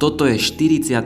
Toto 0.00 0.24
je 0.24 0.40
47. 0.40 0.96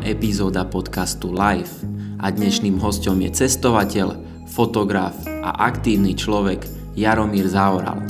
epizóda 0.00 0.64
podcastu 0.64 1.28
Live 1.28 1.84
a 2.24 2.32
dnešným 2.32 2.80
hostom 2.80 3.20
je 3.20 3.36
cestovateľ, 3.36 4.16
fotograf 4.48 5.12
a 5.28 5.68
aktívny 5.68 6.16
človek 6.16 6.64
Jaromír 6.96 7.44
Zaoral. 7.52 8.00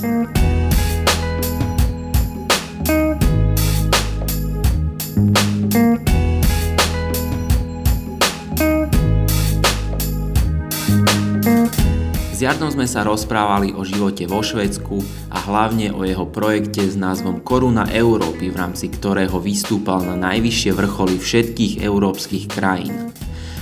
Jardom 12.51 12.67
sme 12.67 12.83
sa 12.83 13.07
rozprávali 13.07 13.71
o 13.71 13.87
živote 13.87 14.27
vo 14.27 14.43
Švedsku 14.43 14.99
a 15.31 15.39
hlavne 15.39 15.95
o 15.95 16.03
jeho 16.03 16.27
projekte 16.27 16.83
s 16.83 16.99
názvom 16.99 17.39
Koruna 17.39 17.87
Európy, 17.87 18.51
v 18.51 18.59
rámci 18.59 18.91
ktorého 18.91 19.39
vystúpal 19.39 20.03
na 20.03 20.19
najvyššie 20.19 20.75
vrcholy 20.75 21.15
všetkých 21.15 21.79
európskych 21.79 22.51
krajín. 22.51 23.15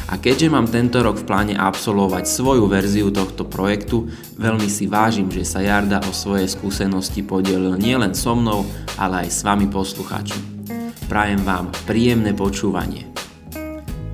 A 0.10 0.18
keďže 0.18 0.50
mám 0.50 0.66
tento 0.66 1.06
rok 1.06 1.22
v 1.22 1.28
pláne 1.30 1.54
absolvovať 1.54 2.26
svoju 2.26 2.66
verziu 2.66 3.14
tohto 3.14 3.46
projektu, 3.46 4.10
veľmi 4.42 4.66
si 4.66 4.90
vážim, 4.90 5.30
že 5.30 5.46
sa 5.46 5.62
Jarda 5.62 6.02
o 6.10 6.10
svoje 6.10 6.50
skúsenosti 6.50 7.22
podelil 7.22 7.78
nielen 7.78 8.18
so 8.18 8.34
mnou, 8.34 8.66
ale 8.98 9.30
aj 9.30 9.30
s 9.30 9.46
vami 9.46 9.70
poslucháčom. 9.70 10.66
Prajem 11.06 11.46
vám 11.46 11.70
príjemné 11.86 12.34
počúvanie. 12.34 13.06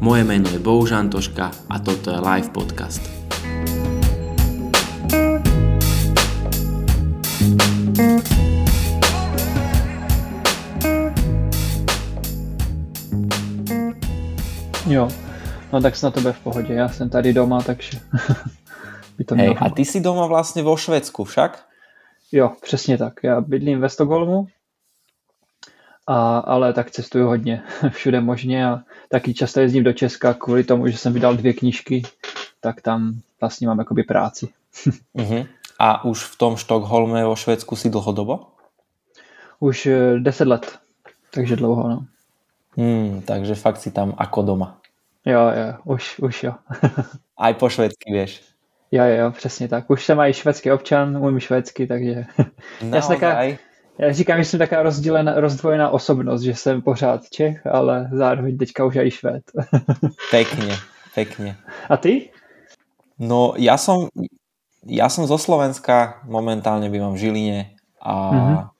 Moje 0.04 0.28
meno 0.28 0.52
je 0.52 0.60
Bohužan 0.60 1.08
Toška 1.08 1.72
a 1.72 1.76
toto 1.80 2.12
je 2.12 2.20
Live 2.20 2.52
Podcast. 2.52 3.15
Jo, 14.88 15.10
no 15.74 15.82
tak 15.82 15.96
snad 15.96 16.14
to 16.14 16.22
bude 16.22 16.34
v 16.34 16.40
pohodě. 16.40 16.74
Já 16.74 16.90
jsem 16.90 17.10
tady 17.10 17.34
doma, 17.34 17.62
takže 17.62 18.00
by 19.18 19.24
to 19.24 19.36
Hej, 19.36 19.56
a 19.60 19.70
ty 19.70 19.86
si 19.86 20.02
doma 20.02 20.28
vlastně 20.28 20.64
vo 20.64 20.78
Švedsku 20.78 21.24
však? 21.24 21.66
Jo, 22.32 22.52
přesně 22.62 22.98
tak. 22.98 23.14
Já 23.24 23.42
bydlím 23.42 23.80
ve 23.80 23.90
Stockholmu, 23.90 24.48
a, 26.08 26.38
ale 26.38 26.74
tak 26.74 26.92
cestuju 26.92 27.28
hodně, 27.28 27.64
všude 27.90 28.22
možně 28.22 28.68
a 28.68 28.80
taky 29.10 29.34
často 29.34 29.60
jezdím 29.60 29.84
do 29.84 29.94
Česka 29.94 30.34
kvůli 30.34 30.64
tomu, 30.64 30.88
že 30.88 30.98
jsem 30.98 31.14
vydal 31.14 31.36
dvě 31.36 31.54
knížky, 31.54 32.04
tak 32.60 32.82
tam 32.82 33.14
vlastně 33.42 33.68
mám 33.68 33.80
jakoby 33.80 34.04
práci. 34.04 34.48
uh-huh. 35.16 35.48
A 35.80 36.04
už 36.04 36.24
v 36.24 36.38
tom 36.38 36.58
Štokholme 36.58 37.26
vo 37.26 37.36
Švédsku 37.36 37.76
si 37.76 37.90
dlhodobo? 37.90 38.40
Už 39.60 39.86
eh, 39.86 40.20
deset 40.20 40.48
let, 40.48 40.80
takže 41.34 41.56
dlouho, 41.56 41.90
no. 41.90 42.06
Hmm, 42.78 43.22
takže 43.22 43.56
fakt 43.56 43.80
si 43.80 43.92
tam 43.92 44.14
ako 44.18 44.42
doma. 44.42 44.78
Jo, 45.26 45.40
jo, 45.40 45.74
už, 45.84 46.20
už 46.20 46.44
jo. 46.44 46.54
Aj 47.38 47.54
po 47.54 47.70
švédsky 47.70 48.14
vieš. 48.14 48.42
Jo, 48.92 49.04
jo, 49.04 49.32
přesně 49.32 49.68
tak. 49.68 49.90
Už 49.90 50.06
jsem 50.06 50.20
i 50.20 50.34
švédský 50.34 50.72
občan, 50.72 51.18
umím 51.18 51.40
švédsky, 51.40 51.88
takže... 51.88 52.26
já, 52.94 53.02
jsem 53.02 53.16
taká, 53.16 53.44
já 54.00 54.12
říkám, 54.12 54.38
že 54.38 54.46
jsem 54.46 54.60
taká 54.60 54.84
rozdílená, 54.84 55.40
rozdvojená 55.40 55.90
osobnost, 55.90 56.42
že 56.42 56.56
jsem 56.56 56.82
pořád 56.82 57.30
Čech, 57.30 57.66
ale 57.68 58.10
zároveň 58.14 58.58
teďka 58.58 58.86
už 58.86 58.96
i 58.96 59.12
Švéd. 59.12 59.44
pekně, 60.32 60.76
pekně. 61.16 61.56
A 61.90 61.98
ty? 61.98 62.30
No, 63.20 63.56
ja 63.56 63.80
som, 63.80 64.12
ja 64.84 65.08
som 65.08 65.24
zo 65.24 65.40
Slovenska, 65.40 66.20
momentálne 66.28 66.92
bývam 66.92 67.16
v 67.16 67.24
Žiline 67.24 67.60
a 68.04 68.12
mm-hmm 68.12 68.75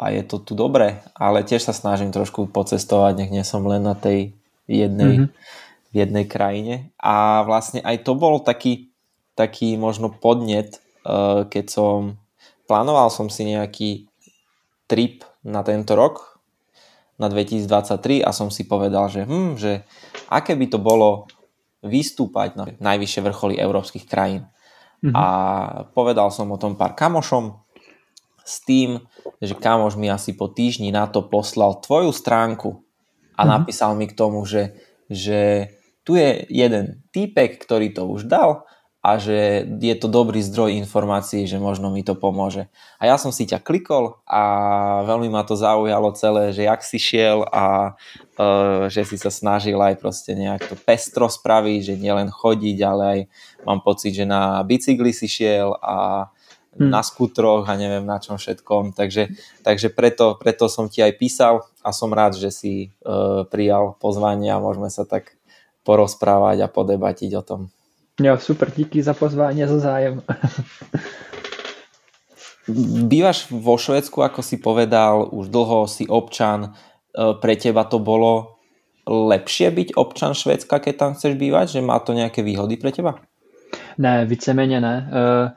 a 0.00 0.08
je 0.16 0.24
to 0.24 0.40
tu 0.40 0.56
dobré, 0.56 1.04
ale 1.12 1.44
tiež 1.44 1.60
sa 1.60 1.76
snažím 1.76 2.08
trošku 2.08 2.48
pocestovať, 2.48 3.20
nech 3.20 3.30
nie 3.36 3.44
som 3.44 3.60
len 3.68 3.84
na 3.84 3.92
tej 3.92 4.32
jednej, 4.64 5.28
mm-hmm. 5.28 5.92
jednej 5.92 6.24
krajine. 6.24 6.74
A 6.96 7.44
vlastne 7.44 7.84
aj 7.84 8.08
to 8.08 8.16
bol 8.16 8.40
taký, 8.40 8.88
taký 9.36 9.76
možno 9.76 10.08
podnet, 10.08 10.80
uh, 11.04 11.44
keď 11.44 11.64
som 11.68 12.16
plánoval 12.64 13.12
som 13.12 13.28
si 13.28 13.44
nejaký 13.44 14.08
trip 14.88 15.20
na 15.44 15.60
tento 15.60 15.92
rok, 15.92 16.40
na 17.20 17.28
2023 17.28 18.24
a 18.24 18.32
som 18.32 18.48
si 18.48 18.64
povedal, 18.64 19.12
že, 19.12 19.28
hm, 19.28 19.60
že 19.60 19.84
aké 20.32 20.56
by 20.56 20.66
to 20.72 20.80
bolo 20.80 21.28
vystúpať 21.84 22.56
na 22.56 22.64
najvyššie 22.80 23.20
vrcholy 23.20 23.54
európskych 23.60 24.08
krajín. 24.08 24.48
Mm-hmm. 25.04 25.12
A 25.12 25.24
povedal 25.92 26.32
som 26.32 26.48
o 26.48 26.56
tom 26.56 26.80
pár 26.80 26.96
kamošom, 26.96 27.60
s 28.50 28.64
tým, 28.66 28.98
že 29.40 29.56
kamoš 29.56 29.96
mi 29.96 30.12
asi 30.12 30.36
po 30.36 30.52
týždni 30.52 30.92
na 30.92 31.08
to 31.08 31.24
poslal 31.24 31.80
tvoju 31.80 32.12
stránku 32.12 32.84
a 33.34 33.42
mm-hmm. 33.42 33.48
napísal 33.48 33.96
mi 33.96 34.04
k 34.04 34.16
tomu, 34.16 34.44
že, 34.44 34.76
že 35.08 35.72
tu 36.04 36.20
je 36.20 36.44
jeden 36.52 37.00
týpek, 37.10 37.56
ktorý 37.56 37.96
to 37.96 38.04
už 38.04 38.28
dal 38.28 38.68
a 39.00 39.16
že 39.16 39.64
je 39.80 39.96
to 39.96 40.12
dobrý 40.12 40.44
zdroj 40.44 40.76
informácií, 40.76 41.48
že 41.48 41.56
možno 41.56 41.88
mi 41.88 42.04
to 42.04 42.12
pomôže. 42.12 42.68
A 43.00 43.08
ja 43.08 43.16
som 43.16 43.32
si 43.32 43.48
ťa 43.48 43.64
klikol 43.64 44.20
a 44.28 44.42
veľmi 45.08 45.32
ma 45.32 45.40
to 45.40 45.56
zaujalo 45.56 46.12
celé, 46.12 46.52
že 46.52 46.68
jak 46.68 46.84
si 46.84 47.00
šiel 47.00 47.48
a 47.48 47.96
uh, 47.96 48.92
že 48.92 49.08
si 49.08 49.16
sa 49.16 49.32
snažil 49.32 49.80
aj 49.80 49.96
proste 49.96 50.36
nejak 50.36 50.68
to 50.68 50.76
pestro 50.76 51.32
spraviť, 51.32 51.80
že 51.80 51.94
nielen 51.96 52.28
chodiť, 52.28 52.76
ale 52.84 53.02
aj 53.08 53.20
mám 53.64 53.80
pocit, 53.80 54.12
že 54.12 54.28
na 54.28 54.60
bicykli 54.68 55.16
si 55.16 55.32
šiel 55.32 55.72
a 55.80 56.28
hmm. 56.76 56.90
na 56.90 57.02
skutroch 57.02 57.66
a 57.66 57.74
neviem 57.74 58.06
na 58.06 58.20
čom 58.22 58.36
všetkom. 58.38 58.92
Takže, 58.94 59.32
takže 59.64 59.88
preto, 59.90 60.36
preto 60.38 60.68
som 60.70 60.86
ti 60.86 61.02
aj 61.02 61.12
písal 61.18 61.66
a 61.82 61.90
som 61.90 62.12
rád, 62.12 62.36
že 62.36 62.50
si 62.52 62.72
uh, 63.02 63.46
prijal 63.48 63.96
pozvanie 63.98 64.50
a 64.52 64.62
môžeme 64.62 64.90
sa 64.92 65.02
tak 65.08 65.34
porozprávať 65.82 66.66
a 66.66 66.72
podebatiť 66.72 67.30
o 67.38 67.42
tom. 67.42 67.60
Jo, 68.20 68.36
super, 68.36 68.68
díky 68.70 69.02
za 69.02 69.14
pozvání 69.14 69.64
a 69.64 69.66
za 69.66 69.78
zájem. 69.78 70.22
Bývaš 73.08 73.50
vo 73.50 73.74
Švedsku, 73.80 74.22
ako 74.22 74.44
si 74.44 74.60
povedal, 74.60 75.26
už 75.32 75.48
dlho 75.48 75.88
si 75.90 76.06
občan. 76.06 76.70
E, 76.70 76.70
pre 77.40 77.56
teba 77.56 77.82
to 77.88 77.98
bolo 77.98 78.60
lepšie 79.08 79.72
byť 79.72 79.88
občan 79.96 80.36
Švedska, 80.36 80.78
keď 80.78 80.94
tam 80.94 81.10
chceš 81.16 81.34
bývať? 81.34 81.74
Že 81.74 81.80
má 81.82 81.98
to 81.98 82.14
nejaké 82.14 82.44
výhody 82.44 82.76
pre 82.76 82.92
teba? 82.92 83.18
Ne, 83.98 84.26
víceméně 84.26 84.80
ne. 84.80 85.10
Uh, 85.12 85.50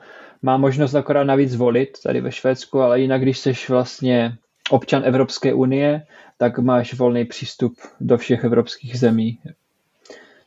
má 0.44 0.56
možnost 0.56 0.94
akorát 0.94 1.24
navíc 1.24 1.54
volit 1.54 2.02
tady 2.02 2.20
ve 2.20 2.32
Švédsku, 2.32 2.80
ale 2.80 3.00
jinak, 3.00 3.22
když 3.22 3.38
jsi 3.38 3.52
vlastně 3.68 4.36
občan 4.70 5.02
Evropské 5.04 5.54
unie, 5.54 6.02
tak 6.38 6.58
máš 6.58 6.94
volný 6.94 7.24
přístup 7.24 7.74
do 8.00 8.18
všech 8.18 8.44
evropských 8.44 8.98
zemí. 8.98 9.38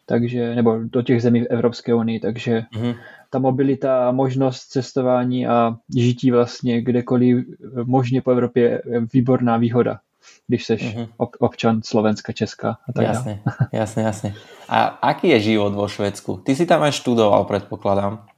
Takže, 0.05 0.55
nebo 0.55 0.79
do 0.83 1.01
těch 1.01 1.21
zemí 1.21 1.41
v 1.41 1.47
Evropské 1.49 1.93
unii, 1.93 2.19
takže 2.19 2.63
mm-hmm. 2.73 2.95
ta 3.29 3.39
mobilita 3.39 4.07
a 4.07 4.11
možnost 4.11 4.59
cestování 4.59 5.47
a 5.47 5.75
žití 5.97 6.31
vlastně 6.31 6.81
kdekoliv 6.81 7.45
možně 7.83 8.21
po 8.21 8.31
Evropě 8.31 8.63
je 8.63 8.81
výborná 9.13 9.57
výhoda, 9.57 9.99
když 10.47 10.65
jsi 10.65 10.75
mm-hmm. 10.75 11.07
občan 11.39 11.81
Slovenska, 11.83 12.33
Česka 12.33 12.77
a 12.89 12.93
tak 12.93 13.05
Jasne, 13.05 13.39
jasne, 13.71 14.03
jasne. 14.03 14.33
A 14.69 14.83
aký 14.83 15.27
je 15.27 15.39
život 15.39 15.73
vo 15.73 15.87
Švédsku? 15.87 16.37
Ty 16.45 16.55
si 16.55 16.65
tam 16.65 16.81
aj 16.81 16.91
študoval, 16.91 17.43
predpokladám. 17.43 18.36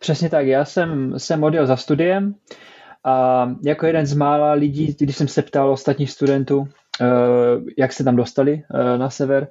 Přesně 0.00 0.30
tak, 0.30 0.46
já 0.46 0.64
jsem, 0.64 1.18
jsem 1.18 1.44
odjel 1.44 1.66
za 1.66 1.76
studiem 1.76 2.34
a 3.04 3.46
jako 3.64 3.86
jeden 3.86 4.06
z 4.06 4.14
mála 4.14 4.52
lidí, 4.52 4.96
když 4.98 5.16
jsem 5.16 5.28
se 5.28 5.42
ptal 5.42 5.70
ostatních 5.70 6.10
studentů, 6.10 6.68
eh, 7.00 7.06
jak 7.78 7.92
se 7.92 8.04
tam 8.04 8.16
dostali 8.16 8.62
eh, 8.74 8.98
na 8.98 9.10
sever, 9.10 9.48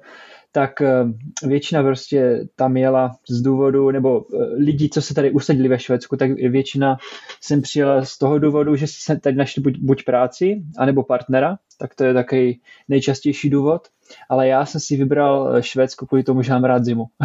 tak 0.52 0.80
eh, 0.80 1.04
většina 1.46 1.82
prostě 1.82 2.46
tam 2.56 2.76
jela 2.76 3.16
z 3.28 3.42
důvodu, 3.42 3.90
nebo 3.90 4.24
lidí, 4.56 4.90
co 4.90 5.02
se 5.02 5.14
tady 5.14 5.30
usadili 5.30 5.68
ve 5.68 5.78
Švédsku, 5.78 6.16
tak 6.16 6.30
většina 6.30 6.96
jsem 7.40 7.62
přijela 7.62 8.04
z 8.04 8.18
toho 8.18 8.38
důvodu, 8.38 8.76
že 8.76 8.86
se 8.86 9.16
tady 9.16 9.36
našli 9.36 9.62
buď, 9.62 9.78
buď 9.78 10.04
práci, 10.04 10.62
anebo 10.78 11.02
partnera, 11.02 11.58
tak 11.78 11.94
to 11.94 12.04
je 12.04 12.14
takový 12.14 12.60
nejčastější 12.88 13.50
důvod 13.50 13.88
ale 14.28 14.48
já 14.48 14.66
jsem 14.66 14.80
si 14.80 14.96
vybral 14.96 15.56
eh, 15.56 15.62
Švédsko 15.62 16.06
kvůli 16.06 16.22
tomu, 16.22 16.42
že 16.42 16.52
mám 16.52 16.64
rád 16.64 16.84
zimu. 16.84 17.06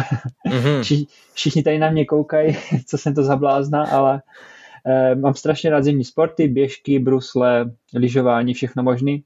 Mm-hmm. 0.48 1.06
Všichni 1.34 1.62
tady 1.62 1.78
na 1.78 1.90
mě 1.90 2.04
koukají, 2.04 2.56
co 2.86 2.98
jsem 2.98 3.14
to 3.14 3.22
za 3.22 3.36
blázna, 3.36 3.84
ale 3.84 4.22
eh, 4.86 5.14
mám 5.14 5.34
strašně 5.34 5.70
rád 5.70 5.84
zimní 5.84 6.04
sporty, 6.04 6.48
běžky, 6.48 6.98
brusle, 6.98 7.70
lyžování, 7.94 8.54
všechno 8.54 8.82
možný. 8.82 9.24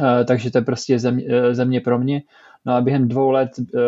Eh, 0.00 0.24
takže 0.24 0.50
to 0.50 0.58
je 0.58 0.62
prostě 0.62 0.98
země, 0.98 1.24
eh, 1.28 1.54
země 1.54 1.80
pro 1.80 1.98
mě. 1.98 2.22
No 2.66 2.74
a 2.74 2.80
během 2.80 3.08
dvou 3.08 3.30
let 3.30 3.50
eh, 3.58 3.80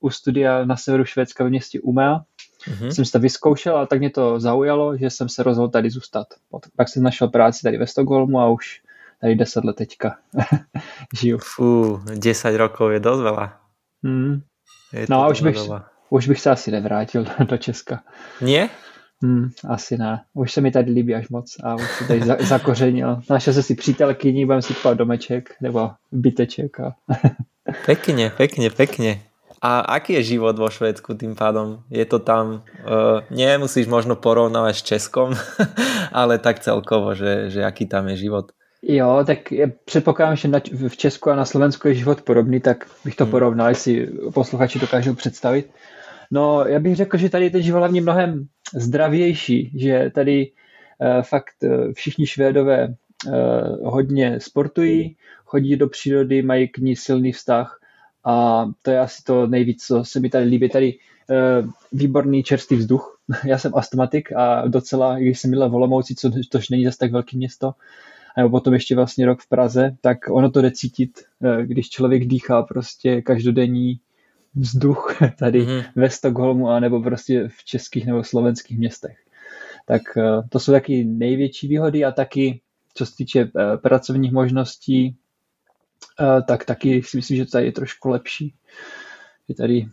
u 0.00 0.10
studia 0.10 0.64
na 0.64 0.76
severu 0.76 1.04
Švédska 1.04 1.44
v 1.44 1.48
městě 1.48 1.80
Umea 1.80 2.20
mm-hmm. 2.68 2.88
jsem 2.88 3.04
se 3.04 3.12
to 3.12 3.18
vyzkoušel 3.18 3.78
a 3.78 3.86
tak 3.86 3.98
mě 3.98 4.10
to 4.10 4.40
zaujalo, 4.40 4.96
že 4.96 5.10
jsem 5.10 5.28
se 5.28 5.42
rozhodl 5.42 5.68
tady 5.68 5.90
zůstat. 5.90 6.26
Pak 6.76 6.88
jsem 6.88 7.02
našel 7.02 7.28
práci 7.28 7.62
tady 7.62 7.78
ve 7.78 7.86
Stockholmu 7.86 8.40
a 8.40 8.50
už 8.50 8.82
tady 9.20 9.34
10 9.34 9.64
let 9.64 9.76
teďka 9.76 10.16
žiju. 11.20 11.38
Fú, 11.38 12.00
10 12.14 12.56
rokov 12.58 12.90
je 12.90 13.00
dosť 13.00 13.22
veľa. 13.22 13.46
Mm. 14.02 14.42
Je 14.92 15.06
no 15.08 15.22
a 15.22 15.28
už 15.30 15.42
bych, 15.42 15.56
už 16.10 16.28
bych 16.28 16.40
se 16.40 16.50
asi 16.50 16.70
nevrátil 16.70 17.24
do 17.48 17.56
Česka. 17.56 18.02
Nie? 18.40 18.68
Hmm, 19.22 19.50
asi 19.68 19.98
ne. 19.98 20.24
Už 20.34 20.52
se 20.52 20.60
mi 20.60 20.70
tady 20.70 20.90
líbí 20.90 21.14
až 21.14 21.28
moc 21.28 21.56
a 21.62 21.74
už 21.74 21.90
se 21.98 22.04
tady 22.04 22.20
za, 22.22 22.36
zakořenil. 22.40 23.22
Našel 23.30 23.54
jsem 23.54 23.62
si 23.62 23.74
přítelkyni, 23.74 24.46
budeme 24.46 24.62
si 24.62 24.74
kupovat 24.74 24.98
domeček 24.98 25.54
nebo 25.60 25.90
byteček. 26.12 26.80
A... 26.80 26.94
pekne, 27.86 28.30
pekne, 28.30 28.70
pekne. 28.70 29.20
A 29.62 29.78
aký 29.94 30.18
je 30.18 30.34
život 30.34 30.58
vo 30.58 30.66
Švédsku 30.66 31.14
tým 31.14 31.38
pádom? 31.38 31.86
Je 31.86 32.02
to 32.02 32.18
tam, 32.18 32.66
uh, 32.82 33.22
nemusíš 33.30 33.86
možno 33.86 34.18
porovnávať 34.18 34.74
s 34.74 34.82
Českom, 34.82 35.38
ale 36.10 36.42
tak 36.42 36.58
celkovo, 36.58 37.14
že, 37.14 37.46
že 37.46 37.62
aký 37.62 37.86
tam 37.86 38.10
je 38.10 38.26
život? 38.26 38.50
Jo, 38.82 39.22
tak 39.26 39.52
je, 39.52 39.72
předpokládám, 39.84 40.36
že 40.36 40.48
na, 40.48 40.58
v 40.88 40.96
Česku 40.96 41.30
a 41.30 41.36
na 41.36 41.44
Slovensku 41.44 41.88
je 41.88 41.94
život 41.94 42.22
podobný, 42.22 42.60
tak 42.60 42.90
bych 43.04 43.16
to 43.16 43.24
hmm. 43.24 43.30
porovnal, 43.30 43.68
jestli 43.68 44.10
posluchači 44.34 44.78
dokážou 44.78 45.14
představit. 45.14 45.70
No, 46.30 46.64
já 46.66 46.80
bych 46.80 46.96
řekl, 46.96 47.16
že 47.16 47.28
tady 47.28 47.44
je 47.44 47.50
ten 47.50 47.62
život 47.62 47.78
hlavně 47.78 48.00
mnohem 48.00 48.46
zdravější, 48.74 49.72
že 49.78 50.10
tady 50.14 50.50
uh, 50.98 51.22
fakt 51.22 51.54
uh, 51.62 51.92
všichni 51.92 52.26
Švédové 52.26 52.88
uh, 52.88 53.92
hodně 53.92 54.40
sportují, 54.40 55.16
chodí 55.52 55.76
do 55.76 55.88
přírody, 55.88 56.42
mají 56.42 56.68
k 56.68 56.78
ní 56.78 56.96
silný 56.96 57.32
vztah 57.32 57.80
a 58.24 58.64
to 58.82 58.90
je 58.90 59.00
asi 59.00 59.22
to 59.22 59.46
nejvíc, 59.46 59.84
co 59.84 60.04
se 60.04 60.20
mi 60.20 60.30
tady 60.30 60.44
líbí. 60.44 60.68
Tady 60.68 60.94
uh, 60.94 61.70
výborný 61.92 62.42
čerstvý 62.42 62.76
vzduch. 62.76 63.18
Já 63.44 63.58
jsem 63.58 63.72
astmatik 63.74 64.32
a 64.32 64.68
docela, 64.68 65.18
když 65.18 65.40
jsem 65.40 65.50
byl 65.50 65.70
v 65.70 65.74
Olomouci, 65.74 66.14
co, 66.14 66.30
tož 66.50 66.68
není 66.68 66.84
zase 66.84 66.98
tak 66.98 67.12
velké 67.12 67.36
město, 67.36 67.74
nebo 68.36 68.50
potom 68.50 68.74
ještě 68.74 68.96
vlastně 68.96 69.26
rok 69.26 69.40
v 69.40 69.48
Praze, 69.48 69.96
tak 70.00 70.18
ono 70.30 70.50
to 70.50 70.62
jde 70.62 70.70
cítit, 70.70 71.20
uh, 71.40 71.56
když 71.62 71.90
člověk 71.90 72.24
dýchá 72.24 72.62
prostě 72.62 73.22
každodenní 73.22 74.00
vzduch 74.54 75.16
tady 75.38 75.60
mm-hmm. 75.60 75.84
ve 75.96 76.10
Stockholmu 76.10 76.70
a 76.70 76.80
nebo 76.80 77.02
prostě 77.02 77.48
v 77.48 77.64
českých 77.64 78.06
nebo 78.06 78.24
slovenských 78.24 78.78
městech. 78.78 79.16
Tak 79.86 80.02
uh, 80.16 80.48
to 80.48 80.58
jsou 80.58 80.72
taky 80.72 81.04
největší 81.04 81.68
výhody 81.68 82.04
a 82.04 82.12
taky, 82.12 82.60
co 82.94 83.06
se 83.06 83.16
týče 83.16 83.50
pracovních 83.82 84.32
možností, 84.32 85.16
Eh, 85.16 85.21
tak 86.46 86.64
taky 86.64 87.02
si 87.02 87.16
myslím, 87.16 87.36
že 87.36 87.46
tady 87.46 87.64
je 87.64 87.72
trošku 87.72 88.08
lepší. 88.08 88.54
Je 89.48 89.54
tady, 89.54 89.88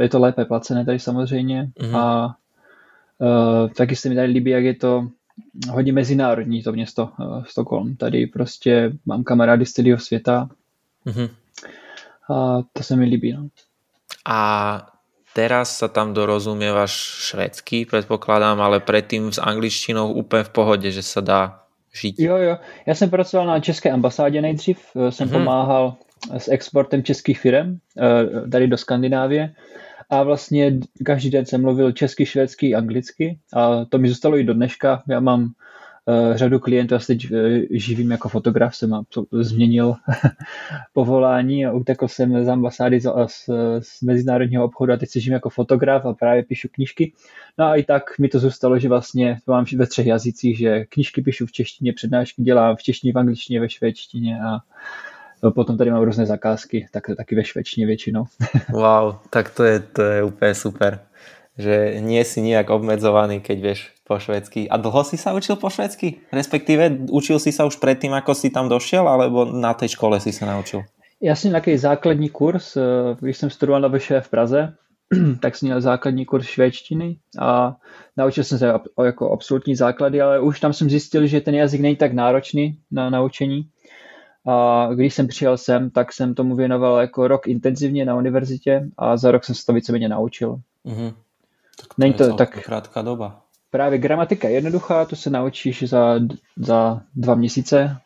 je 0.00 0.08
to 0.08 0.18
lépe 0.18 0.44
placené 0.44 0.84
tady 0.84 0.98
samozřejmě 0.98 1.70
mm-hmm. 1.80 1.96
a 1.96 2.36
uh, 3.18 3.68
taky 3.68 3.96
se 3.96 4.08
mi 4.08 4.14
tady 4.14 4.32
líbí, 4.32 4.50
jak 4.50 4.64
je 4.64 4.74
to 4.74 5.08
hodně 5.70 5.92
mezinárodní 5.92 6.62
to 6.62 6.72
město 6.72 7.10
uh, 7.18 7.44
Stockholm. 7.44 7.96
Tady 7.96 8.26
prostě 8.26 8.92
mám 9.06 9.24
kamarády 9.24 9.66
z 9.66 9.72
celého 9.72 9.98
světa 9.98 10.48
mm-hmm. 11.06 11.30
a 12.30 12.62
to 12.72 12.82
se 12.82 12.96
mi 12.96 13.04
líbí. 13.04 13.32
No. 13.32 13.48
A 14.26 14.40
teraz 15.34 15.80
sa 15.80 15.88
tam 15.88 16.12
dorozumievaš 16.12 16.92
švédsky, 17.32 17.88
predpokladám, 17.88 18.60
ale 18.60 18.84
predtým 18.84 19.32
s 19.32 19.40
angličtinou 19.40 20.12
úplne 20.12 20.44
v 20.44 20.52
pohode, 20.52 20.88
že 20.92 21.02
sa 21.02 21.24
dá 21.24 21.61
žít. 22.00 22.20
Jo, 22.20 22.36
jo. 22.36 22.58
Já 22.86 22.94
jsem 22.94 23.10
pracoval 23.10 23.46
na 23.46 23.60
české 23.60 23.90
ambasádě 23.90 24.42
nejdřív, 24.42 24.78
eh, 24.96 25.12
jsem 25.12 25.28
hmm. 25.28 25.38
pomáhal 25.38 25.96
s 26.38 26.48
exportem 26.48 27.02
českých 27.02 27.40
firm 27.40 27.78
eh, 27.98 28.50
tady 28.50 28.68
do 28.68 28.76
Skandinávie 28.76 29.54
a 30.10 30.22
vlastně 30.22 30.78
každý 31.06 31.30
den 31.30 31.46
jsem 31.46 31.62
mluvil 31.62 31.92
česky, 31.92 32.26
švédsky, 32.26 32.74
anglicky 32.74 33.38
a 33.54 33.84
to 33.84 33.98
mi 33.98 34.08
zůstalo 34.08 34.38
i 34.38 34.44
do 34.44 34.54
dneška. 34.54 35.02
Já 35.08 35.20
mám 35.20 35.52
řadu 36.34 36.58
klientů, 36.58 36.94
teď 37.06 37.30
uh, 37.30 37.38
živím 37.70 38.10
jako 38.10 38.28
fotograf, 38.28 38.76
jsem 38.76 39.02
změnil 39.32 39.94
povolání 40.92 41.66
a 41.66 41.72
utekl 41.72 42.08
jsem 42.08 42.44
z 42.44 42.48
ambasády 42.48 43.00
z, 43.00 43.12
z, 43.26 43.50
z 43.80 44.02
mezinárodního 44.02 44.64
obchodu 44.64 44.92
a 44.92 44.96
teď 44.96 45.08
se 45.10 45.20
živím 45.20 45.34
jako 45.34 45.50
fotograf 45.50 46.06
a 46.06 46.12
právě 46.12 46.42
píšu 46.42 46.68
knížky. 46.72 47.12
No 47.58 47.64
a 47.64 47.76
i 47.76 47.82
tak 47.82 48.18
mi 48.18 48.28
to 48.28 48.38
zůstalo, 48.38 48.78
že 48.78 48.88
vlastně 48.88 49.38
to 49.44 49.52
mám 49.52 49.64
ve 49.76 49.86
třech 49.86 50.06
jazycích, 50.06 50.58
že 50.58 50.84
knížky 50.84 51.22
píšu 51.22 51.46
v 51.46 51.52
češtině, 51.52 51.92
přednášky 51.92 52.42
dělám 52.42 52.76
v 52.76 52.82
češtině, 52.82 53.12
v 53.12 53.18
angličtině, 53.18 53.60
ve 53.60 53.68
švédštině 53.68 54.40
a 54.40 54.58
potom 55.50 55.78
tady 55.78 55.90
mám 55.90 56.02
různé 56.02 56.26
zakázky, 56.26 56.86
tak 56.92 57.06
taky 57.16 57.34
ve 57.34 57.44
švédštině 57.44 57.86
většinou. 57.86 58.24
wow, 58.72 59.14
tak 59.30 59.50
to 59.50 59.64
je, 59.64 59.80
to 59.80 60.02
je 60.02 60.22
úplně 60.22 60.54
super 60.54 61.00
že 61.58 62.00
nie 62.00 62.24
si 62.24 62.40
nejak 62.40 62.72
obmedzovaný, 62.72 63.44
keď 63.44 63.58
vieš 63.60 63.80
po 64.12 64.20
švedsky. 64.20 64.68
A 64.68 64.76
dlho 64.76 65.00
si 65.08 65.16
sa 65.16 65.32
učil 65.32 65.56
po 65.56 65.72
švedsky? 65.72 66.20
Respektíve 66.28 67.08
učil 67.08 67.40
si 67.40 67.48
sa 67.48 67.64
už 67.64 67.80
predtým, 67.80 68.12
ako 68.12 68.36
si 68.36 68.52
tam 68.52 68.68
došiel, 68.68 69.08
alebo 69.08 69.48
na 69.48 69.72
tej 69.72 69.96
škole 69.96 70.20
si 70.20 70.36
sa 70.36 70.44
naučil? 70.44 70.84
Já 71.20 71.34
jsem 71.34 71.50
nějaký 71.50 71.78
základní 71.78 72.28
kurz, 72.28 72.76
eh, 72.76 72.82
když 73.20 73.36
jsem 73.36 73.50
studoval 73.50 73.80
na 73.80 73.88
VŠE 73.88 74.20
v 74.20 74.28
Praze, 74.28 74.74
tak 75.40 75.56
jsem 75.56 75.66
měl 75.66 75.80
základní 75.80 76.24
kurz 76.24 76.46
švédštiny 76.46 77.16
a 77.38 77.76
naučil 78.16 78.44
jsem 78.44 78.58
se 78.58 78.72
jako 79.04 79.32
absolutní 79.32 79.76
základy, 79.76 80.20
ale 80.20 80.40
už 80.40 80.60
tam 80.60 80.72
jsem 80.72 80.90
zjistil, 80.90 81.26
že 81.26 81.40
ten 81.40 81.54
jazyk 81.54 81.80
není 81.80 81.96
tak 81.96 82.12
náročný 82.12 82.78
na 82.90 83.10
naučení. 83.10 83.68
A 84.46 84.88
když 84.94 85.14
jsem 85.14 85.28
přijel 85.28 85.58
sem, 85.58 85.90
tak 85.90 86.12
jsem 86.12 86.34
tomu 86.34 86.56
věnoval 86.56 87.00
jako 87.00 87.28
rok 87.28 87.46
intenzivně 87.46 88.04
na 88.04 88.16
univerzitě 88.16 88.90
a 88.98 89.16
za 89.16 89.30
rok 89.30 89.44
jsem 89.44 89.54
se 89.54 89.66
to 89.66 89.72
víceméně 89.72 90.08
naučil. 90.08 90.58
Mm-hmm. 90.86 91.14
Tak 91.80 91.88
to 91.88 91.94
Není 91.98 92.14
to 92.14 92.24
je 92.24 92.32
tak 92.32 92.64
krátká 92.64 93.02
doba. 93.02 93.42
Právě 93.72 93.98
gramatika 93.98 94.48
je 94.48 94.54
jednoduchá, 94.54 95.04
to 95.04 95.16
se 95.16 95.30
naučíš 95.30 95.88
za, 95.88 96.20
za 96.56 97.00
dva 97.16 97.34
měsíce 97.34 97.96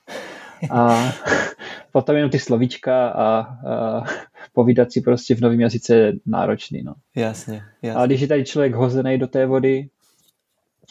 a 0.71 1.13
potom 1.93 2.17
jenom 2.17 2.31
ty 2.31 2.39
slovíčka 2.39 3.09
a, 3.09 3.41
a 3.41 4.05
povídat 4.53 4.93
si 4.93 5.01
prostě 5.01 5.35
v 5.35 5.41
novém 5.41 5.61
jazyce 5.61 5.95
je 5.95 6.13
náročný. 6.27 6.83
No. 6.83 6.95
Jasně, 7.17 7.63
jasně. 7.83 8.03
A 8.03 8.07
když 8.07 8.21
je 8.21 8.29
tady 8.29 8.45
člověk 8.45 8.75
hozený 8.75 9.19
do 9.19 9.27
té 9.27 9.47
vody 9.47 9.89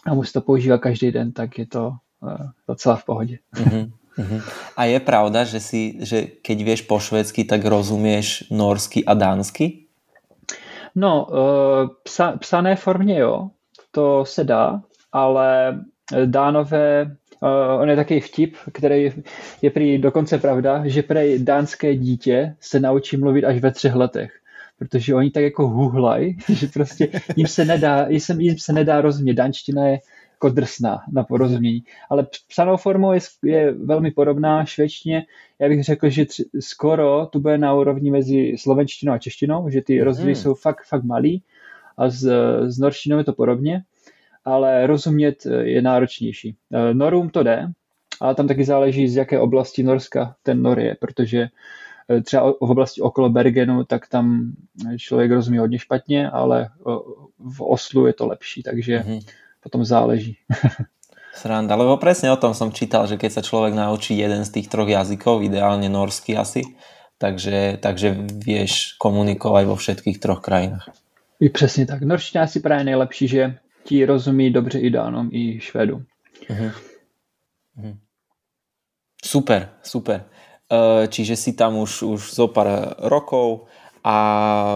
a 0.06 0.14
musí 0.14 0.34
to 0.34 0.42
používat 0.42 0.78
každý 0.78 1.12
den, 1.12 1.32
tak 1.32 1.58
je 1.58 1.66
to 1.66 1.94
uh, 2.20 2.38
docela 2.68 2.96
v 2.96 3.06
pohodě. 3.06 3.38
Uh-huh, 3.56 3.92
uh-huh. 4.18 4.42
A 4.78 4.86
je 4.86 5.00
pravda, 5.00 5.44
že, 5.44 5.60
si, 5.60 5.98
že 6.04 6.28
keď 6.44 6.58
vieš 6.64 6.82
po 6.84 7.00
švédsky, 7.00 7.48
tak 7.48 7.66
rozumieš 7.66 8.52
norsky 8.52 9.06
a 9.06 9.14
dánsky? 9.14 9.88
No, 10.96 11.28
eh, 11.32 11.88
psa, 12.04 12.38
psané 12.38 12.76
formě 12.76 13.20
jo, 13.20 13.50
to 13.96 14.26
se 14.26 14.44
dá, 14.44 14.82
ale 15.12 15.80
dánové, 16.26 17.16
uh, 17.42 17.82
on 17.82 17.90
je 17.90 17.96
takový 17.96 18.20
vtip, 18.20 18.56
který 18.74 19.12
je 19.62 19.72
prý 19.72 19.98
dokonce 19.98 20.38
pravda, 20.38 20.82
že 20.86 21.04
prej 21.04 21.44
dánské 21.44 21.96
dítě 21.96 22.56
se 22.60 22.80
naučí 22.80 23.18
mluvit 23.18 23.46
až 23.46 23.60
ve 23.60 23.72
třech 23.72 23.96
letech 23.96 24.32
protože 24.80 25.16
oni 25.16 25.32
tak 25.32 25.44
jako 25.44 25.68
huhlaj, 25.68 26.34
že 26.50 26.68
prostě 26.68 27.10
jim 27.36 27.48
se 27.48 27.66
nedá, 27.66 28.08
jim, 28.08 28.42
jim 28.42 28.58
se 28.58 28.74
nedá 28.74 29.02
rozumět. 29.02 29.34
Dánština 29.34 29.88
je 29.88 30.00
jako 30.32 30.50
drsná 30.50 31.00
na 31.12 31.24
porozumění. 31.24 31.84
Ale 32.10 32.28
psanou 32.48 32.78
formou 32.78 33.12
je, 33.12 33.20
je 33.44 33.72
velmi 33.72 34.12
podobná 34.12 34.66
švédštině. 34.66 35.26
Já 35.60 35.70
bych 35.70 35.84
řekl, 35.84 36.10
že 36.10 36.26
tři, 36.26 36.46
skoro 36.60 37.26
tu 37.26 37.40
bude 37.40 37.58
na 37.58 37.74
úrovni 37.74 38.12
mezi 38.12 38.56
slovenštinou 38.58 39.14
a 39.14 39.18
češtinou, 39.18 39.70
že 39.70 39.82
ty 39.82 40.02
rozdíly 40.02 40.30
mm. 40.30 40.36
jsou 40.36 40.54
fakt, 40.54 40.86
fakt 40.88 41.04
malý 41.04 41.44
a 41.98 42.10
s, 42.10 42.24
s 42.68 42.78
norštinou 42.80 43.18
je 43.18 43.24
to 43.24 43.34
podobně, 43.34 43.84
ale 44.46 44.88
rozumět 44.88 45.46
eh, 45.46 45.64
je 45.64 45.82
náročnější. 45.82 46.56
Eh, 46.74 46.94
Norům 46.94 47.30
to 47.30 47.44
jde, 47.44 47.68
ale 48.22 48.36
tam 48.36 48.48
taky 48.48 48.64
záleží, 48.64 49.08
z 49.08 49.16
jaké 49.16 49.40
oblasti 49.40 49.84
Norska 49.84 50.36
ten 50.44 50.62
Nor 50.62 50.80
je, 50.80 50.96
protože 51.00 51.48
eh, 52.10 52.22
třeba 52.22 52.52
v 52.52 52.72
oblasti 52.72 53.02
okolo 53.02 53.30
Bergenu, 53.30 53.84
tak 53.84 54.08
tam 54.08 54.54
člověk 54.98 55.32
rozumí 55.32 55.58
hodně 55.58 55.80
špatně, 55.80 56.30
ale 56.30 56.70
v 57.40 57.62
Oslu 57.62 58.08
je 58.08 58.14
to 58.14 58.28
lepší, 58.28 58.64
takže 58.64 59.04
mm 59.08 59.20
potom 59.66 59.82
záleží. 59.82 60.38
Sranda, 61.36 61.74
lebo 61.74 61.98
presne 61.98 62.30
o 62.30 62.38
tom 62.38 62.54
som 62.54 62.70
čítal, 62.70 63.10
že 63.10 63.18
keď 63.18 63.32
sa 63.34 63.42
človek 63.42 63.74
naučí 63.74 64.14
jeden 64.14 64.46
z 64.46 64.54
tých 64.62 64.70
troch 64.70 64.88
jazykov, 64.88 65.42
ideálne 65.42 65.90
norsky 65.90 66.38
asi, 66.38 66.64
takže, 67.18 67.82
takže 67.82 68.14
vieš 68.40 68.96
komunikovať 69.02 69.64
vo 69.68 69.76
všetkých 69.76 70.22
troch 70.22 70.40
krajinách. 70.40 70.88
I 71.40 71.50
přesně 71.50 71.86
tak. 71.86 72.02
Norština 72.02 72.44
asi 72.44 72.60
právě 72.60 72.84
nejlepší, 72.84 73.28
že 73.28 73.58
ti 73.84 74.06
rozumí 74.06 74.50
dobře 74.50 74.80
i 74.80 74.90
Dánom, 74.90 75.30
i 75.32 75.60
Švédu. 75.60 76.02
Uh-huh. 76.50 76.72
Uh-huh. 77.78 77.98
Super, 79.26 79.70
super. 79.84 80.26
Čiže 81.08 81.36
si 81.38 81.54
tam 81.54 81.78
už, 81.78 82.02
už 82.02 82.22
zo 82.34 82.50
pár 82.50 82.98
rokov 83.06 83.70
a 84.02 84.18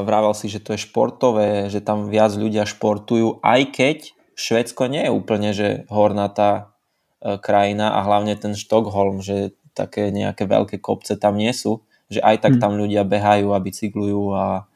vravel 0.05 0.33
si, 0.37 0.45
že 0.45 0.61
to 0.61 0.73
je 0.73 0.85
športové, 0.85 1.69
že 1.69 1.81
tam 1.81 2.09
viac 2.09 2.33
ľudia 2.37 2.65
športujú, 2.65 3.41
aj 3.41 3.61
keď 3.73 3.97
Švedsko 4.37 4.85
nie 4.85 5.05
je 5.05 5.11
úplne, 5.11 5.49
že 5.51 5.83
hornatá 5.91 6.71
e, 7.19 7.35
krajina 7.41 7.91
a 7.91 8.05
hlavne 8.07 8.39
ten 8.39 8.55
Štokholm, 8.55 9.19
že 9.19 9.51
také 9.75 10.13
nejaké 10.15 10.47
veľké 10.47 10.79
kopce 10.79 11.19
tam 11.19 11.35
nie 11.35 11.51
sú, 11.51 11.83
že 12.07 12.23
aj 12.23 12.47
tak 12.47 12.53
hmm. 12.57 12.61
tam 12.63 12.73
ľudia 12.79 13.03
behajú 13.03 13.51
a 13.51 13.59
bicyklujú 13.59 14.23
a 14.33 14.68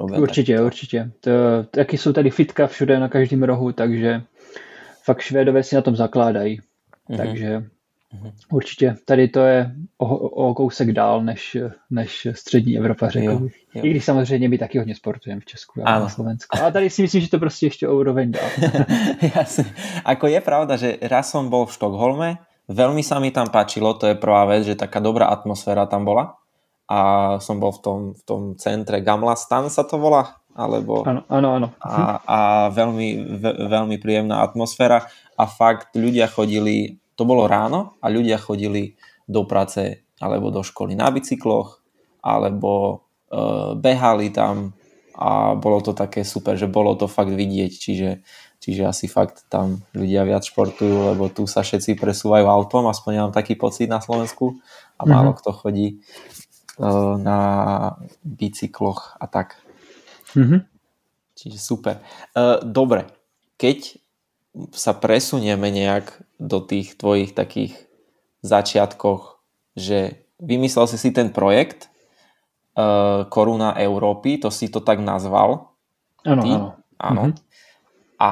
robia 0.00 0.18
Určitě, 0.20 0.52
takto. 0.52 0.66
určitě. 0.66 1.10
To, 1.20 1.30
taky 1.70 1.98
jsou 1.98 2.12
tady 2.12 2.30
fitka 2.30 2.66
všude 2.66 3.00
na 3.00 3.08
každém 3.08 3.42
rohu, 3.42 3.72
takže 3.72 4.22
fakt 5.04 5.20
Švédové 5.20 5.62
si 5.62 5.74
na 5.74 5.82
tom 5.82 5.96
zakládají. 5.96 6.60
Mm-hmm. 6.60 7.16
Takže 7.16 7.62
Mhm. 8.10 8.30
Určitě. 8.52 8.96
Tady 9.04 9.28
to 9.28 9.40
je 9.40 9.70
o, 9.98 10.06
o 10.18 10.54
kousek 10.54 10.92
dál 10.92 11.22
než, 11.22 11.56
než 11.90 12.26
střední 12.32 12.78
Evropa, 12.78 13.08
řekl. 13.08 13.48
I 13.74 13.90
když 13.90 14.04
samozřejmě 14.04 14.48
my 14.48 14.58
taky 14.58 14.78
hodně 14.78 14.94
sportujeme 14.94 15.40
v 15.40 15.44
Česku 15.44 15.82
a 15.84 15.98
na 15.98 16.08
Slovensku. 16.08 16.58
A 16.58 16.70
tady 16.70 16.90
si 16.90 17.02
myslím, 17.02 17.20
že 17.20 17.30
to 17.30 17.38
prostě 17.38 17.66
ještě 17.66 17.88
o 17.88 17.96
úroveň 17.96 18.32
dál. 18.32 18.50
Jasne. 19.36 19.64
Ako 20.04 20.26
je 20.26 20.40
pravda, 20.42 20.74
že 20.76 20.98
raz 21.06 21.30
som 21.30 21.46
bol 21.46 21.70
v 21.70 21.74
Štokholme, 21.78 22.28
veľmi 22.66 23.02
sa 23.06 23.22
mi 23.22 23.30
tam 23.30 23.46
páčilo, 23.46 23.94
to 23.94 24.10
je 24.10 24.18
prvá 24.18 24.42
vec, 24.50 24.66
že 24.66 24.74
taká 24.74 24.98
dobrá 24.98 25.30
atmosféra 25.30 25.86
tam 25.86 26.02
bola. 26.02 26.39
A 26.90 26.98
som 27.38 27.62
bol 27.62 27.70
v 27.70 27.80
tom, 27.86 28.00
v 28.18 28.22
tom 28.26 28.42
centre. 28.58 28.98
Gamlastan 28.98 29.70
sa 29.70 29.86
to 29.86 29.94
volá, 30.02 30.42
alebo... 30.58 31.06
Áno, 31.06 31.22
áno, 31.30 31.48
áno. 31.54 31.68
A, 31.78 32.18
a 32.26 32.38
veľmi, 32.74 33.38
veľmi 33.70 33.96
príjemná 34.02 34.42
atmosféra. 34.42 35.06
A 35.38 35.46
fakt 35.46 35.94
ľudia 35.94 36.26
chodili 36.26 36.98
to 37.14 37.28
bolo 37.28 37.44
ráno 37.44 38.00
a 38.00 38.08
ľudia 38.08 38.40
chodili 38.40 38.96
do 39.28 39.44
práce 39.44 40.08
alebo 40.24 40.48
do 40.48 40.64
školy 40.64 40.96
na 40.96 41.12
bicykloch, 41.12 41.84
alebo 42.24 42.72
e, 43.28 43.76
behali 43.76 44.32
tam. 44.32 44.72
A 45.20 45.52
bolo 45.52 45.84
to 45.84 45.92
také 45.92 46.24
super, 46.24 46.56
že 46.56 46.64
bolo 46.64 46.96
to 46.96 47.04
fakt 47.04 47.28
vidieť, 47.28 47.72
čiže, 47.76 48.10
čiže 48.56 48.88
asi 48.88 49.04
fakt 49.04 49.44
tam 49.52 49.84
ľudia 49.92 50.24
viac 50.24 50.48
športujú, 50.48 51.12
lebo 51.12 51.28
tu 51.28 51.44
sa 51.44 51.60
všetci 51.60 51.92
presúvajú 52.00 52.48
autom, 52.48 52.88
aspoň 52.88 53.10
ja 53.12 53.22
mám 53.28 53.36
taký 53.36 53.52
pocit 53.52 53.84
na 53.84 54.00
Slovensku. 54.00 54.56
A 54.96 55.08
málo 55.08 55.32
kto 55.36 55.52
chodí 55.52 56.00
na 57.20 57.38
bicykloch 58.24 59.20
a 59.20 59.26
tak. 59.28 59.60
Mm-hmm. 60.32 60.60
Čiže 61.36 61.58
super. 61.60 62.00
E, 62.32 62.60
dobre, 62.64 63.08
keď 63.60 64.00
sa 64.74 64.96
presunieme 64.96 65.70
nejak 65.70 66.18
do 66.40 66.58
tých 66.58 66.98
tvojich 66.98 67.36
takých 67.36 67.76
začiatkoch, 68.42 69.38
že 69.76 70.26
vymyslel 70.40 70.88
si 70.90 70.98
si 70.98 71.10
ten 71.14 71.30
projekt 71.30 71.86
uh, 72.74 73.28
Koruna 73.30 73.76
Európy, 73.78 74.40
to 74.42 74.50
si 74.50 74.66
to 74.72 74.82
tak 74.82 74.98
nazval. 74.98 75.70
Áno, 76.26 76.42
áno. 76.42 76.68
Áno. 76.98 77.22
Mm-hmm. 77.30 77.34
A 78.20 78.30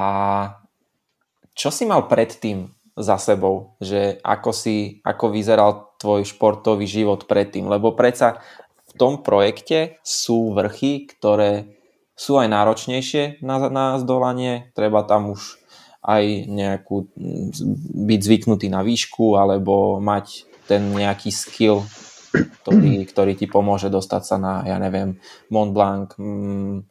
čo 1.55 1.71
si 1.73 1.89
mal 1.89 2.11
predtým 2.11 2.69
za 2.99 3.17
sebou, 3.17 3.79
že 3.79 4.19
ako 4.27 4.51
si, 4.51 4.99
ako 5.07 5.31
vyzeral 5.31 5.88
tvoj 5.99 6.25
športový 6.25 6.87
život 6.87 7.27
predtým, 7.27 7.67
lebo 7.67 7.93
predsa 7.93 8.41
v 8.89 8.93
tom 8.97 9.21
projekte 9.21 9.99
sú 10.07 10.55
vrchy, 10.55 11.11
ktoré 11.11 11.79
sú 12.19 12.39
aj 12.39 12.51
náročnejšie 12.51 13.43
na, 13.47 13.71
na 13.71 13.87
zdolanie, 14.03 14.75
treba 14.75 15.07
tam 15.07 15.35
už 15.35 15.59
aj 16.03 16.25
nejakú, 16.51 17.11
byť 18.09 18.21
zvyknutý 18.23 18.67
na 18.71 18.83
výšku 18.83 19.39
alebo 19.39 19.99
mať 20.01 20.49
ten 20.67 20.83
nejaký 20.89 21.31
skill, 21.31 21.85
ktorý, 22.63 23.05
ktorý 23.07 23.33
ti 23.35 23.47
pomôže 23.47 23.93
dostať 23.93 24.23
sa 24.23 24.37
na, 24.41 24.55
ja 24.67 24.77
neviem, 24.81 25.19
Mont 25.53 25.75
Blanc, 25.75 26.15
mm, 26.17 26.87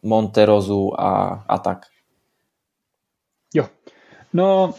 Monterozu 0.00 0.96
a, 0.96 1.44
a 1.44 1.56
tak. 1.60 1.92
Jo. 3.52 3.68
No, 4.32 4.72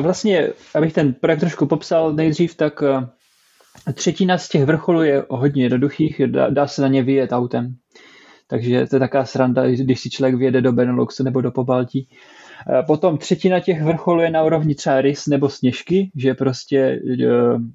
vlastně, 0.00 0.48
abych 0.74 0.92
ten 0.92 1.14
projekt 1.14 1.40
trošku 1.40 1.66
popsal 1.66 2.12
nejdřív, 2.12 2.54
tak 2.54 2.82
e, 2.82 3.92
třetina 3.92 4.38
z 4.38 4.48
těch 4.48 4.64
vrcholů 4.64 5.02
je 5.02 5.24
hodně 5.28 5.62
jednoduchých, 5.62 6.20
dá, 6.26 6.50
dá 6.50 6.66
se 6.66 6.82
na 6.82 6.88
ně 6.88 7.02
vyjet 7.02 7.32
autem. 7.32 7.74
Takže 8.46 8.86
to 8.86 8.96
je 8.96 9.00
taká 9.00 9.24
sranda, 9.24 9.66
když 9.66 10.00
si 10.00 10.10
člověk 10.10 10.34
vyjede 10.34 10.60
do 10.60 10.72
Beneluxu 10.72 11.22
nebo 11.22 11.40
do 11.40 11.50
Pobaltí. 11.50 12.08
Eh, 12.68 12.82
potom 12.82 13.18
třetina 13.18 13.60
těch 13.60 13.82
vrcholů 13.82 14.20
je 14.20 14.30
na 14.30 14.42
úrovni 14.42 14.74
třeba 14.74 15.00
rys 15.00 15.26
nebo 15.26 15.48
sněžky, 15.48 16.10
že 16.16 16.34
prostě 16.34 16.78
eh, 16.78 17.26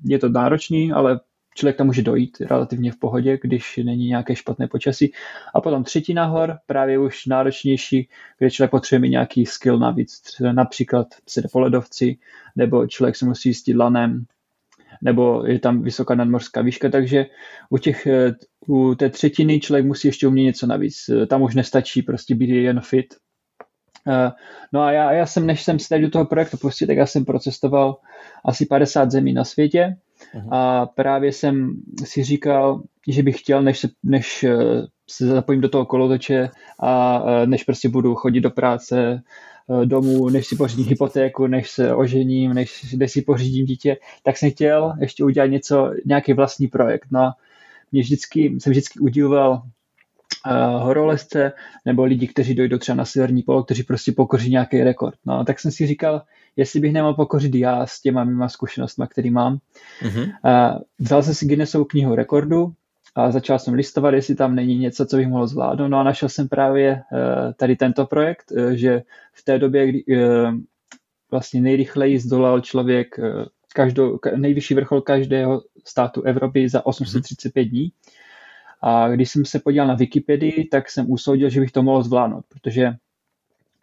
je 0.06 0.20
to 0.20 0.30
náročný, 0.30 0.92
ale 0.92 1.20
člověk 1.56 1.78
tam 1.78 1.88
může 1.88 2.02
dojít 2.02 2.42
relativně 2.42 2.92
v 2.92 2.98
pohodě, 2.98 3.40
když 3.42 3.80
není 3.84 4.08
nějaké 4.08 4.36
špatné 4.36 4.68
počasí. 4.68 5.14
A 5.54 5.62
potom 5.62 5.84
třetina 5.84 6.26
hor, 6.26 6.58
právě 6.66 7.00
už 7.00 7.26
náročnější, 7.26 8.10
kde 8.38 8.52
člověk 8.52 8.72
potřebuje 8.72 9.02
mít 9.02 9.10
nějaký 9.10 9.46
skill 9.46 9.80
navíc, 9.80 10.22
například 10.52 11.08
se 11.28 11.42
po 11.52 11.60
ledovci, 11.60 12.18
nebo 12.56 12.88
člověk 12.88 13.16
se 13.16 13.26
musí 13.26 13.50
jistit 13.50 13.76
lanem, 13.76 14.26
nebo 15.02 15.44
je 15.46 15.60
tam 15.60 15.82
vysoká 15.82 16.16
nadmořská 16.16 16.62
výška, 16.62 16.90
takže 16.90 17.26
u, 17.70 17.78
těch, 17.78 18.08
eh, 18.08 18.34
u 18.68 18.96
té 18.96 19.10
třetiny 19.10 19.60
člověk 19.60 19.86
musí 19.86 20.08
ještě 20.08 20.28
umět 20.28 20.44
něco 20.44 20.68
navíc. 20.68 21.10
Tam 21.28 21.42
už 21.42 21.56
nestačí 21.56 22.02
prostě 22.02 22.36
být 22.36 22.50
jen 22.50 22.82
fit, 22.82 23.06
Eh, 24.08 24.32
no 24.72 24.82
a 24.82 24.92
já, 24.92 25.12
já 25.12 25.26
jsem, 25.26 25.46
než 25.46 25.64
jsem 25.64 25.80
se 25.80 26.00
do 26.00 26.10
toho 26.10 26.26
projektu 26.26 26.58
pustil, 26.58 26.88
tak 26.88 26.98
já 26.98 27.06
jsem 27.06 27.26
procestoval 27.26 27.98
asi 28.46 28.66
50 28.66 29.12
zemí 29.12 29.34
na 29.34 29.44
světě 29.44 29.98
uh-huh. 30.34 30.48
a 30.52 30.86
právě 30.86 31.32
jsem 31.32 31.76
si 32.04 32.24
říkal, 32.24 32.82
že 33.08 33.24
bych 33.24 33.40
chtěl, 33.40 33.64
než 33.64 33.80
se, 33.80 33.90
než 34.04 34.44
eh, 34.44 34.58
se 35.10 35.28
zapojím 35.28 35.62
do 35.62 35.70
toho 35.70 35.86
kolotoče 35.86 36.50
a 36.80 37.24
eh, 37.28 37.48
než 37.48 37.64
prostě 37.64 37.90
budu 37.90 38.16
chodit 38.16 38.42
do 38.42 38.50
práce, 38.50 39.22
domů, 39.86 40.30
než 40.30 40.48
si 40.48 40.56
pořídím 40.56 40.86
hypotéku, 40.86 41.48
než 41.48 41.70
se 41.72 41.96
ožením, 41.96 42.54
než, 42.54 42.94
než 42.94 43.12
si 43.12 43.22
pořídím 43.22 43.66
dítě, 43.66 43.98
tak 44.24 44.38
jsem 44.38 44.52
chtěl 44.52 44.94
ještě 45.00 45.24
udělat 45.24 45.46
něco, 45.46 45.92
nějaký 46.06 46.34
vlastní 46.34 46.68
projekt. 46.68 47.08
No 47.12 47.32
mě 47.92 48.02
vždycky, 48.02 48.56
jsem 48.60 48.72
vždycky 48.72 49.00
udivoval 49.00 49.52
uh, 49.52 50.84
horolezce 50.84 51.52
nebo 51.86 52.04
lidi, 52.04 52.28
kteří 52.28 52.56
dojdou 52.56 52.78
třeba 52.78 52.96
na 52.96 53.06
severní 53.06 53.44
polo, 53.44 53.64
kteří 53.64 53.84
prostě 53.84 54.12
pokoří 54.12 54.52
nějaký 54.52 54.84
rekord. 54.84 55.16
No 55.26 55.46
tak 55.46 55.60
jsem 55.60 55.72
si 55.72 55.88
říkal, 55.88 56.22
jestli 56.56 56.80
bych 56.80 56.94
nemohl 56.94 57.14
pokořit 57.14 57.56
já 57.56 57.86
s 57.86 58.02
těma 58.02 58.24
mýma 58.24 58.50
zkušenostmi, 58.50 59.06
který 59.10 59.30
mám. 59.30 59.58
Mm-hmm. 60.02 60.24
Uh, 60.24 60.82
vzal 61.00 61.24
jsem 61.24 61.34
si 61.34 61.46
Guinnessovou 61.46 61.86
knihu 61.86 62.16
rekordu 62.16 62.74
a 63.16 63.32
začal 63.32 63.60
jsem 63.60 63.74
listovat, 63.74 64.14
jestli 64.14 64.36
tam 64.36 64.56
není 64.56 64.78
něco, 64.78 65.06
co 65.06 65.18
bych 65.18 65.28
mohl 65.28 65.48
zvládnout. 65.48 65.88
No 65.88 65.98
a 65.98 66.04
našel 66.04 66.30
jsem 66.30 66.48
právě 66.48 66.92
uh, 66.94 67.54
tady 67.54 67.76
tento 67.76 68.06
projekt, 68.06 68.52
uh, 68.52 68.72
že 68.72 69.04
v 69.34 69.44
té 69.44 69.60
době, 69.60 69.88
kdy 69.88 70.04
uh, 70.06 70.56
vlastně 71.32 71.62
nejrychleji 71.62 72.20
zdolal 72.20 72.62
člověk 72.62 73.20
každou, 73.76 74.20
nejvyšší 74.36 74.74
vrchol 74.74 75.02
každého 75.02 75.62
státu 75.86 76.22
Evropy 76.22 76.70
za 76.70 76.86
835 76.86 77.64
dní. 77.64 77.92
A 78.82 79.10
když 79.10 79.30
jsem 79.32 79.46
se 79.46 79.60
podíval 79.60 79.88
na 79.88 79.94
Wikipedii, 79.94 80.68
tak 80.72 80.90
jsem 80.90 81.12
usoudil, 81.12 81.50
že 81.50 81.60
bych 81.60 81.72
to 81.72 81.84
mohl 81.84 82.04
zvládnout, 82.04 82.46
protože 82.50 82.94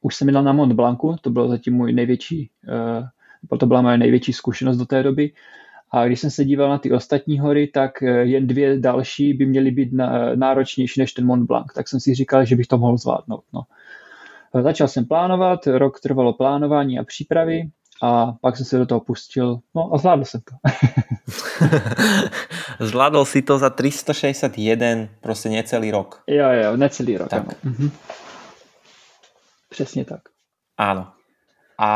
už 0.03 0.17
jsem 0.17 0.29
jel 0.29 0.43
na 0.43 0.53
Mont 0.53 0.73
Blancu, 0.73 1.17
to 1.21 1.31
bylo 1.31 1.49
zatím 1.49 1.75
můj 1.75 1.93
největší, 1.93 2.51
uh, 3.51 3.59
to 3.59 3.67
byla 3.67 3.83
moje 3.83 3.99
největší 3.99 4.33
zkušenost 4.33 4.77
do 4.77 4.87
té 4.87 5.03
doby. 5.03 5.33
A 5.95 6.07
když 6.07 6.21
jsem 6.21 6.31
se 6.31 6.45
díval 6.45 6.71
na 6.71 6.79
ty 6.79 6.93
ostatní 6.93 7.39
hory, 7.39 7.67
tak 7.67 8.03
eh, 8.03 8.07
jen 8.07 8.47
dvě 8.47 8.79
další 8.79 9.35
by 9.35 9.47
měly 9.47 9.71
být 9.71 9.93
náročnější 10.35 11.01
než 11.01 11.13
ten 11.13 11.27
Mont 11.27 11.47
Blanc. 11.47 11.67
Tak 11.75 11.89
jsem 11.89 12.01
si 12.01 12.15
říkal, 12.15 12.45
že 12.45 12.57
bych 12.57 12.67
to 12.67 12.79
mohl 12.79 12.97
zvládnout. 12.99 13.45
No. 13.53 13.63
Začal 14.63 14.89
jsem 14.89 15.05
plánovat, 15.05 15.67
rok 15.67 16.01
trvalo 16.01 16.33
plánování 16.33 16.99
a 16.99 17.05
přípravy 17.05 17.63
a 18.03 18.33
pak 18.41 18.57
jsem 18.57 18.67
se 18.67 18.79
do 18.79 18.87
toho 18.87 19.01
pustil, 19.01 19.59
no 19.75 19.95
a 19.95 19.99
zvládl 19.99 20.25
jsem 20.25 20.41
to. 20.41 20.55
zvládl 22.85 23.25
si 23.25 23.43
to 23.43 23.59
za 23.59 23.71
361, 23.71 24.87
prostě 25.21 25.49
necelý 25.49 25.91
rok. 25.91 26.23
Jo, 26.27 26.51
jo, 26.51 26.77
necelý 26.77 27.17
rok, 27.17 27.29
tak. 27.29 27.41
ano. 27.41 27.51
Mhm. 27.65 27.91
Přesně 29.73 30.05
tak. 30.05 30.21
Áno. 30.79 31.17
A 31.81 31.91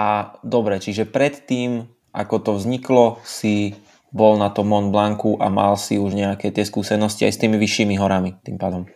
dobre, 0.45 0.81
čiže 0.81 1.05
predtým, 1.05 1.87
ako 2.11 2.37
to 2.39 2.51
vzniklo, 2.57 3.21
si 3.23 3.77
bol 4.13 4.41
na 4.41 4.49
tom 4.49 4.73
Mont 4.73 4.89
Blancu 4.89 5.37
a 5.37 5.53
mal 5.53 5.77
si 5.77 6.01
už 6.01 6.17
nejaké 6.17 6.49
tie 6.51 6.65
skúsenosti 6.65 7.29
aj 7.29 7.33
s 7.37 7.41
tými 7.45 7.61
vyššími 7.61 7.95
horami 8.01 8.41
tým 8.41 8.57
pádom. 8.57 8.89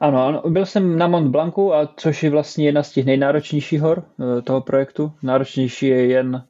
Ano, 0.00 0.18
ano, 0.26 0.38
byl 0.48 0.66
jsem 0.66 0.98
na 0.98 1.08
Mont 1.08 1.30
Blancu, 1.30 1.74
a 1.74 1.88
což 1.96 2.22
je 2.22 2.30
vlastně 2.30 2.66
jedna 2.66 2.82
z 2.82 2.92
těch 2.92 3.04
nejnáročnějších 3.04 3.80
hor 3.80 4.04
eh, 4.04 4.42
toho 4.42 4.60
projektu. 4.60 5.12
Náročnější 5.22 5.86
je 5.86 6.06
jen 6.06 6.44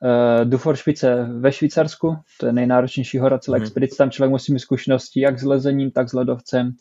uh, 0.00 0.44
Duforšpice 0.44 1.28
ve 1.38 1.52
Švýcarsku, 1.52 2.16
to 2.40 2.46
je 2.46 2.52
nejnáročnější 2.52 3.18
hora 3.18 3.38
celé 3.38 3.58
hmm. 3.58 3.62
expedice. 3.62 3.96
Tam 3.96 4.10
člověk 4.10 4.30
musí 4.30 4.52
mít 4.52 4.58
zkušenosti 4.58 5.20
jak 5.20 5.38
s 5.38 5.44
lezením, 5.44 5.90
tak 5.90 6.08
s 6.08 6.12
ledovcem. 6.12 6.72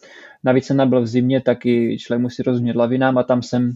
Navíc 0.44 0.66
jsem 0.66 0.78
nabyl 0.78 1.02
v 1.02 1.08
zimě, 1.08 1.42
tak 1.42 1.66
i 1.66 1.98
člověk 2.00 2.22
musí 2.22 2.44
rozumět 2.44 2.76
lavinám 2.76 3.18
a 3.18 3.24
tam 3.24 3.42
jsem 3.42 3.72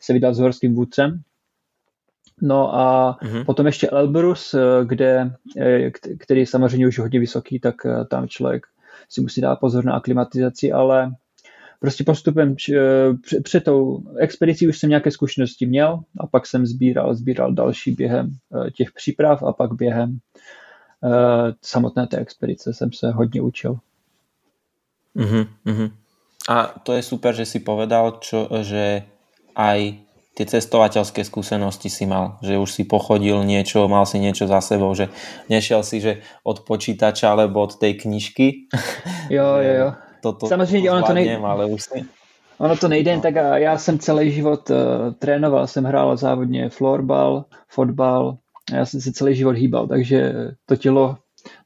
se 0.00 0.12
vydal 0.12 0.34
s 0.34 0.38
horským 0.38 0.74
vůdcem. 0.74 1.22
No 2.42 2.74
a 2.74 3.16
mm-hmm. 3.22 3.44
potom 3.44 3.66
ještě 3.66 3.88
Elbrus, 3.88 4.54
eh, 4.54 4.60
kde, 4.84 5.30
který 6.18 6.40
je 6.40 6.46
samozřejmě 6.46 6.86
už 6.86 6.98
hodně 6.98 7.20
vysoký, 7.20 7.60
tak 7.60 7.74
tam 8.08 8.28
člověk 8.28 8.66
si 9.08 9.20
musí 9.20 9.40
dát 9.40 9.56
pozor 9.56 9.84
na 9.84 9.94
aklimatizaci, 9.94 10.72
ale 10.72 11.12
prostě 11.84 12.04
postupem 12.04 12.56
eh, 12.72 13.40
před 13.42 13.64
tou 13.64 14.02
expedicí 14.18 14.68
už 14.68 14.78
jsem 14.78 14.90
nějaké 14.90 15.10
zkušenosti 15.10 15.66
měl 15.66 16.00
a 16.20 16.26
pak 16.26 16.46
jsem 16.46 16.66
sbíral, 16.66 17.14
sbíral 17.14 17.52
další 17.52 17.92
během 17.92 18.30
eh, 18.32 18.70
těch 18.70 18.92
příprav 18.92 19.42
a 19.42 19.52
pak 19.52 19.74
během 19.74 20.18
eh, 21.04 21.52
samotné 21.62 22.06
té 22.06 22.16
expedice 22.16 22.74
jsem 22.74 22.92
se 22.92 23.10
hodně 23.10 23.42
učil. 23.42 23.78
Uh-huh. 25.16 25.90
A 26.48 26.66
to 26.82 26.92
je 26.92 27.02
super, 27.02 27.34
že 27.34 27.46
si 27.46 27.60
povedal, 27.60 28.18
čo, 28.20 28.48
že 28.62 29.02
aj 29.54 30.04
tie 30.34 30.46
cestovateľské 30.50 31.22
skúsenosti 31.22 31.86
si 31.86 32.10
mal, 32.10 32.42
že 32.42 32.58
už 32.58 32.70
si 32.74 32.82
pochodil 32.82 33.46
niečo, 33.46 33.86
mal 33.86 34.02
si 34.02 34.18
niečo 34.18 34.50
za 34.50 34.58
sebou, 34.58 34.90
že 34.98 35.08
nešiel 35.46 35.86
si, 35.86 36.02
že 36.02 36.26
od 36.42 36.66
počítača 36.66 37.30
alebo 37.30 37.62
od 37.62 37.78
tej 37.78 38.02
knižky. 38.02 38.66
Jo, 39.30 39.62
jo, 39.62 39.74
jo. 39.80 39.88
Toto 40.20 40.46
Samozřejmě 40.46 40.90
ono 40.90 41.02
to 41.02 41.12
nejde, 41.12 41.36
ale 41.36 41.66
už 41.66 41.82
si... 41.82 42.04
Ono 42.58 42.76
to 42.76 42.88
nejde 42.88 43.16
no. 43.16 43.22
tak 43.22 43.36
a 43.36 43.58
já 43.58 43.78
jsem 43.78 43.98
celý 43.98 44.32
život 44.32 44.70
uh, 44.70 44.76
trénoval, 45.18 45.66
jsem 45.66 45.84
hrál 45.84 46.16
závodně 46.16 46.68
florbal, 46.68 47.44
fotbal, 47.68 48.38
a 48.72 48.76
já 48.76 48.86
jsem 48.86 49.00
se 49.00 49.12
celý 49.12 49.34
život 49.34 49.56
hýbal, 49.56 49.86
takže 49.86 50.32
to 50.66 50.76
tělo 50.76 51.16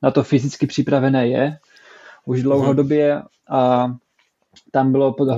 na 0.03 0.11
to 0.11 0.23
fyzicky 0.23 0.67
připravené 0.67 1.29
je 1.29 1.59
už 2.27 2.43
dlouhodobě 2.43 3.23
a 3.51 3.93
tam 4.71 4.93
bylo 4.93 5.13
pod 5.13 5.29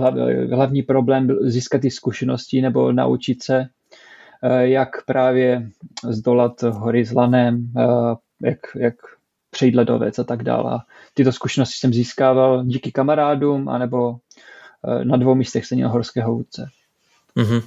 hlavní 0.52 0.82
problém 0.82 1.28
získat 1.40 1.80
ty 1.80 1.90
zkušenosti 1.90 2.62
nebo 2.62 2.92
naučit 2.92 3.42
se, 3.42 3.66
eh, 4.42 4.68
jak 4.68 5.04
právě 5.04 5.70
zdolat 6.08 6.62
hory 6.62 7.04
s 7.04 7.12
lanem, 7.12 7.72
eh, 7.78 8.48
jak, 8.48 8.58
jak 8.76 8.94
přejít 9.50 9.74
ledovec 9.74 10.18
a 10.18 10.24
tak 10.24 10.42
dále. 10.42 10.78
Tyto 11.14 11.32
zkušenosti 11.32 11.74
jsem 11.78 11.92
získával 11.92 12.64
díky 12.64 12.92
kamarádům 12.92 13.68
anebo 13.68 14.16
eh, 14.84 15.04
na 15.04 15.16
dvou 15.16 15.34
místech 15.34 15.66
jsem 15.66 15.76
měl 15.76 15.88
horského 15.88 16.34
vůdce. 16.34 16.68
Mm-hmm. 17.36 17.62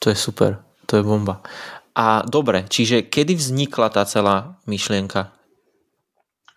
To 0.00 0.10
je 0.10 0.16
super, 0.16 0.62
to 0.86 0.96
je 0.96 1.02
bomba. 1.02 1.42
A 1.94 2.22
dobre, 2.24 2.64
čiže 2.68 3.02
kedy 3.02 3.34
vznikla 3.34 3.88
ta 3.88 4.04
celá 4.04 4.56
myšlienka? 4.66 5.32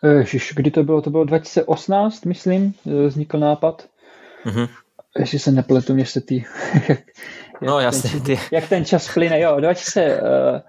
Ježiš, 0.04 0.54
kdy 0.56 0.72
to 0.72 0.84
bylo? 0.84 1.02
To 1.02 1.10
bylo 1.10 1.24
2018, 1.24 2.26
myslím, 2.26 2.74
vznikl 3.08 3.40
nápad. 3.40 3.88
Mm-hmm. 4.46 4.70
Ještě 5.20 5.40
se 5.40 5.52
nepletu, 5.52 5.94
mě 5.94 6.06
se 6.06 6.22
ty... 6.22 6.46
jak, 6.90 7.00
no 7.62 7.80
jasně. 7.80 8.10
Ten, 8.10 8.22
ty... 8.22 8.40
Jak 8.52 8.70
ten 8.70 8.86
čas 8.86 9.14
plyne, 9.14 9.40
jo, 9.40 9.60
2000, 9.60 10.22
uh, 10.22 10.60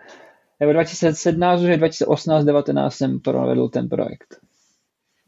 nebo 0.61 0.73
2017, 0.73 1.61
už 1.61 1.77
2018, 1.77 2.45
19 2.45 2.95
jsem 2.95 3.21
provedl 3.21 3.69
ten 3.69 3.89
projekt. 3.89 4.37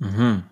Mm-hmm. 0.02 0.42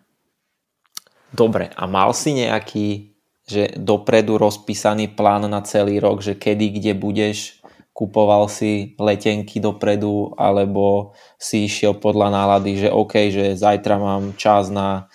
Dobre, 1.34 1.68
a 1.74 1.90
mal 1.90 2.14
si 2.14 2.30
nejaký 2.30 3.14
že 3.44 3.76
dopredu 3.76 4.40
rozpísaný 4.40 5.12
plán 5.12 5.44
na 5.50 5.60
celý 5.60 6.00
rok, 6.00 6.24
že 6.24 6.32
kedy, 6.32 6.80
kde 6.80 6.92
budeš 6.96 7.60
kupoval 7.94 8.50
si 8.50 8.98
letenky 8.98 9.62
dopredu, 9.62 10.34
alebo 10.34 11.14
si 11.38 11.70
išiel 11.70 11.94
podľa 11.94 12.34
nálady, 12.34 12.82
že 12.82 12.88
OK, 12.90 13.30
že 13.30 13.54
zajtra 13.54 13.96
mám 14.02 14.34
čas 14.34 14.68
na 14.68 15.06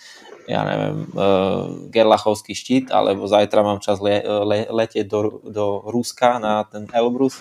ja 0.50 0.66
neviem, 0.66 1.06
uh, 1.14 1.86
Gerlachovský 1.94 2.58
štít, 2.58 2.90
alebo 2.90 3.22
zajtra 3.30 3.62
mám 3.62 3.78
čas 3.78 4.02
le, 4.02 4.18
le, 4.24 4.66
letieť 4.66 5.06
do, 5.06 5.38
do 5.46 5.86
Ruska 5.86 6.42
na 6.42 6.66
ten 6.66 6.90
Elbrus 6.90 7.38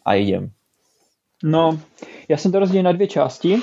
a 0.00 0.16
idem. 0.16 0.48
No, 1.44 1.78
já 2.28 2.36
jsem 2.36 2.52
to 2.52 2.58
rozdělil 2.58 2.82
na 2.82 2.92
dvě 2.92 3.06
části. 3.06 3.60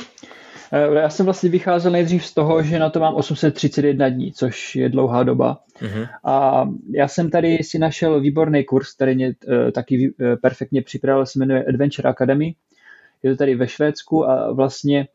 Eh, 0.72 1.00
já 1.00 1.10
jsem 1.10 1.26
vlastně 1.26 1.50
vycházel 1.50 1.92
nejdřív 1.92 2.26
z 2.26 2.34
toho, 2.34 2.64
že 2.64 2.80
na 2.80 2.90
to 2.90 3.00
mám 3.00 3.16
831 3.16 4.10
dní, 4.10 4.32
což 4.32 4.76
je 4.76 4.90
dlouhá 4.90 5.24
doba. 5.24 5.60
Uh-huh. 5.82 6.08
A 6.24 6.66
já 6.94 7.08
jsem 7.08 7.30
tady 7.30 7.58
si 7.58 7.80
našel 7.80 8.20
výborný 8.20 8.64
kurz, 8.64 8.94
který 8.94 9.16
mě 9.16 9.28
uh, 9.28 9.72
taky 9.72 10.10
uh, 10.10 10.36
perfektně 10.42 10.82
připravil, 10.82 11.26
se 11.26 11.40
jmenuje 11.40 11.66
Adventure 11.66 12.10
Academy. 12.10 12.56
Je 13.24 13.32
to 13.32 13.38
tady 13.38 13.56
ve 13.56 13.68
Švédsku 13.68 14.30
a 14.30 14.52
vlastně 14.52 15.08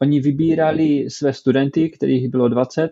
oni 0.00 0.20
vybírali 0.20 1.10
své 1.10 1.32
studenty, 1.32 1.90
kterých 1.90 2.28
bylo 2.28 2.48
20, 2.48 2.90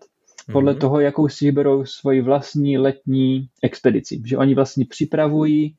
podle 0.53 0.73
uh-huh. 0.73 0.79
toho, 0.79 1.01
jakou 1.01 1.29
si 1.29 1.45
vyberou 1.45 1.85
svoji 1.85 2.21
vlastní 2.21 2.79
letní 2.79 3.49
expedici. 3.63 4.23
Že 4.25 4.37
oni 4.37 4.55
vlastně 4.55 4.85
připravují 4.85 5.75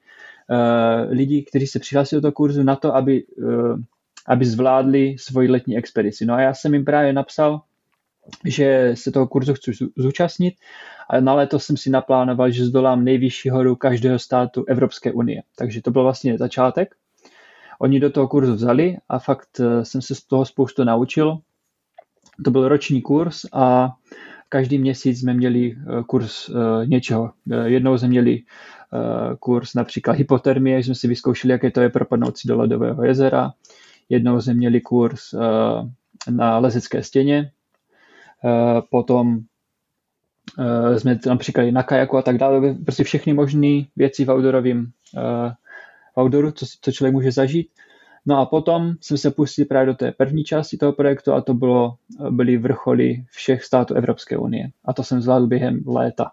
uh, 0.49 1.11
lidi, 1.11 1.41
kteří 1.41 1.67
se 1.67 1.79
přihlásí 1.79 2.15
do 2.15 2.21
toho 2.21 2.31
kurzu 2.31 2.63
na 2.63 2.75
to, 2.75 2.95
aby 2.95 3.23
uh, 3.23 3.79
aby 4.27 4.45
zvládli 4.45 5.15
svoji 5.19 5.49
letní 5.49 5.77
expedici. 5.77 6.25
No 6.25 6.33
a 6.33 6.41
já 6.41 6.53
jsem 6.53 6.73
jim 6.73 6.85
právě 6.85 7.13
napsal, 7.13 7.61
že 8.45 8.91
se 8.93 9.11
toho 9.11 9.27
kurzu 9.27 9.53
chci 9.53 9.71
zúčastnit 9.97 10.53
a 11.09 11.19
na 11.19 11.33
léto 11.33 11.59
jsem 11.59 11.77
si 11.77 11.89
naplánoval, 11.89 12.51
že 12.51 12.65
zdolám 12.65 13.03
nejvyšší 13.03 13.49
horu 13.49 13.75
každého 13.75 14.19
státu 14.19 14.65
Evropské 14.67 15.11
unie. 15.11 15.41
Takže 15.55 15.81
to 15.81 15.91
byl 15.91 16.03
vlastně 16.03 16.37
začátek. 16.37 16.95
Oni 17.79 17.99
do 17.99 18.09
toho 18.09 18.27
kurzu 18.27 18.53
vzali 18.53 18.97
a 19.09 19.19
fakt 19.19 19.59
eh, 19.59 19.85
jsem 19.85 20.01
se 20.01 20.15
z 20.15 20.23
toho 20.23 20.45
spoustu 20.45 20.83
naučil. 20.83 21.37
To 22.45 22.51
byl 22.51 22.67
roční 22.67 23.01
kurz 23.01 23.45
a 23.53 23.93
každý 24.49 24.79
měsíc 24.79 25.19
jsme 25.19 25.33
měli 25.33 25.71
eh, 25.71 26.03
kurz 26.07 26.49
eh, 26.49 26.85
něčeho. 26.85 27.31
Jednou 27.65 27.97
jsme 27.97 28.07
měli 28.07 28.43
kurz 29.39 29.73
například 29.73 30.13
hypotermie, 30.13 30.83
jsme 30.83 30.95
si 30.95 31.07
vyzkoušeli, 31.07 31.51
jaké 31.51 31.71
to 31.71 31.81
je 31.81 31.89
propadnout 31.89 32.37
si 32.37 32.47
do 32.47 32.57
ledového 32.57 33.03
jezera. 33.03 33.51
Jednou 34.09 34.41
jsme 34.41 34.53
měli 34.53 34.81
kurz 34.81 35.33
eh, 35.33 35.37
na 36.31 36.57
lezecké 36.57 37.03
stěně, 37.03 37.51
eh, 38.45 38.81
potom 38.91 39.39
eh, 40.59 40.99
jsme 40.99 41.19
například 41.25 41.71
na 41.71 41.83
kajaku 41.83 42.17
a 42.17 42.21
tak 42.21 42.37
dále, 42.37 42.73
prostě 42.73 43.03
všechny 43.03 43.33
možné 43.33 43.81
věci 43.95 44.25
v 44.25 44.29
outdoorovém 44.29 44.91
v 46.15 46.19
outdooru, 46.21 46.51
co, 46.51 46.65
co 46.81 46.91
člověk 46.91 47.13
může 47.13 47.31
zažít. 47.31 47.69
No 48.25 48.39
a 48.39 48.45
potom 48.45 48.93
jsme 49.01 49.17
se 49.17 49.31
pustili 49.31 49.65
právě 49.65 49.85
do 49.85 49.93
té 49.93 50.11
první 50.11 50.43
části 50.43 50.77
toho 50.77 50.93
projektu 50.93 51.33
a 51.33 51.41
to 51.41 51.53
bylo, 51.53 51.95
byly 52.29 52.57
vrcholy 52.57 53.25
všech 53.29 53.63
států 53.63 53.93
Evropské 53.93 54.37
unie. 54.37 54.69
A 54.85 54.93
to 54.93 55.03
jsem 55.03 55.21
zvládl 55.21 55.47
během 55.47 55.83
léta. 55.87 56.31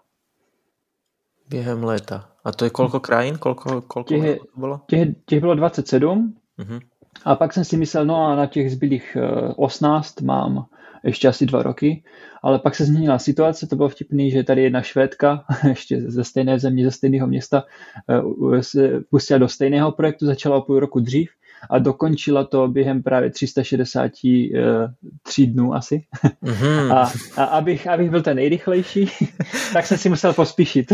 Během 1.49 1.83
léta. 1.83 2.29
A 2.43 2.51
to 2.51 2.65
je 2.65 2.69
kolko 2.69 2.99
krajín? 2.99 3.37
Kolko, 3.37 3.81
kolko 3.81 4.03
těch, 4.03 4.39
bylo? 4.55 4.81
Těch, 4.87 5.07
těch 5.25 5.39
bylo 5.39 5.55
27. 5.55 6.35
Uh-huh. 6.59 6.81
A 7.23 7.35
pak 7.35 7.53
jsem 7.53 7.65
si 7.65 7.77
myslel, 7.77 8.05
no 8.05 8.27
a 8.27 8.35
na 8.35 8.45
těch 8.45 8.71
zbylých 8.71 9.17
18 9.55 10.21
eh, 10.21 10.25
mám 10.25 10.65
ještě 11.03 11.27
asi 11.27 11.45
dva 11.45 11.63
roky, 11.63 12.03
ale 12.43 12.59
pak 12.59 12.75
se 12.75 12.85
změnila 12.85 13.19
situace, 13.19 13.67
to 13.67 13.75
bylo 13.75 13.89
vtipný, 13.89 14.31
že 14.31 14.43
tady 14.43 14.63
jedna 14.63 14.81
švédka, 14.81 15.43
ještě 15.69 16.01
ze 16.01 16.23
stejné 16.23 16.59
země, 16.59 16.85
ze 16.85 16.91
stejného 16.91 17.27
města, 17.27 17.63
eh, 18.09 18.63
se 18.63 19.01
pustila 19.09 19.37
do 19.37 19.47
stejného 19.47 19.91
projektu, 19.91 20.25
začala 20.25 20.57
o 20.57 20.61
půl 20.61 20.79
roku 20.79 20.99
dřív 20.99 21.29
a 21.69 21.79
dokončila 21.79 22.43
to 22.43 22.67
během 22.67 23.03
právě 23.03 23.29
363 23.29 24.51
eh, 24.55 25.45
dnů 25.45 25.73
asi. 25.73 26.03
Mm-hmm. 26.43 26.93
A, 26.93 27.11
a 27.41 27.43
abych, 27.43 27.87
abych 27.87 28.09
byl 28.09 28.21
ten 28.21 28.35
nejrychlejší, 28.35 29.09
tak 29.73 29.85
jsem 29.85 29.97
si 29.97 30.09
musel 30.09 30.33
pospíšit. 30.33 30.93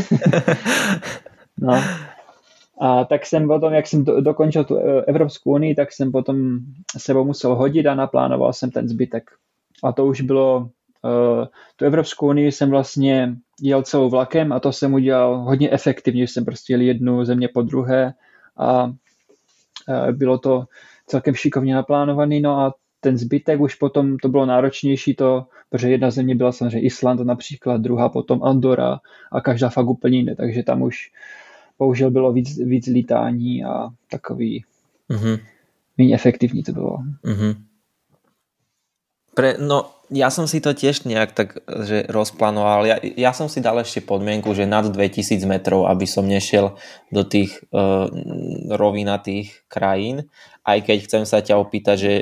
no. 1.59 1.83
A 2.81 3.05
tak 3.05 3.25
jsem 3.25 3.47
potom, 3.47 3.73
jak 3.73 3.87
jsem 3.87 4.03
do, 4.03 4.21
dokončil 4.21 4.63
tu 4.63 4.77
e, 4.77 5.05
Evropskou 5.05 5.51
unii, 5.51 5.75
tak 5.75 5.91
jsem 5.91 6.11
potom 6.11 6.59
sebou 6.97 7.25
musel 7.25 7.55
hodit 7.55 7.87
a 7.87 7.95
naplánoval 7.95 8.53
jsem 8.53 8.71
ten 8.71 8.89
zbytek. 8.89 9.31
A 9.83 9.91
to 9.91 10.05
už 10.05 10.21
bylo, 10.21 10.57
uh, 10.59 11.45
tu 11.75 11.85
Evropskou 11.85 12.27
unii 12.27 12.51
jsem 12.51 12.69
vlastně 12.69 13.35
jel 13.61 13.83
celou 13.83 14.09
vlakem 14.09 14.51
a 14.51 14.59
to 14.59 14.71
jsem 14.71 14.93
udělal 14.93 15.37
hodně 15.37 15.71
efektivně, 15.71 16.27
jsem 16.27 16.45
prostě 16.45 16.73
jel 16.73 16.81
jednu 16.81 17.25
země 17.25 17.47
po 17.53 17.61
druhé 17.61 18.13
a 18.57 18.83
uh, 18.83 18.93
bylo 20.11 20.37
to 20.37 20.65
celkem 21.07 21.35
šikovně 21.35 21.75
naplánovaný, 21.75 22.41
no 22.41 22.59
a 22.59 22.73
ten 22.99 23.17
zbytek 23.17 23.59
už 23.59 23.75
potom 23.75 24.17
to 24.17 24.29
bylo 24.29 24.45
náročnější 24.45 25.15
to, 25.15 25.45
protože 25.69 25.89
jedna 25.89 26.11
země 26.11 26.35
byla 26.35 26.51
samozřejmě 26.51 26.81
Island 26.81 27.19
například, 27.19 27.81
druhá 27.81 28.09
potom 28.09 28.43
Andora 28.43 28.99
a 29.31 29.41
každá 29.41 29.69
fakt 29.69 29.87
úplně 29.87 30.17
jiné, 30.17 30.35
takže 30.35 30.63
tam 30.63 30.81
už 30.81 31.11
bohužel 31.81 32.11
bylo 32.11 32.29
víc, 32.33 32.57
víc 32.57 32.85
lítání 32.87 33.63
a 33.63 33.89
takový 34.09 34.63
mm-hmm. 35.09 35.39
méně 35.97 36.15
efektivní 36.15 36.63
to 36.63 36.71
bylo. 36.71 36.97
Mm-hmm. 37.25 37.55
Pre, 39.33 39.55
no, 39.57 39.89
ja 40.11 40.27
som 40.27 40.43
si 40.43 40.59
to 40.59 40.75
tiež 40.75 41.07
nejak 41.07 41.31
tak 41.31 41.49
že 41.87 42.03
rozplánoval. 42.11 42.83
Ja, 42.83 42.99
ja 42.99 43.31
som 43.31 43.47
si 43.47 43.63
dal 43.63 43.79
ešte 43.79 44.03
podmienku, 44.03 44.51
že 44.51 44.67
nad 44.67 44.83
2000 44.83 45.39
metrov, 45.47 45.87
aby 45.87 46.03
som 46.03 46.27
nešiel 46.27 46.75
do 47.15 47.23
tých 47.23 47.63
uh, 47.71 48.11
rovinatých 48.67 49.71
krajín. 49.71 50.27
Aj 50.67 50.83
keď 50.83 51.07
chcem 51.07 51.23
sa 51.23 51.39
ťa 51.39 51.55
opýtať, 51.63 51.95
že 51.97 52.13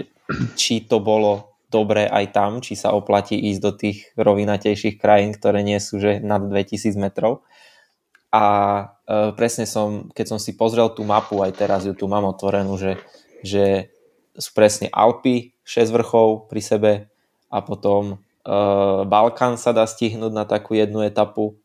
či 0.54 0.86
to 0.86 1.02
bolo 1.02 1.58
dobré 1.74 2.06
aj 2.06 2.30
tam, 2.30 2.62
či 2.62 2.78
sa 2.78 2.94
oplatí 2.94 3.42
ísť 3.50 3.62
do 3.66 3.72
tých 3.74 3.98
rovinatejších 4.14 5.02
krajín, 5.02 5.34
ktoré 5.34 5.66
nie 5.66 5.82
sú 5.82 5.98
že 5.98 6.22
nad 6.22 6.46
2000 6.46 6.94
metrov. 6.94 7.42
A 8.30 8.44
uh, 8.86 9.34
presne 9.34 9.66
som, 9.66 10.14
keď 10.14 10.26
som 10.36 10.40
si 10.40 10.54
pozrel 10.54 10.94
tú 10.94 11.02
mapu, 11.02 11.42
aj 11.42 11.58
teraz 11.58 11.82
ju 11.86 11.98
tu 11.98 12.06
mám 12.06 12.30
otvorenú, 12.30 12.78
že, 12.78 13.02
že 13.42 13.90
sú 14.38 14.54
presne 14.54 14.88
Alpy, 14.94 15.58
6 15.66 15.90
vrchov 15.90 16.28
pri 16.46 16.62
sebe 16.62 16.92
a 17.50 17.58
potom 17.66 18.22
uh, 18.46 19.02
Balkán 19.10 19.58
sa 19.58 19.74
dá 19.74 19.86
stihnúť 19.90 20.34
na 20.34 20.46
takú 20.46 20.78
jednu 20.78 21.02
etapu 21.02 21.58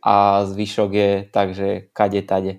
a 0.00 0.44
zvyšok 0.48 0.90
je 0.92 1.10
takže 1.28 1.68
kade 1.92 2.22
tade. 2.24 2.52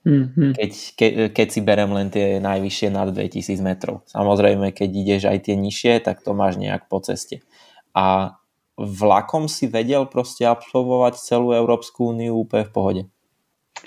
Mm-hmm. 0.00 0.56
Keď, 0.56 0.70
ke, 0.96 1.06
keď 1.28 1.48
si 1.52 1.60
berem 1.60 1.92
len 1.92 2.08
tie 2.08 2.40
najvyššie 2.40 2.88
nad 2.88 3.12
2000 3.12 3.60
metrov. 3.60 4.00
Samozrejme, 4.08 4.72
keď 4.72 4.88
ideš 4.88 5.22
aj 5.28 5.38
tie 5.44 5.56
nižšie, 5.60 6.00
tak 6.00 6.24
to 6.24 6.32
máš 6.32 6.56
nejak 6.56 6.88
po 6.88 7.04
ceste. 7.04 7.44
A 7.92 8.36
vlakom 8.80 9.48
si 9.48 9.66
vedel 9.66 10.06
proste 10.06 10.48
absolvovať 10.48 11.20
celú 11.20 11.52
Európsku 11.52 12.16
úniu 12.16 12.40
úplne 12.40 12.64
v 12.64 12.72
pohode? 12.72 13.02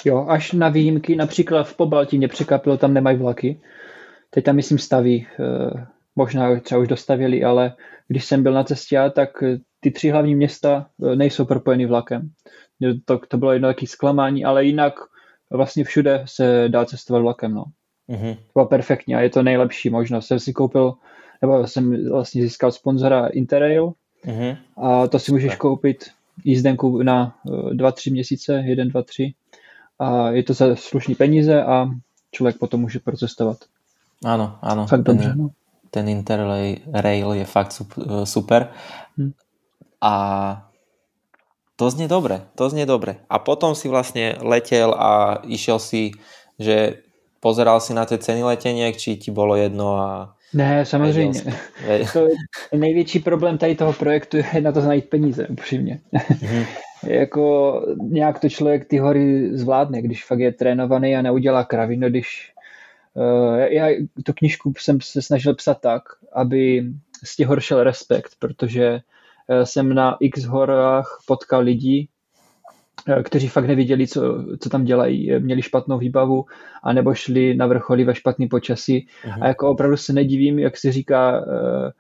Jo, 0.06 0.26
až 0.30 0.54
na 0.54 0.70
výjimky, 0.70 1.16
například 1.16 1.64
v 1.64 1.76
Pobaltí 1.76 2.18
mě 2.18 2.28
překvapilo, 2.28 2.78
tam 2.78 2.94
nemají 2.94 3.18
vlaky. 3.18 3.62
Teď 4.30 4.46
tam, 4.46 4.56
myslím, 4.56 4.78
staví, 4.78 5.28
eh, 5.40 5.86
možná 6.16 6.60
třeba 6.60 6.82
už 6.82 6.88
dostavili, 6.88 7.44
ale 7.44 7.74
když 8.08 8.26
jsem 8.26 8.44
byl 8.44 8.54
na 8.54 8.64
cestě, 8.64 9.12
tak 9.16 9.30
ty 9.80 9.92
tři 9.92 10.10
hlavní 10.10 10.36
města 10.36 10.88
eh, 11.04 11.16
nejsou 11.16 11.46
propojeny 11.46 11.86
vlakem. 11.86 12.30
To, 13.06 13.18
to 13.18 13.38
bylo 13.38 13.52
jedno 13.52 13.70
takové 13.70 13.88
zklamání, 13.88 14.46
ale 14.46 14.66
jinak 14.66 14.94
vlastně 15.52 15.84
všude 15.84 16.24
se 16.26 16.66
dá 16.68 16.86
cestovat 16.86 17.22
vlakem. 17.22 17.54
No. 17.54 17.64
Mm-hmm. 18.10 18.36
To 18.36 18.52
bylo 18.54 18.66
perfektní 18.66 19.16
a 19.16 19.22
je 19.22 19.30
to 19.30 19.44
nejlepší 19.44 19.90
možnost. 19.90 20.28
Jsem 20.28 20.40
si 20.40 20.54
koupil, 20.54 20.94
nebo 21.42 21.68
jsem 21.68 22.10
vlastně 22.10 22.42
získal 22.42 22.72
sponzora 22.72 23.28
Interrail 23.28 23.94
mm-hmm. 24.26 24.58
a 24.78 25.08
to 25.08 25.20
si 25.20 25.32
můžeš 25.32 25.56
koupit 25.56 26.06
jízdenku 26.44 27.04
na 27.04 27.36
dva, 27.74 27.92
tři 27.92 28.12
měsíce, 28.12 28.54
jeden, 28.66 28.90
dva, 28.90 29.02
tři 29.02 29.34
a 30.00 30.30
je 30.30 30.44
to 30.44 30.54
za 30.54 30.76
slušný 30.76 31.16
peníze 31.16 31.64
a 31.64 31.90
člověk 32.32 32.58
potom 32.58 32.82
může 32.82 33.00
procestovat. 33.00 33.58
Ano, 34.26 34.60
ano. 34.62 34.88
Fakt 34.88 35.04
ten, 35.04 35.18
dobře, 35.18 35.36
no. 35.36 35.50
Ten 35.92 36.10
Interrail 36.10 37.34
je 37.34 37.46
fakt 37.46 37.82
super. 38.24 38.68
Hm. 39.18 39.32
A 40.02 40.14
to 41.76 41.90
znie 41.90 42.08
dobre, 42.08 42.42
to 42.56 42.70
znie 42.70 42.86
dobre. 42.86 43.22
A 43.30 43.40
potom 43.40 43.76
si 43.76 43.90
vlastne 43.90 44.38
letel 44.42 44.94
a 44.94 45.42
išiel 45.46 45.78
si, 45.80 46.14
že 46.58 47.02
pozeral 47.42 47.82
si 47.82 47.94
na 47.94 48.06
tie 48.06 48.18
ceny 48.18 48.44
leteniek, 48.44 48.98
či 48.98 49.18
ti 49.18 49.30
bolo 49.32 49.56
jedno 49.56 49.98
a... 49.98 50.10
Ne, 50.54 50.86
samozřejmě. 50.86 51.42
To 52.14 52.28
je 52.72 52.80
největší 52.80 53.20
problém 53.20 53.58
tady 53.58 53.76
toho 53.76 53.94
projektu 53.94 54.38
je 54.38 54.62
na 54.62 54.72
to 54.72 54.82
najít 54.82 55.10
peníze, 55.10 55.48
upřímně. 55.48 56.00
Mm-hmm. 56.14 56.66
jako 57.08 57.74
nějak 58.02 58.40
to 58.40 58.50
člověk 58.50 58.86
ty 58.86 58.98
hory 58.98 59.58
zvládne, 59.58 60.02
když 60.02 60.26
fakt 60.26 60.40
je 60.40 60.52
trénovaný 60.52 61.16
a 61.16 61.22
neudělá 61.22 61.64
kravinu, 61.64 62.10
když 62.10 62.54
uh, 63.14 63.58
já 63.58 63.88
tu 64.24 64.34
knižku 64.34 64.74
jsem 64.78 65.02
se 65.02 65.22
snažil 65.22 65.56
psat 65.56 65.82
tak, 65.82 66.04
aby 66.34 66.86
z 67.24 67.36
těch 67.36 67.48
hor 67.48 67.60
šel 67.60 67.84
respekt, 67.84 68.32
protože 68.40 69.00
uh, 69.48 69.64
jsem 69.64 69.94
na 69.94 70.18
x 70.20 70.44
horách 70.44 71.20
potkal 71.28 71.62
lidi, 71.62 72.08
kteří 73.24 73.48
fakt 73.48 73.68
neviděli, 73.68 74.08
co, 74.08 74.46
co 74.60 74.70
tam 74.70 74.84
dělají, 74.84 75.40
měli 75.40 75.62
špatnou 75.62 75.98
výbavu, 75.98 76.46
anebo 76.84 77.14
šli 77.14 77.56
na 77.56 77.68
vrcholy 77.68 78.04
ve 78.04 78.16
špatný 78.16 78.48
počasí. 78.48 79.08
Uh-huh. 79.26 79.38
A 79.42 79.48
jako 79.48 79.70
opravdu 79.70 79.98
se 79.98 80.14
nedivím, 80.14 80.60
jak 80.60 80.78
se 80.78 80.92
říká, 80.92 81.46
uh, 81.46 81.92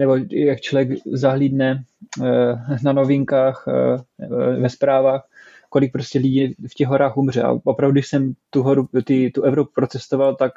nebo 0.00 0.16
jak 0.30 0.60
člověk 0.60 0.88
zahlídne 1.12 1.84
eh, 2.22 2.78
na 2.82 2.92
novinkách, 2.92 3.64
eh, 3.68 4.26
ve 4.60 4.68
zprávách, 4.68 5.26
kolik 5.68 5.92
prostě 5.92 6.18
lidí 6.18 6.54
v 6.68 6.74
těch 6.74 6.88
horách 6.88 7.16
umře. 7.16 7.42
A 7.42 7.52
opravdu, 7.64 7.92
když 7.92 8.08
jsem 8.08 8.32
tu, 8.50 8.62
horu, 8.62 8.88
ty, 9.04 9.30
tu 9.30 9.42
Evropu 9.42 9.70
procestoval, 9.74 10.36
tak 10.36 10.52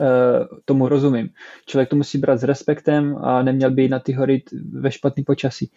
eh, 0.00 0.04
tomu 0.64 0.88
rozumím. 0.88 1.28
Člověk 1.66 1.88
to 1.88 1.96
musí 1.96 2.18
brát 2.18 2.36
s 2.36 2.44
respektem 2.44 3.16
a 3.16 3.42
neměl 3.42 3.70
by 3.70 3.82
jít 3.82 3.88
na 3.88 3.98
ty 3.98 4.12
hory 4.12 4.42
ve 4.72 4.90
špatný 4.90 5.24
počasí. 5.24 5.70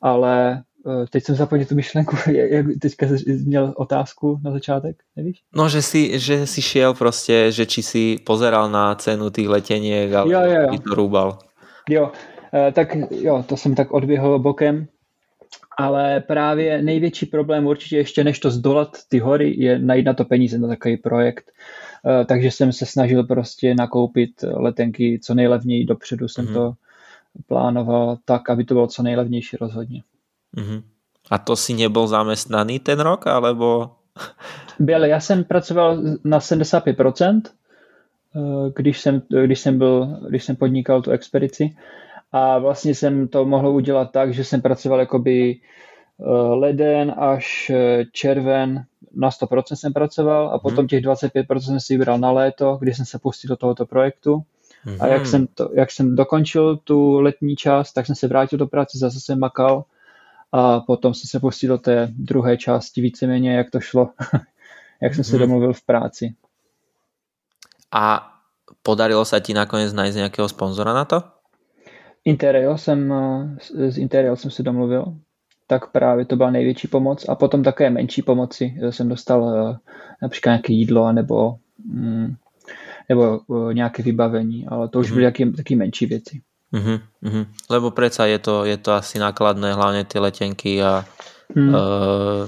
Ale 0.00 0.62
teď 1.10 1.24
jsem 1.24 1.34
zapomněl 1.34 1.66
tu 1.66 1.74
myšlenku, 1.74 2.16
jak 2.30 2.66
teďka 2.80 3.06
měl 3.44 3.74
otázku 3.76 4.40
na 4.44 4.50
začátek, 4.50 4.96
nevíš? 5.16 5.42
No, 5.56 5.68
že 5.68 5.82
si, 5.82 6.18
že 6.18 6.46
si 6.46 6.62
šiel 6.62 6.94
prostě, 6.94 7.52
že 7.52 7.66
či 7.66 7.82
si 7.82 8.18
pozeral 8.26 8.70
na 8.70 8.94
cenu 8.94 9.30
tých 9.30 9.48
leteniek, 9.48 10.12
ale 10.12 10.32
jo, 10.32 10.40
jo, 10.44 10.62
jo. 10.72 10.78
to 10.78 10.94
rúbal. 10.94 11.38
Jo, 11.88 12.12
eh, 12.54 12.72
tak 12.72 12.96
jo, 13.10 13.44
to 13.48 13.56
jsem 13.56 13.74
tak 13.74 13.92
odběhl 13.92 14.38
bokem, 14.38 14.86
ale 15.78 16.20
právě 16.20 16.82
největší 16.82 17.26
problém 17.26 17.66
určitě 17.66 17.96
ještě 17.96 18.24
než 18.24 18.38
to 18.38 18.50
zdolat 18.50 18.96
ty 19.08 19.18
hory 19.18 19.54
je 19.58 19.78
najít 19.78 20.06
na 20.06 20.14
to 20.14 20.24
peníze 20.24 20.58
na 20.58 20.68
takový 20.68 20.96
projekt. 20.96 21.50
Eh, 22.06 22.24
takže 22.24 22.50
jsem 22.50 22.72
se 22.72 22.86
snažil 22.86 23.24
prostě 23.24 23.74
nakoupit 23.74 24.30
letenky 24.42 25.20
co 25.22 25.34
nejlevněji 25.34 25.84
dopředu 25.84 26.28
jsem 26.28 26.46
mm-hmm. 26.46 26.54
to 26.54 26.72
plánoval 27.46 28.18
tak, 28.24 28.50
aby 28.50 28.64
to 28.64 28.74
bylo 28.74 28.86
co 28.86 29.02
nejlevnější 29.02 29.56
rozhodně. 29.60 30.02
Mm-hmm. 30.56 30.82
A 31.30 31.38
to 31.38 31.56
si 31.56 31.74
nebyl 31.74 32.06
zaměstnaný 32.06 32.78
ten 32.78 33.00
rok, 33.00 33.26
alebo? 33.26 33.90
Byl, 34.78 35.04
já 35.04 35.20
jsem 35.20 35.44
pracoval 35.44 35.98
na 36.24 36.38
75%, 36.38 37.40
Eh, 38.36 38.72
když 38.76 39.00
jsem, 39.00 39.22
když 39.44 39.60
jsem, 39.60 39.78
byl, 39.78 40.06
když 40.28 40.44
jsem 40.44 40.56
podnikal 40.56 41.02
tu 41.02 41.10
expedici. 41.10 41.76
A 42.32 42.58
vlastně 42.58 42.94
jsem 42.94 43.28
to 43.28 43.44
mohl 43.44 43.68
udělat 43.68 44.12
tak, 44.12 44.34
že 44.34 44.44
jsem 44.44 44.62
pracoval 44.62 45.00
jakoby 45.00 45.56
eh, 45.56 46.24
leden 46.54 47.14
až 47.18 47.70
eh, 47.70 48.04
červen 48.12 48.84
na 49.14 49.30
100% 49.30 49.74
jsem 49.74 49.92
pracoval 49.92 50.48
a 50.48 50.58
potom 50.58 50.82
mhm. 50.82 50.88
těch 50.88 51.04
25% 51.04 51.58
jsem 51.58 51.80
si 51.80 51.94
vybral 51.94 52.18
na 52.18 52.30
léto, 52.30 52.76
kdy 52.80 52.94
jsem 52.94 53.04
se 53.04 53.18
pustil 53.18 53.48
do 53.48 53.56
tohoto 53.56 53.86
projektu. 53.86 54.42
A 55.00 55.06
jak 55.06 55.20
mhm. 55.20 55.26
jsem, 55.26 55.46
to, 55.46 55.70
jak 55.74 55.90
jsem 55.90 56.16
dokončil 56.16 56.76
tu 56.76 57.20
letní 57.20 57.56
část, 57.56 57.92
tak 57.92 58.06
jsem 58.06 58.14
se 58.14 58.28
vrátil 58.28 58.58
do 58.58 58.66
práce, 58.66 58.98
zase 58.98 59.20
jsem 59.20 59.38
makal 59.38 59.84
a 60.52 60.80
potom 60.80 61.14
jsem 61.14 61.28
se 61.28 61.40
pustil 61.40 61.68
do 61.68 61.78
té 61.78 62.08
druhé 62.12 62.56
části 62.56 63.00
víceméně, 63.00 63.56
jak 63.56 63.70
to 63.70 63.80
šlo, 63.80 64.10
jak 65.02 65.14
jsem 65.14 65.24
se 65.24 65.36
mhm. 65.36 65.40
domluvil 65.40 65.72
v 65.72 65.82
práci. 65.82 66.34
A 67.92 68.34
podarilo 68.82 69.24
sa 69.24 69.40
ti 69.40 69.56
nakoniec 69.56 69.96
nájsť 69.96 70.28
nejakého 70.28 70.48
sponzora 70.48 70.92
na 70.92 71.08
to? 71.08 71.24
Interrail 72.24 72.76
jsem, 72.76 73.00
z 73.88 73.98
Interrail 73.98 74.36
jsem 74.36 74.50
se 74.50 74.62
domluvil, 74.62 75.16
tak 75.66 75.92
právě 75.92 76.24
to 76.24 76.36
byla 76.36 76.50
největší 76.50 76.88
pomoc 76.88 77.28
a 77.28 77.34
potom 77.34 77.62
také 77.62 77.90
menší 77.90 78.22
pomoci 78.22 78.76
jsem 78.90 79.08
dostal 79.08 79.40
eh, 79.56 79.76
například 80.22 80.50
nějaké 80.50 80.72
jídlo 80.72 81.12
nebo, 81.12 81.56
mm, 81.84 82.34
nebo 83.08 83.40
eh, 83.40 83.74
nějaké 83.74 84.02
vybavení, 84.02 84.66
ale 84.66 84.88
to 84.88 84.98
už 85.00 85.10
mm-hmm. 85.10 85.14
byly 85.14 85.26
taky, 85.26 85.50
taky 85.50 85.76
menší 85.76 86.06
věci. 86.06 86.40
Mm-hmm, 86.68 86.98
mm-hmm. 87.24 87.44
Lebo 87.72 87.88
predsa 87.96 88.28
je 88.28 88.36
to, 88.36 88.68
je 88.68 88.76
to 88.76 88.92
asi 88.92 89.16
nákladné, 89.16 89.72
hlavne 89.72 90.04
tie 90.04 90.20
letenky 90.20 90.76
a 90.84 91.08
mm. 91.56 91.72
uh, 91.72 92.44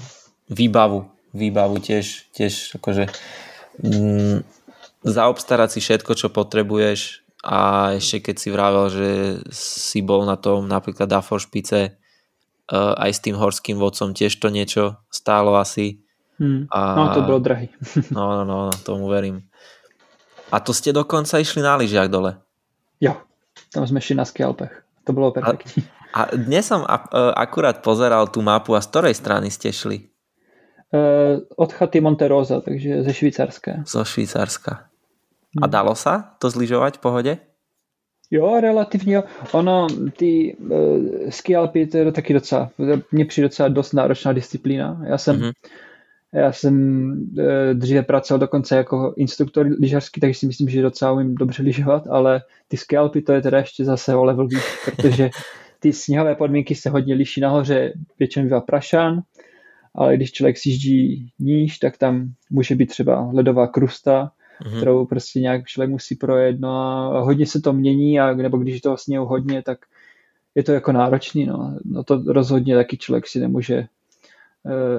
výbavu. 0.53 1.09
Výbavu 1.33 1.77
tiež, 1.81 2.29
tiež 2.37 2.77
akože 2.77 3.09
mm, 3.81 4.45
zaobstarať 5.07 5.69
si 5.73 5.81
všetko, 5.81 6.13
čo 6.13 6.29
potrebuješ 6.29 7.25
a 7.41 7.93
ešte 7.97 8.31
keď 8.31 8.37
si 8.37 8.49
vravel, 8.53 8.87
že 8.93 9.11
si 9.55 10.05
bol 10.05 10.29
na 10.29 10.37
tom 10.37 10.69
napríklad 10.69 11.09
Dafor 11.09 11.41
špice 11.41 11.97
uh, 12.69 12.93
aj 13.01 13.11
s 13.17 13.21
tým 13.25 13.41
horským 13.41 13.81
vodcom 13.81 14.13
tiež 14.13 14.37
to 14.37 14.53
niečo 14.53 15.01
stálo 15.09 15.57
asi. 15.57 16.05
Hmm. 16.37 16.69
A, 16.69 16.81
no 16.97 17.05
to 17.17 17.25
bolo 17.25 17.41
drahý. 17.41 17.73
no, 18.17 18.45
no, 18.45 18.69
no, 18.69 18.73
tomu 18.85 19.09
verím. 19.09 19.49
A 20.53 20.61
to 20.61 20.77
ste 20.77 20.93
dokonca 20.93 21.41
išli 21.41 21.65
na 21.65 21.81
lyžiach 21.81 22.13
dole? 22.13 22.37
Jo, 23.01 23.17
tam 23.71 23.87
sme 23.87 24.03
šli 24.03 24.19
na 24.19 24.27
skialpech. 24.27 24.71
To 25.07 25.11
bolo 25.17 25.31
perfektní. 25.33 25.87
A, 26.13 26.27
a 26.27 26.37
dnes 26.37 26.67
som 26.67 26.83
akurát 27.39 27.81
pozeral 27.81 28.27
tú 28.29 28.43
mapu 28.43 28.75
a 28.75 28.83
z 28.83 28.91
ktorej 28.91 29.15
strany 29.15 29.49
ste 29.51 29.71
šli? 29.71 30.11
Uh, 30.91 31.47
od 31.55 31.71
chaty 31.71 32.03
Monterosa, 32.03 32.61
takže 32.61 33.07
ze 33.07 33.13
Švýcarska. 33.15 33.87
Zo 33.87 34.03
Švýcarska. 34.03 34.91
A 35.63 35.67
hmm. 35.67 35.71
dalo 35.71 35.95
sa 35.95 36.35
to 36.43 36.51
zlyžovať 36.51 36.99
v 36.99 37.03
pohode? 37.03 37.33
Jo, 38.31 38.61
relativně. 38.61 39.23
Ono, 39.53 39.87
ty 40.17 40.57
uh, 40.59 41.31
ski 41.31 41.57
alpy, 41.57 41.87
to 41.87 41.99
je 41.99 42.13
taky 42.13 42.33
docela, 42.35 42.71
mně 43.13 43.25
přijde 43.25 43.49
docela 43.49 43.69
dost 43.69 43.93
náročná 43.93 44.33
disciplína. 44.33 45.01
Já 45.07 45.19
jsem, 45.19 45.37
mm-hmm. 45.37 45.53
Já 46.35 46.53
jsem 46.53 47.13
uh, 47.13 47.45
dříve 47.73 48.03
pracoval 48.03 48.39
dokonce 48.39 48.77
jako 48.77 49.15
instruktor 49.17 49.67
lyžařský, 49.81 50.21
takže 50.21 50.39
si 50.39 50.47
myslím, 50.47 50.69
že 50.69 50.83
docela 50.83 51.13
umím 51.13 51.35
dobře 51.35 51.63
lyžovat, 51.63 52.07
ale 52.11 52.43
ty 52.69 52.77
ski 52.77 52.97
alpy, 52.97 53.23
to 53.23 53.33
je 53.33 53.43
teda 53.43 53.59
ještě 53.59 53.85
zase 53.85 54.15
o 54.15 54.25
level 54.25 54.49
výš, 54.49 54.65
protože 54.85 55.31
ty 55.81 55.93
sněhové 55.93 56.35
podmínky 56.35 56.75
se 56.75 56.91
hodně 56.91 57.15
liší 57.15 57.41
nahoře, 57.41 57.93
většinou 58.19 58.45
bývá 58.45 58.61
prašan, 58.61 59.21
ale 59.95 60.17
když 60.17 60.33
člověk 60.33 60.59
sjíždí 60.59 61.29
níž, 61.39 61.79
tak 61.79 61.99
tam 61.99 62.33
může 62.51 62.75
být 62.75 62.87
třeba 62.87 63.31
ledová 63.33 63.67
krusta, 63.67 64.33
mm-hmm. 64.63 64.77
kterou 64.77 65.07
prostě 65.07 65.41
nějak 65.41 65.67
člověk 65.67 65.91
musí 65.91 66.15
projet, 66.15 66.61
no 66.61 66.71
a 66.71 67.21
hodně 67.21 67.47
se 67.47 67.61
to 67.61 67.73
mění, 67.73 68.21
a, 68.21 68.35
nebo 68.35 68.59
když 68.59 68.81
toho 68.81 68.97
sněhu 68.97 69.27
hodně, 69.27 69.63
tak 69.63 69.79
je 70.55 70.63
to 70.63 70.73
jako 70.73 70.93
náročný, 70.93 71.47
no. 71.47 71.79
no 71.85 72.05
to 72.05 72.23
rozhodně 72.27 72.75
taky 72.75 72.97
člověk 72.97 73.27
si 73.27 73.41
nemůže 73.41 73.87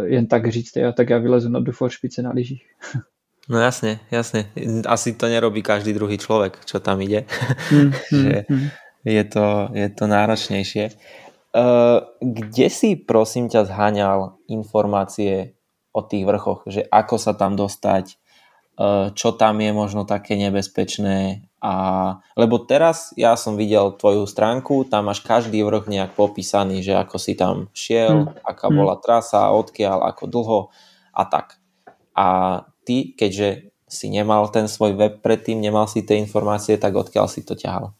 jen 0.05 0.27
tak 0.27 0.49
říct, 0.49 0.75
já 0.75 0.91
tak 0.91 1.09
já 1.09 1.17
vylezu 1.17 1.49
na 1.49 1.59
Dufour 1.59 1.89
špice 1.89 2.21
na 2.21 2.31
lyžích. 2.31 2.65
No 3.49 3.59
jasně, 3.59 3.99
jasně. 4.11 4.51
Asi 4.85 5.13
to 5.13 5.27
nerobí 5.27 5.61
každý 5.61 5.93
druhý 5.93 6.17
člověk, 6.17 6.65
čo 6.65 6.79
tam 6.79 7.01
ide. 7.01 7.25
Mm, 7.71 7.91
že 8.21 8.45
mm, 8.49 8.67
je 9.05 9.23
to, 9.23 9.69
je 9.73 9.89
to 9.89 10.07
náročnější. 10.07 10.79
Uh, 11.51 11.99
kde 12.21 12.69
si 12.69 12.95
prosím 12.95 13.49
ťa 13.51 13.67
zháňal 13.67 14.39
informácie 14.47 15.51
o 15.91 15.99
tých 15.99 16.23
vrchoch, 16.23 16.63
že 16.63 16.87
ako 16.87 17.19
sa 17.19 17.35
tam 17.35 17.59
dostať, 17.59 18.21
Eh, 18.81 19.07
čo 19.13 19.35
tam 19.35 19.61
je 19.61 19.71
možno 19.75 20.07
také 20.07 20.39
nebezpečné. 20.39 21.45
A, 21.61 21.73
lebo 22.33 22.57
teraz 22.57 23.13
ja 23.13 23.37
som 23.37 23.53
videl 23.53 23.93
tvoju 23.93 24.25
stránku, 24.25 24.89
tam 24.89 25.13
máš 25.13 25.21
každý 25.21 25.61
vrch 25.61 25.85
nejak 25.85 26.17
popísaný, 26.17 26.81
že 26.81 26.97
ako 26.97 27.21
si 27.21 27.37
tam 27.37 27.69
šiel, 27.69 28.25
hmm. 28.25 28.41
aká 28.41 28.67
hmm. 28.73 28.77
bola 28.81 28.95
trasa, 28.97 29.53
odkiaľ, 29.53 30.01
ako 30.09 30.23
dlho 30.25 30.59
a 31.13 31.23
tak. 31.29 31.61
A 32.17 32.27
ty, 32.81 33.13
keďže 33.13 33.69
si 33.85 34.09
nemal 34.09 34.49
ten 34.49 34.65
svoj 34.65 34.97
web 34.97 35.13
predtým, 35.21 35.61
nemal 35.61 35.85
si 35.85 36.01
tie 36.01 36.17
informácie, 36.17 36.81
tak 36.81 36.97
odkiaľ 36.97 37.29
si 37.29 37.45
to 37.45 37.53
ťahal? 37.53 37.93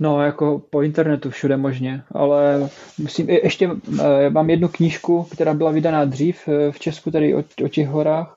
No, 0.00 0.22
jako 0.22 0.58
po 0.70 0.82
internetu 0.82 1.30
všude 1.30 1.56
možně, 1.56 2.02
ale 2.12 2.68
musím, 2.98 3.30
ještě 3.30 3.70
e, 4.00 4.30
mám 4.30 4.50
jednu 4.50 4.68
knížku, 4.68 5.22
která 5.22 5.54
byla 5.54 5.70
vydaná 5.70 6.04
dřív 6.04 6.48
e, 6.48 6.72
v 6.72 6.78
Česku, 6.78 7.10
tady 7.10 7.34
o, 7.34 7.44
o 7.64 7.68
těch 7.68 7.88
horách, 7.88 8.36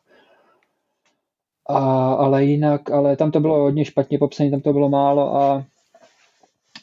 a, 1.70 2.14
ale 2.14 2.46
jinak, 2.46 2.92
ale 2.92 3.16
tam 3.16 3.32
to 3.32 3.40
bylo 3.40 3.62
hodně 3.62 3.86
špatně 3.86 4.18
popsané, 4.18 4.52
tam 4.52 4.62
to 4.62 4.74
bylo 4.74 4.90
málo 4.90 5.36
a 5.36 5.66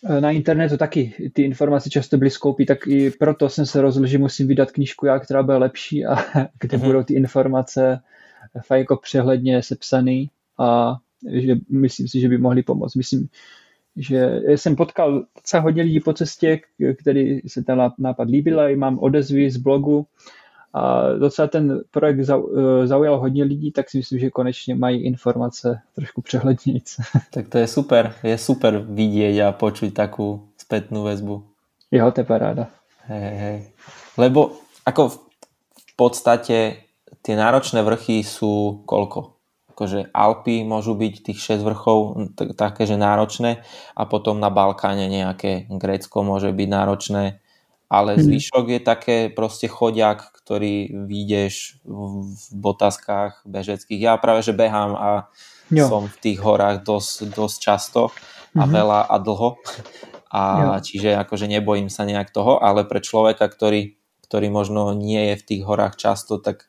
e, 0.04 0.20
na 0.20 0.30
internetu 0.30 0.76
taky 0.76 1.30
ty 1.32 1.42
informace 1.42 1.90
často 1.90 2.16
byly 2.16 2.30
skoupí, 2.30 2.66
tak 2.66 2.86
i 2.86 3.10
proto 3.10 3.48
jsem 3.48 3.66
se 3.66 3.80
rozhodl, 3.82 4.06
že 4.06 4.18
musím 4.18 4.48
vydat 4.48 4.70
knížku 4.70 5.06
já, 5.06 5.18
která 5.18 5.42
bude 5.42 5.56
lepší 5.56 6.06
a 6.06 6.16
kde 6.60 6.78
mm-hmm. 6.78 6.84
budou 6.84 7.02
ty 7.02 7.14
informace 7.14 8.00
fakt 8.66 8.78
jako 8.78 8.96
přehledně 8.96 9.62
sepsaný 9.62 10.30
a 10.58 10.96
že 11.30 11.56
myslím 11.70 12.08
si, 12.08 12.20
že 12.20 12.28
by 12.28 12.38
mohli 12.38 12.62
pomoct. 12.62 12.94
Myslím, 12.94 13.28
že 13.96 14.40
jsem 14.46 14.76
potkal 14.76 15.24
docela 15.36 15.62
hodně 15.62 15.82
lidí 15.82 16.00
po 16.00 16.12
cestě, 16.12 16.60
který 17.00 17.40
se 17.46 17.62
ten 17.62 17.90
nápad 17.98 18.28
líbil 18.28 18.60
a 18.60 18.76
mám 18.76 18.98
odezvy 18.98 19.50
z 19.50 19.56
blogu 19.56 20.06
a 20.74 21.12
docela 21.18 21.48
ten 21.48 21.80
projekt 21.90 22.20
zaujal 22.84 23.18
hodně 23.18 23.44
lidí, 23.44 23.72
tak 23.72 23.90
si 23.90 23.98
myslím, 23.98 24.18
že 24.18 24.30
konečně 24.30 24.74
mají 24.74 25.04
informace 25.04 25.80
trošku 25.94 26.22
přehlednějc. 26.22 26.96
Tak 27.30 27.48
to 27.48 27.58
je 27.58 27.66
super, 27.66 28.14
je 28.22 28.38
super 28.38 28.78
vidět 28.88 29.42
a 29.42 29.52
počuť 29.52 29.94
takovou 29.94 30.40
zpětnou 30.58 31.04
väzbu. 31.04 31.42
Jo, 31.90 32.10
to 32.10 32.20
je 32.20 32.24
paráda. 32.24 32.66
Hej, 33.06 33.36
hej. 33.38 33.58
Lebo 34.18 34.50
ako 34.82 35.08
v 35.08 35.18
podstate 35.96 36.88
tie 37.22 37.34
náročné 37.36 37.86
vrchy 37.86 38.26
sú 38.26 38.82
koľko? 38.88 39.38
Akože 39.74 40.10
Alpy 40.14 40.62
môžu 40.66 40.94
byť 40.94 41.14
tých 41.22 41.38
6 41.58 41.66
vrchov 41.66 41.98
také, 42.54 42.86
že 42.86 42.98
náročné 42.98 43.62
a 43.94 44.02
potom 44.06 44.38
na 44.38 44.50
Balkáne 44.50 45.10
nejaké 45.10 45.66
Grécko 45.70 46.22
môže 46.22 46.50
byť 46.54 46.68
náročné, 46.70 47.43
ale 47.94 48.18
mhm. 48.18 48.22
zvyšok 48.26 48.64
je 48.68 48.80
také 48.82 49.18
proste 49.30 49.70
chodiak, 49.70 50.34
ktorý 50.42 51.06
vyjdeš 51.06 51.78
v 51.86 52.34
botaskách 52.58 53.46
bežeckých. 53.46 54.00
Ja 54.02 54.18
práve, 54.18 54.42
že 54.42 54.50
behám 54.50 54.98
a 54.98 55.30
jo. 55.70 55.86
som 55.86 56.02
v 56.10 56.16
tých 56.18 56.42
horách 56.42 56.82
dosť, 56.82 57.30
dosť 57.30 57.56
často 57.62 58.02
a 58.10 58.66
mm-hmm. 58.66 58.74
veľa 58.74 59.00
a 59.08 59.16
dlho. 59.22 59.50
A 60.34 60.42
jo. 60.42 60.70
čiže 60.82 61.14
akože 61.14 61.46
nebojím 61.46 61.86
sa 61.88 62.02
nejak 62.02 62.34
toho, 62.34 62.58
ale 62.58 62.82
pre 62.82 62.98
človeka, 62.98 63.46
ktorý, 63.46 63.94
ktorý 64.26 64.50
možno 64.50 64.90
nie 64.92 65.30
je 65.32 65.34
v 65.38 65.46
tých 65.46 65.62
horách 65.62 65.94
často, 65.94 66.42
tak 66.42 66.66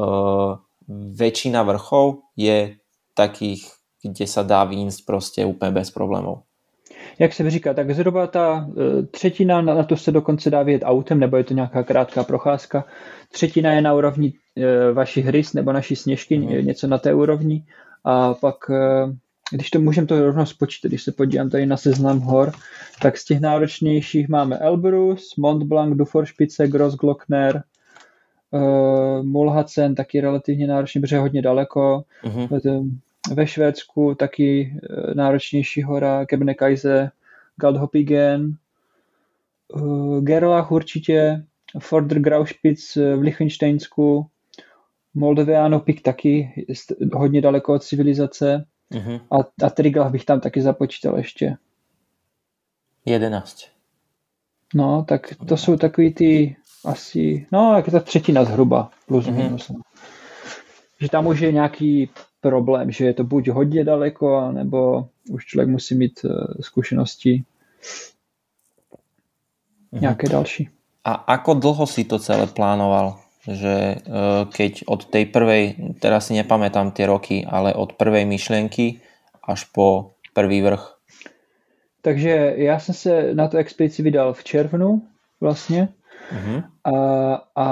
uh, 0.00 0.56
väčšina 0.90 1.60
vrchov 1.62 2.24
je 2.40 2.80
takých, 3.12 3.68
kde 4.00 4.26
sa 4.26 4.42
dá 4.42 4.64
výjsť 4.64 5.04
prostě 5.04 5.44
úplně 5.44 5.70
bez 5.70 5.90
problémů. 5.90 6.45
Jak 7.18 7.32
se 7.32 7.50
říká, 7.50 7.74
tak 7.74 7.90
zhruba 7.90 8.26
ta 8.26 8.66
uh, 8.68 8.74
třetina, 9.10 9.60
na 9.62 9.82
to 9.82 9.96
se 9.96 10.12
dokonce 10.12 10.50
dá 10.50 10.62
vyjet 10.62 10.82
autem, 10.84 11.20
nebo 11.20 11.36
je 11.36 11.44
to 11.44 11.54
nějaká 11.54 11.82
krátká 11.82 12.24
procházka. 12.24 12.84
Třetina 13.32 13.72
je 13.72 13.82
na 13.82 13.94
úrovni 13.94 14.32
uh, 14.32 14.64
vašich 14.94 15.28
rys 15.28 15.52
nebo 15.52 15.72
naší 15.72 15.96
sněžky, 15.96 16.38
mm. 16.38 16.66
něco 16.66 16.86
na 16.86 16.98
té 16.98 17.14
úrovni. 17.14 17.64
A 18.04 18.34
pak, 18.34 18.56
uh, 18.68 19.12
když 19.50 19.70
to 19.70 19.80
můžeme 19.80 20.06
to 20.06 20.24
rovno 20.24 20.46
spočítat, 20.46 20.88
když 20.88 21.02
se 21.02 21.12
podívám 21.12 21.50
tady 21.50 21.66
na 21.66 21.76
seznam 21.76 22.20
hor, 22.20 22.52
tak 23.02 23.16
z 23.16 23.24
těch 23.24 23.40
náročnějších 23.40 24.28
máme 24.28 24.58
Elbrus, 24.58 25.36
Mont 25.36 25.62
Blanc, 25.62 25.96
Duforšpice, 25.96 26.68
Grossglockner, 26.68 27.62
Uh, 28.50 29.22
Mulhacen 29.22 29.94
taky 29.94 30.20
relativně 30.20 30.66
náročný, 30.66 31.00
protože 31.00 31.16
je 31.16 31.20
hodně 31.20 31.42
daleko. 31.42 32.04
Uh-huh. 32.24 32.90
Ve 33.34 33.46
Švédsku 33.46 34.14
taky 34.14 34.72
uh, 34.90 35.14
náročnější 35.14 35.82
hora, 35.82 36.26
Kebnekaise, 36.26 37.10
Galdhoppigen, 37.56 38.56
uh, 39.72 40.20
Gerlach 40.20 40.72
určitě, 40.72 41.44
Forder 41.78 42.18
Grauspitz 42.20 42.96
v 42.96 43.20
Lichtensteinsku, 43.20 44.26
Moldoviano 45.14 45.80
Pik 45.80 46.02
taky 46.02 46.64
hodně 47.12 47.40
daleko 47.40 47.74
od 47.74 47.84
civilizace 47.84 48.64
uh-huh. 48.92 49.20
a, 49.30 49.66
a 49.66 49.70
Triglach 49.70 50.12
bych 50.12 50.24
tam 50.24 50.40
taky 50.40 50.62
započítal 50.62 51.16
ještě. 51.16 51.56
11. 53.06 53.64
No, 54.74 55.04
tak 55.08 55.34
to 55.48 55.56
jsou 55.56 55.76
takový 55.76 56.14
ty 56.14 56.56
asi, 56.84 57.46
no, 57.52 57.74
jak 57.76 57.86
je 57.86 57.92
ta 57.92 58.00
třetina 58.00 58.44
zhruba, 58.44 58.90
plus 59.06 59.26
mm-hmm. 59.26 59.36
minus. 59.36 59.72
Že 61.00 61.08
tam 61.08 61.26
už 61.26 61.40
je 61.40 61.52
nějaký 61.52 62.10
problém, 62.40 62.90
že 62.90 63.04
je 63.04 63.14
to 63.14 63.24
buď 63.24 63.48
hodně 63.48 63.84
daleko, 63.84 64.52
nebo 64.52 65.08
už 65.30 65.46
člověk 65.46 65.68
musí 65.68 65.94
mít 65.94 66.24
uh, 66.24 66.30
zkušenosti 66.60 67.44
mm-hmm. 69.92 70.00
nějaké 70.00 70.28
další. 70.28 70.68
A 71.04 71.12
ako 71.12 71.54
dlho 71.54 71.86
si 71.86 72.04
to 72.04 72.18
celé 72.18 72.46
plánoval? 72.46 73.18
Že 73.46 74.02
uh, 74.02 74.50
keď 74.50 74.90
od 74.90 75.06
tej 75.06 75.30
prvej, 75.30 75.94
teraz 76.02 76.26
si 76.26 76.34
nepamätám 76.34 76.90
tie 76.90 77.06
roky, 77.06 77.46
ale 77.46 77.78
od 77.78 77.94
prvej 77.94 78.26
myšlenky 78.26 78.98
až 79.46 79.70
po 79.70 80.18
prvý 80.34 80.62
vrch? 80.66 80.98
Takže 82.02 82.54
já 82.56 82.78
jsem 82.78 82.94
se 82.94 83.34
na 83.34 83.48
to 83.48 83.56
expedici 83.58 84.02
vydal 84.02 84.34
v 84.34 84.44
červnu 84.44 85.02
vlastně 85.40 85.88
Uh-huh. 86.32 86.62
A, 86.86 86.92
a 87.56 87.66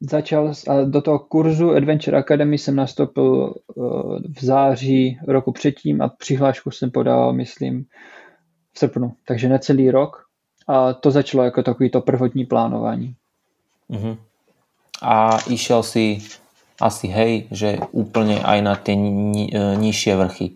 začal 0.00 0.52
a 0.68 0.84
do 0.84 1.02
toho 1.02 1.18
kurzu 1.18 1.74
Adventure 1.74 2.18
Academy 2.18 2.58
jsem 2.58 2.76
nastoupil 2.76 3.54
uh, 3.74 4.18
v 4.34 4.44
září 4.44 5.18
roku 5.26 5.52
předtím 5.52 6.02
a 6.02 6.08
přihlášku 6.08 6.70
jsem 6.70 6.90
podal, 6.90 7.32
myslím, 7.32 7.84
v 8.72 8.78
srpnu, 8.78 9.12
takže 9.26 9.48
necelý 9.48 9.90
rok. 9.90 10.24
A 10.68 10.92
to 10.92 11.10
začalo 11.10 11.44
jako 11.44 11.62
takový 11.62 11.90
to 11.90 12.00
prvotní 12.00 12.44
plánování. 12.44 13.14
Uh-huh. 13.90 14.16
A 15.02 15.38
išel 15.50 15.82
si 15.82 16.18
asi 16.80 17.08
hej, 17.08 17.48
že 17.50 17.78
úplně 17.92 18.40
aj 18.40 18.62
na 18.62 18.74
ty 18.76 18.96
ni, 18.96 19.48
e, 19.54 19.76
nižšie 19.76 20.16
vrchy. 20.16 20.50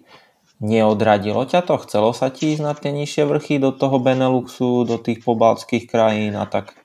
Neodradilo 0.60 1.44
ťa 1.48 1.64
to? 1.64 1.80
Chcelo 1.88 2.12
sa 2.12 2.28
ti 2.28 2.52
ísť 2.52 2.60
na 2.60 2.76
tie 2.76 2.92
nižšie 2.92 3.24
vrchy 3.24 3.56
do 3.56 3.72
toho 3.72 3.96
Beneluxu, 3.96 4.84
do 4.84 5.00
tých 5.00 5.24
pobaltských 5.24 5.88
krajín 5.88 6.36
a 6.36 6.44
tak? 6.44 6.76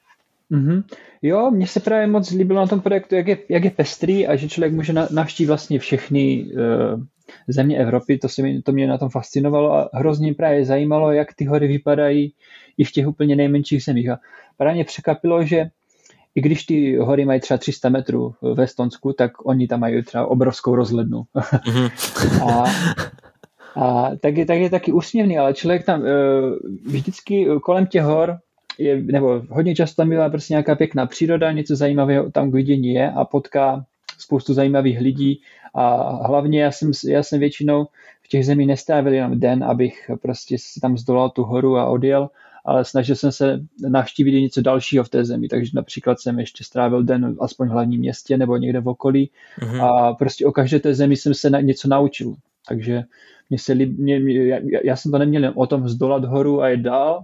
Mm-hmm. 0.51 0.83
Jo, 1.21 1.51
mně 1.51 1.67
se 1.67 1.79
právě 1.79 2.07
moc 2.07 2.31
líbilo 2.31 2.59
na 2.59 2.67
tom 2.67 2.81
projektu, 2.81 3.15
jak 3.15 3.27
je, 3.27 3.37
jak 3.49 3.63
je 3.63 3.71
pestrý 3.71 4.27
a 4.27 4.35
že 4.35 4.49
člověk 4.49 4.73
může 4.73 4.93
navštívit 4.93 5.47
vlastně 5.47 5.79
všechny 5.79 6.45
uh, 6.45 7.03
země 7.47 7.77
Evropy, 7.77 8.17
to, 8.17 8.29
se 8.29 8.41
mi, 8.41 8.61
to 8.61 8.71
mě 8.71 8.87
na 8.87 8.97
tom 8.97 9.09
fascinovalo 9.09 9.73
a 9.73 9.89
hrozně 9.93 10.33
právě 10.33 10.65
zajímalo, 10.65 11.11
jak 11.11 11.33
ty 11.33 11.45
hory 11.45 11.67
vypadají 11.67 12.33
i 12.77 12.83
v 12.83 12.91
těch 12.91 13.07
úplně 13.07 13.35
nejmenších 13.35 13.83
zemích. 13.83 14.09
A 14.09 14.19
právě 14.57 14.73
mě 14.73 14.83
překvapilo, 14.83 15.43
že 15.43 15.69
i 16.35 16.41
když 16.41 16.63
ty 16.63 16.97
hory 16.97 17.25
mají 17.25 17.39
třeba 17.39 17.57
300 17.57 17.89
metrů 17.89 18.35
v 18.41 18.61
Estonsku, 18.61 19.13
tak 19.13 19.45
oni 19.45 19.67
tam 19.67 19.79
mají 19.79 20.03
třeba 20.03 20.25
obrovskou 20.25 20.75
rozhlednu. 20.75 21.23
Mm-hmm. 21.35 21.91
a, 22.49 22.63
a 23.75 24.15
tak, 24.15 24.37
je, 24.37 24.45
tak 24.45 24.57
je 24.57 24.69
taky 24.69 24.91
úsměvný, 24.91 25.37
ale 25.37 25.53
člověk 25.53 25.85
tam 25.85 26.01
uh, 26.01 26.07
vždycky 26.85 27.47
kolem 27.63 27.85
těch 27.85 28.03
hor 28.03 28.37
je, 28.77 29.03
nebo 29.03 29.41
hodně 29.49 29.75
často 29.75 30.01
tam 30.01 30.09
byla 30.09 30.29
prostě 30.29 30.53
nějaká 30.53 30.75
pěkná 30.75 31.05
příroda, 31.05 31.51
něco 31.51 31.75
zajímavého 31.75 32.31
tam 32.31 32.51
k 32.51 32.53
vidění 32.53 32.93
je 32.93 33.11
a 33.11 33.25
potká 33.25 33.85
spoustu 34.17 34.53
zajímavých 34.53 34.99
lidí 34.99 35.41
a 35.73 36.11
hlavně 36.27 36.63
já 36.63 36.71
jsem, 36.71 36.91
já 37.07 37.23
jsem 37.23 37.39
většinou 37.39 37.87
v 38.23 38.27
těch 38.27 38.45
zemích 38.45 38.67
nestrávil 38.67 39.13
jenom 39.13 39.39
den, 39.39 39.63
abych 39.63 40.11
prostě 40.21 40.57
si 40.59 40.79
tam 40.79 40.97
zdolal 40.97 41.29
tu 41.29 41.43
horu 41.43 41.77
a 41.77 41.85
odjel, 41.85 42.29
ale 42.65 42.85
snažil 42.85 43.15
jsem 43.15 43.31
se 43.31 43.61
navštívit 43.89 44.41
něco 44.41 44.61
dalšího 44.61 45.03
v 45.03 45.09
té 45.09 45.25
zemi, 45.25 45.47
takže 45.47 45.71
například 45.73 46.19
jsem 46.19 46.39
ještě 46.39 46.63
strávil 46.63 47.03
den 47.03 47.35
aspoň 47.39 47.67
v 47.67 47.71
hlavním 47.71 47.99
městě 47.99 48.37
nebo 48.37 48.57
někde 48.57 48.79
v 48.79 48.87
okolí 48.87 49.29
mm-hmm. 49.59 49.83
a 49.85 50.13
prostě 50.13 50.45
o 50.45 50.51
každé 50.51 50.79
té 50.79 50.93
zemi 50.93 51.15
jsem 51.15 51.33
se 51.33 51.49
na, 51.49 51.61
něco 51.61 51.87
naučil. 51.87 52.35
Takže 52.67 53.03
mě 53.49 53.59
se, 53.59 53.75
mě, 53.75 54.19
mě, 54.19 54.45
já, 54.45 54.59
já 54.83 54.95
jsem 54.95 55.11
to 55.11 55.17
neměl 55.17 55.51
o 55.55 55.67
tom 55.67 55.89
zdolat 55.89 56.25
horu 56.25 56.61
a 56.61 56.69
jít 56.69 56.81
dál, 56.81 57.23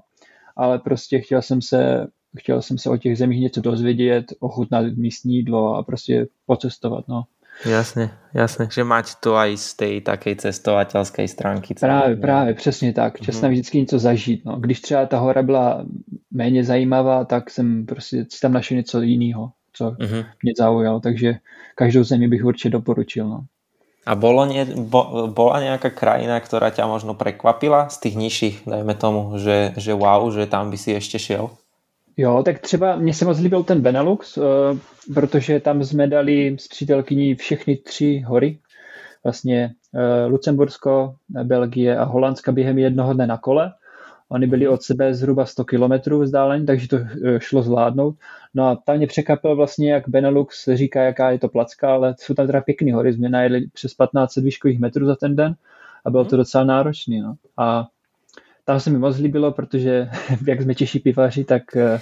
ale 0.58 0.80
prostě 0.80 1.22
chtěl 1.22 1.42
jsem 1.42 1.62
se, 1.62 2.08
chtěl 2.38 2.62
jsem 2.62 2.78
se 2.78 2.90
o 2.90 2.98
těch 2.98 3.18
zemích 3.18 3.42
něco 3.42 3.62
dozvědět, 3.62 4.26
ochutnat 4.40 4.86
místní 4.96 5.36
jídlo 5.36 5.76
a 5.76 5.84
prostě 5.84 6.28
pocestovat, 6.46 7.08
no. 7.08 7.24
Jasně, 7.66 8.10
jasně, 8.34 8.68
že 8.72 8.84
máte 8.84 9.10
to 9.20 9.36
i 9.36 9.58
z 9.58 9.74
té 9.74 10.02
také 10.02 10.36
cestovatelské 10.36 11.28
stránky. 11.28 11.74
Právě, 11.74 12.16
ne? 12.16 12.22
právě, 12.22 12.54
přesně 12.54 12.94
tak. 12.94 13.22
Čas 13.22 13.36
mm-hmm. 13.36 13.50
vždycky 13.50 13.80
něco 13.80 14.00
zažít. 14.00 14.46
No. 14.46 14.56
Když 14.60 14.82
třeba 14.82 15.06
ta 15.06 15.20
hora 15.20 15.44
byla 15.44 15.86
méně 16.32 16.64
zajímavá, 16.64 17.26
tak 17.26 17.50
jsem 17.50 17.86
prostě 17.86 18.26
si 18.30 18.40
tam 18.42 18.54
našel 18.54 18.78
něco 18.78 19.02
jiného, 19.02 19.52
co 19.74 19.92
mm-hmm. 19.92 20.26
mě 20.44 20.54
zaujalo. 20.58 21.00
Takže 21.00 21.34
každou 21.76 22.04
zemi 22.04 22.28
bych 22.28 22.46
určitě 22.46 22.70
doporučil. 22.70 23.30
No. 23.30 23.46
A 24.02 24.18
bolo 24.18 24.50
nie, 24.50 24.66
bo, 24.66 25.30
bola 25.30 25.62
nejaká 25.62 25.94
krajina, 25.94 26.42
ktorá 26.42 26.74
ťa 26.74 26.90
možno 26.90 27.14
prekvapila 27.14 27.86
z 27.94 27.98
tých 28.02 28.16
nižších, 28.18 28.56
dajme 28.66 28.98
tomu, 28.98 29.38
že, 29.38 29.78
že 29.78 29.94
wow, 29.94 30.26
že 30.34 30.50
tam 30.50 30.74
by 30.74 30.78
si 30.78 30.98
ešte 30.98 31.22
šiel? 31.22 31.54
Jo, 32.18 32.44
tak 32.46 32.60
třeba 32.60 32.96
mně 32.96 33.14
se 33.14 33.26
moc 33.26 33.40
líbil 33.40 33.64
ten 33.64 33.82
Benelux, 33.82 34.38
uh, 34.38 34.44
protože 35.14 35.60
tam 35.60 35.84
jsme 35.84 36.08
dali 36.08 36.58
s 36.60 36.68
přítelkyní 36.68 37.36
všechny 37.36 37.76
tři 37.76 38.24
hory. 38.28 38.60
Vlastně 39.24 39.72
uh, 39.94 40.32
Lucembursko, 40.32 41.16
Belgie 41.30 41.98
a 41.98 42.04
Holandska 42.04 42.52
během 42.52 42.78
jednoho 42.78 43.14
dne 43.14 43.28
na 43.28 43.38
kole. 43.38 43.74
Oni 44.32 44.48
byli 44.48 44.68
od 44.68 44.84
sebe 44.84 45.14
zhruba 45.14 45.46
100 45.46 45.66
km 45.66 46.20
vzdálení, 46.20 46.66
takže 46.66 46.88
to 46.88 46.98
šlo 47.38 47.62
zvládnout. 47.62 48.16
No 48.54 48.68
a 48.68 48.76
tam 48.76 48.98
mě 48.98 49.08
překvapilo 49.08 49.56
vlastně, 49.56 49.94
jak 49.94 50.10
Benelux 50.10 50.70
říká, 50.74 51.04
jaká 51.04 51.32
je 51.32 51.40
to 51.40 51.50
placka, 51.50 51.94
ale 51.94 52.16
jsou 52.20 52.34
tam 52.34 52.48
teda 52.48 52.62
pěkný 52.62 52.92
hory. 52.92 53.14
Jsme 53.14 53.30
najedli 53.30 53.68
přes 53.74 53.94
15 53.94 54.36
výškových 54.36 54.80
metrů 54.80 55.06
za 55.06 55.16
ten 55.16 55.36
den 55.36 55.56
a 56.06 56.10
bylo 56.10 56.26
to 56.26 56.36
mhm. 56.36 56.38
docela 56.38 56.64
náročné. 56.64 57.22
No. 57.22 57.36
A 57.58 57.88
tam 58.66 58.80
se 58.80 58.90
mi 58.90 58.98
moc 58.98 59.18
líbilo, 59.18 59.52
protože 59.52 60.10
jak 60.48 60.62
jsme 60.62 60.76
Češi 60.76 61.00
pivaři, 61.00 61.44
tak 61.44 61.76
eh, 61.76 62.00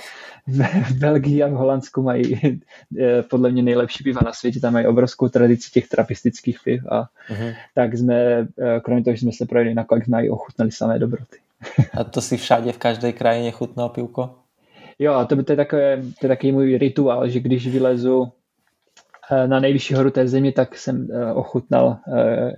v 0.89 0.99
Belgii 0.99 1.43
a 1.43 1.47
v 1.47 1.51
Holandsku 1.51 2.01
mají 2.01 2.39
eh, 2.99 3.23
podle 3.23 3.51
mě 3.51 3.63
nejlepší 3.63 4.03
piva 4.03 4.21
na 4.25 4.33
světě, 4.33 4.59
tam 4.59 4.73
mají 4.73 4.87
obrovskou 4.87 5.29
tradici 5.29 5.71
těch 5.71 5.87
trapistických 5.87 6.59
piv 6.63 6.85
a 6.89 7.03
uh-huh. 7.29 7.55
tak 7.75 7.93
jsme, 7.93 8.47
eh, 8.61 8.79
kromě 8.83 9.03
toho, 9.03 9.15
že 9.15 9.21
jsme 9.21 9.31
se 9.31 9.45
projeli 9.45 9.73
na 9.73 9.83
kolik 9.83 10.05
jsme 10.05 10.25
i 10.25 10.29
ochutnali 10.29 10.71
samé 10.71 10.99
dobroty. 10.99 11.37
A 11.97 12.03
to 12.03 12.21
si 12.21 12.37
všade 12.37 12.71
v 12.71 12.77
každé 12.77 13.11
krajině 13.11 13.51
chutnal 13.51 13.89
pivko? 13.89 14.35
Jo, 14.99 15.13
a 15.13 15.25
to, 15.25 15.43
to, 15.43 15.51
je 15.51 15.55
takové, 15.55 15.97
to 15.97 16.25
je 16.25 16.27
takový 16.27 16.51
můj 16.51 16.77
rituál, 16.77 17.29
že 17.29 17.39
když 17.39 17.67
vylezu 17.67 18.31
na 19.45 19.59
nejvyšší 19.59 19.93
horu 19.93 20.09
té 20.11 20.27
země, 20.27 20.51
tak 20.51 20.77
jsem 20.77 21.07
ochutnal 21.33 21.97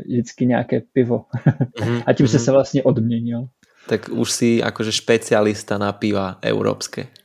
vždycky 0.05 0.45
nějaké 0.45 0.81
pivo. 0.93 1.25
Mm-hmm. 1.35 2.03
a 2.07 2.13
tím 2.13 2.25
mm-hmm. 2.25 2.43
se 2.43 2.51
vlastně 2.51 2.83
odměnil 2.83 3.47
tak 3.87 4.09
už 4.09 4.31
si 4.31 4.49
akože 4.63 4.91
špecialista 4.91 5.77
na 5.77 5.91
piva 5.91 6.37
európske. 6.41 7.07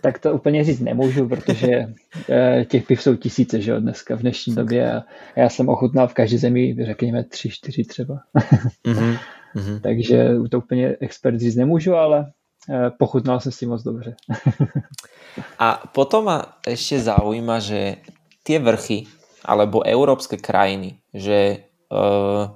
Tak 0.00 0.18
to 0.18 0.32
úplně 0.32 0.64
říct 0.64 0.80
nemůžu, 0.80 1.28
protože 1.28 1.70
eh, 2.30 2.64
těch 2.64 2.86
piv 2.86 3.02
jsou 3.02 3.16
tisíce, 3.16 3.60
že 3.60 3.70
jo, 3.70 3.80
dneska 3.80 4.16
v 4.16 4.20
dnešní 4.20 4.54
době 4.54 4.92
a 4.92 5.02
já 5.36 5.48
jsem 5.48 5.68
ochutnal 5.68 6.08
v 6.08 6.14
každé 6.14 6.38
zemi, 6.38 6.76
řekněme, 6.82 7.24
tři, 7.24 7.50
čtyři 7.50 7.84
třeba. 7.84 8.22
Mm-hmm. 8.86 9.18
Takže 9.82 10.34
to 10.50 10.58
úplně 10.58 10.96
expert 11.00 11.40
říct 11.40 11.56
nemůžu, 11.56 11.94
ale 11.94 12.32
eh, 12.70 12.90
pochutnal 12.98 13.40
jsem 13.40 13.52
si 13.52 13.66
moc 13.66 13.82
dobře. 13.82 14.16
a 15.58 15.82
potom 15.92 16.24
ma 16.24 16.38
ešte 16.66 17.00
zaujíma, 17.00 17.56
že 17.58 18.04
tie 18.44 18.58
vrchy 18.60 19.08
alebo 19.42 19.82
európske 19.82 20.38
krajiny, 20.38 21.02
že 21.10 21.66
uh, 21.90 22.52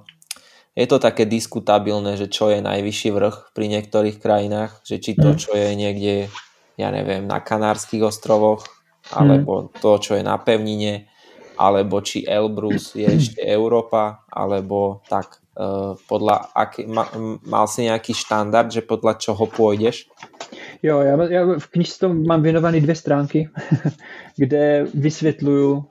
je 0.77 0.85
to 0.85 1.01
také 1.01 1.25
diskutabilné, 1.25 2.15
že 2.15 2.29
čo 2.29 2.53
je 2.53 2.61
najvyšší 2.61 3.09
vrch 3.11 3.35
pri 3.51 3.65
niektorých 3.67 4.17
krajinách, 4.21 4.85
že 4.85 5.01
či 5.01 5.17
to, 5.17 5.33
mhm. 5.33 5.37
čo 5.41 5.51
je 5.57 5.69
niekde, 5.73 6.15
ja 6.77 6.89
neviem, 6.93 7.25
na 7.25 7.41
Kanárskych 7.41 8.05
ostrovoch, 8.05 8.63
alebo 9.09 9.67
mhm. 9.67 9.81
to, 9.81 9.91
čo 9.97 10.11
je 10.15 10.23
na 10.23 10.37
pevnine, 10.37 11.09
alebo 11.57 11.99
či 12.05 12.21
Elbrus 12.23 12.93
je 12.93 13.09
ešte 13.19 13.41
Európa, 13.41 14.23
alebo 14.29 15.01
tak 15.09 15.41
podľa, 16.07 16.53
aký, 16.53 16.85
ma, 16.85 17.09
mal 17.45 17.65
si 17.65 17.89
nejaký 17.89 18.13
štandard, 18.13 18.69
že 18.69 18.85
podľa 18.85 19.17
čoho 19.17 19.49
pôjdeš? 19.49 20.05
Jo, 20.83 21.01
já, 21.01 21.23
já 21.29 21.59
v 21.59 21.67
knižce 21.67 22.07
mám 22.07 22.41
věnovaný 22.41 22.81
dvě 22.81 22.95
stránky, 22.95 23.49
kde 24.37 24.85
vysvětluju, 24.93 25.73
uh, 25.73 25.83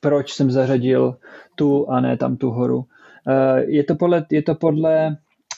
proč 0.00 0.32
jsem 0.32 0.50
zařadil 0.50 1.16
tu 1.54 1.90
a 1.90 2.00
ne 2.00 2.16
tam 2.16 2.36
tu 2.36 2.50
horu. 2.50 2.86
Eh, 3.28 3.64
je 3.66 3.84
to 3.84 3.94
podle, 3.94 4.26
je 4.30 4.42
to 4.42 4.54
podle 4.54 5.16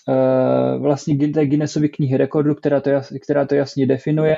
eh, 0.08 0.78
vlastně 0.78 1.32
té 1.32 1.46
Guinnessovy 1.46 1.88
knihy 1.88 2.16
rekordů, 2.16 2.54
která 2.54 2.80
to, 2.80 2.90
jas, 2.90 3.12
která 3.22 3.46
to 3.46 3.54
jasně 3.54 3.86
definuje 3.86 4.36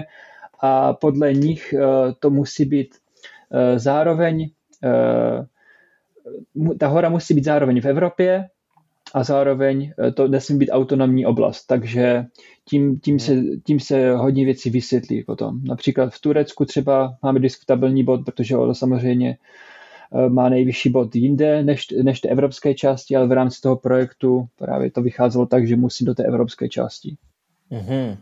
a 0.61 0.93
podle 0.93 1.33
nich 1.33 1.73
eh, 1.73 2.13
to 2.21 2.31
musí 2.31 2.65
být 2.65 2.95
zároveň 3.77 4.51
ta 6.79 6.87
hora 6.87 7.09
musí 7.09 7.35
být 7.35 7.45
zároveň 7.45 7.81
v 7.81 7.85
Evropě 7.87 8.49
a 9.15 9.25
zároveň 9.25 9.93
to 10.15 10.29
nesmí 10.29 10.59
být 10.59 10.71
autonomní 10.71 11.27
oblast, 11.27 11.67
takže 11.67 12.25
tím, 12.65 13.01
tím, 13.01 13.19
se, 13.19 13.43
tím 13.67 13.81
se 13.81 14.13
hodně 14.13 14.45
věcí 14.45 14.71
vysvětlí 14.71 15.25
potom. 15.25 15.65
Například 15.65 16.15
v 16.15 16.21
Turecku 16.21 16.65
třeba 16.65 17.15
máme 17.23 17.41
diskutabilní 17.41 18.05
bod, 18.05 18.21
protože 18.25 18.57
ono 18.57 18.75
samozřejmě 18.75 19.37
Eh, 20.13 20.29
má 20.29 20.49
nejvyšší 20.49 20.91
bod 20.91 21.17
jinde 21.17 21.63
než, 21.63 21.87
než 22.03 22.21
té 22.21 22.29
evropské 22.29 22.75
části, 22.75 23.17
ale 23.17 23.27
v 23.27 23.33
rámci 23.33 23.61
toho 23.61 23.77
projektu 23.77 24.47
právě 24.57 24.91
to 24.91 25.03
vycházelo 25.03 25.47
tak, 25.47 25.69
že 25.69 25.77
musí 25.77 26.05
do 26.05 26.15
té 26.15 26.25
evropské 26.25 26.69
části. 26.69 27.17
Mm-hmm. 27.73 28.17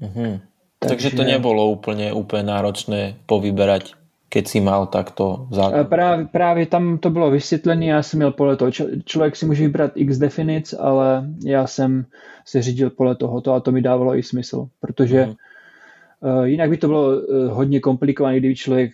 Mm-hmm. 0.00 0.40
Takže, 0.78 0.94
Takže 0.94 1.10
to 1.10 1.22
nebylo 1.24 1.70
úplně, 1.70 2.12
úplně 2.12 2.42
náročné 2.42 3.16
povyberať, 3.26 3.94
keď 4.28 4.44
si 4.48 4.60
mal 4.60 4.86
takto. 4.86 5.48
Eh, 5.56 5.84
právě, 5.84 6.26
právě 6.26 6.66
tam 6.66 6.98
to 6.98 7.10
bylo 7.10 7.30
vysvětlené, 7.30 7.86
já 7.86 8.02
jsem 8.02 8.18
měl 8.18 8.32
podle 8.32 8.56
toho, 8.56 8.70
člověk 9.04 9.36
si 9.36 9.46
může 9.46 9.62
vybrat 9.62 9.92
x 9.94 10.18
definic, 10.18 10.74
ale 10.78 11.24
já 11.44 11.66
jsem 11.66 12.04
se 12.44 12.62
řídil 12.62 12.90
podle 12.90 13.14
tohoto 13.16 13.52
a 13.52 13.60
to 13.60 13.72
mi 13.72 13.82
dávalo 13.82 14.16
i 14.16 14.22
smysl, 14.22 14.68
protože 14.80 15.26
mm. 15.26 15.34
jinak 16.44 16.70
by 16.70 16.76
to 16.76 16.86
bylo 16.86 17.22
hodně 17.48 17.80
komplikované, 17.80 18.38
kdyby 18.38 18.56
člověk 18.56 18.92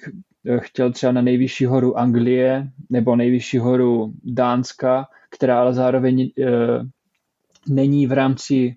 chtěl 0.58 0.92
třeba 0.92 1.12
na 1.12 1.22
nejvyšší 1.22 1.66
horu 1.66 1.98
Anglie 1.98 2.68
nebo 2.90 3.16
nejvyšší 3.16 3.58
horu 3.58 4.12
Dánska, 4.24 5.06
která 5.30 5.60
ale 5.60 5.74
zároveň 5.74 6.30
není 7.68 8.06
v 8.06 8.12
rámci 8.12 8.76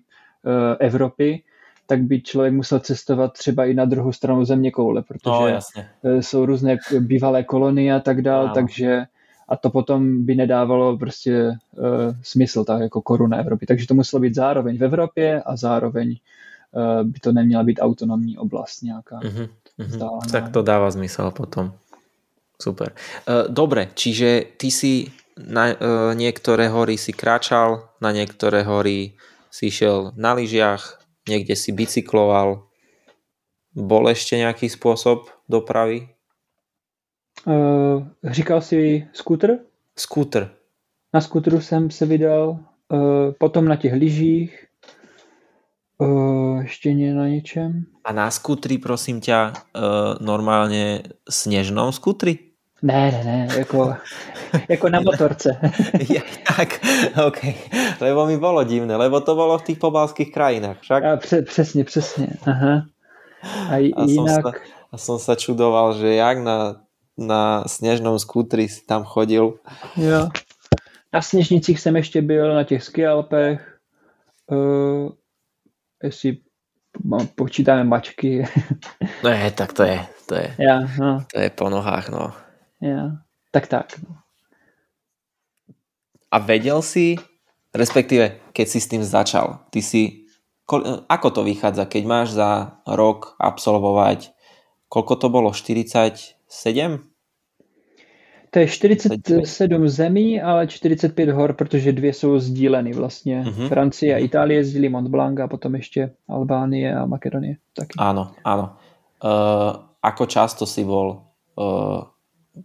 Evropy, 0.80 1.42
tak 1.88 2.04
by 2.04 2.20
člověk 2.20 2.52
musel 2.52 2.78
cestovat 2.80 3.32
třeba 3.32 3.64
i 3.64 3.74
na 3.74 3.84
druhou 3.84 4.12
stranu 4.12 4.44
země 4.44 4.70
koule, 4.70 5.02
protože 5.02 5.58
no, 6.04 6.22
jsou 6.22 6.46
různé 6.46 6.76
bývalé 7.00 7.44
kolonie 7.44 7.94
a 7.94 8.00
tak 8.00 8.22
dál, 8.22 8.48
no. 8.48 8.54
takže 8.54 9.08
a 9.48 9.56
to 9.56 9.70
potom 9.70 10.24
by 10.28 10.34
nedávalo 10.34 10.98
prostě 10.98 11.48
uh, 11.48 12.12
smysl, 12.22 12.64
tak 12.64 12.80
jako 12.80 13.00
koruna 13.02 13.36
Evropy. 13.40 13.66
Takže 13.66 13.86
to 13.86 13.94
muselo 13.94 14.20
být 14.20 14.34
zároveň 14.34 14.78
v 14.78 14.84
Evropě 14.84 15.42
a 15.42 15.56
zároveň 15.56 16.16
uh, 16.72 17.08
by 17.08 17.18
to 17.20 17.32
neměla 17.32 17.62
být 17.64 17.80
autonomní 17.80 18.38
oblast 18.38 18.82
nějaká. 18.82 19.20
Mm-hmm. 19.20 19.48
Mm-hmm. 19.80 20.30
Tak 20.32 20.52
to 20.52 20.62
dáva 20.62 20.90
zmysel 20.90 21.30
potom. 21.30 21.72
Super. 22.62 22.92
Uh, 23.24 23.48
dobre, 23.48 23.88
čiže 23.94 24.44
ty 24.60 24.68
si 24.68 25.08
na 25.38 25.72
uh, 25.72 26.12
niektoré 26.12 26.68
hory 26.68 26.98
si 26.98 27.16
kráčal, 27.16 27.88
na 28.02 28.12
niektoré 28.12 28.66
hory 28.66 29.16
si 29.48 29.70
šiel 29.70 30.12
na 30.18 30.36
lyžiach, 30.36 30.98
niekde 31.28 31.56
si 31.56 31.72
bicykloval. 31.72 32.64
Bol 33.76 34.04
ešte 34.10 34.40
nejaký 34.40 34.66
spôsob 34.72 35.28
dopravy? 35.46 36.08
Uh, 37.46 38.08
říkal 38.24 38.60
si 38.60 39.06
skútr? 39.12 39.62
Skútr. 39.94 40.50
Na 41.14 41.20
skútru 41.20 41.60
jsem 41.60 41.90
se 41.90 42.06
vydal, 42.06 42.58
uh, 42.88 43.32
potom 43.38 43.64
na 43.64 43.76
těch 43.76 43.92
lyžích, 43.92 44.68
Uh, 46.00 46.62
ještě 46.62 46.94
nie 46.94 47.14
na 47.14 47.28
něčem. 47.28 47.84
A 48.04 48.12
na 48.12 48.30
skutri, 48.30 48.78
prosím 48.78 49.20
ťa, 49.20 49.50
uh, 49.50 50.26
normálně 50.26 51.02
sněžnou 51.30 51.92
skutri? 51.92 52.38
Ne, 52.82 53.10
ne, 53.10 53.24
ne, 53.24 53.48
jako, 53.58 53.94
jako 54.68 54.88
na 54.88 55.00
motorce. 55.00 55.58
ja, 56.14 56.22
tak, 56.56 56.80
OK. 57.26 57.40
Lebo 58.00 58.26
mi 58.26 58.38
bolo 58.38 58.64
divné, 58.64 58.96
lebo 58.96 59.20
to 59.20 59.34
bolo 59.34 59.58
v 59.58 59.62
tých 59.62 59.78
pobalských 59.78 60.30
krajinách, 60.32 60.78
však? 60.80 61.04
A 61.04 61.16
pře, 61.16 61.42
přesně, 61.42 61.84
přesně, 61.84 62.26
aha. 62.46 62.86
A, 63.70 63.74
a 63.74 64.04
jinak... 64.06 64.14
Som 64.14 64.28
sa, 64.28 64.52
a 64.92 64.96
som 64.96 65.18
sa 65.18 65.34
čudoval, 65.34 65.94
že 65.98 66.14
jak 66.14 66.38
na, 66.38 66.82
na 67.18 67.64
sněžnou 67.66 68.18
skutri 68.18 68.68
si 68.68 68.86
tam 68.86 69.04
chodil. 69.04 69.58
Jo. 69.96 70.28
Na 71.12 71.22
sněžnicích 71.22 71.80
jsem 71.80 71.96
ještě 71.96 72.22
byl, 72.22 72.54
na 72.54 72.64
těch 72.64 72.82
skialpech. 72.82 73.78
Uh, 74.46 75.10
jestli 76.02 76.38
počítáme 77.34 77.84
mačky. 77.84 78.44
Ne, 79.24 79.50
tak 79.50 79.72
to 79.72 79.82
je, 79.82 80.06
to 80.26 80.34
je, 80.34 80.54
ja, 80.58 80.80
no. 80.98 81.24
to 81.32 81.40
je 81.40 81.50
po 81.50 81.70
nohách, 81.70 82.08
no. 82.08 82.47
Ja, 82.80 83.22
tak 83.50 83.66
tak. 83.66 83.98
A 86.28 86.36
vedel 86.38 86.82
si, 86.84 87.16
respektíve, 87.74 88.38
keď 88.52 88.66
si 88.68 88.78
s 88.78 88.90
tým 88.90 89.02
začal, 89.02 89.64
ty 89.72 89.80
si, 89.80 90.28
ako 91.08 91.28
to 91.32 91.40
vychádza, 91.42 91.88
keď 91.88 92.02
máš 92.04 92.28
za 92.36 92.78
rok 92.84 93.34
absolvovať, 93.40 94.30
koľko 94.92 95.14
to 95.16 95.26
bolo, 95.32 95.50
47? 95.50 96.36
To 98.50 98.58
je 98.58 98.68
47 98.68 99.88
zemí, 99.88 100.40
ale 100.40 100.66
45 100.66 101.28
hor, 101.28 101.52
protože 101.52 101.92
dvě 101.92 102.12
jsou 102.14 102.38
sdíleny 102.38 102.92
vlastně. 102.92 103.44
Uh-huh. 103.46 103.68
Francie 103.68 104.14
a 104.14 104.16
mhm. 104.16 104.24
Itálie 104.24 104.64
sdílí 104.64 104.88
Mont 104.88 105.08
Blanc 105.08 105.40
a 105.40 105.48
potom 105.48 105.74
ještě 105.74 106.10
Albánie 106.28 106.96
a 106.96 107.06
Makedonie. 107.06 107.56
Taky. 107.76 107.94
Áno, 107.98 108.32
áno. 108.44 108.76
Uh, 109.18 109.74
ako 109.98 110.30
často 110.30 110.62
si 110.62 110.86
bol 110.86 111.26
uh, 111.58 112.06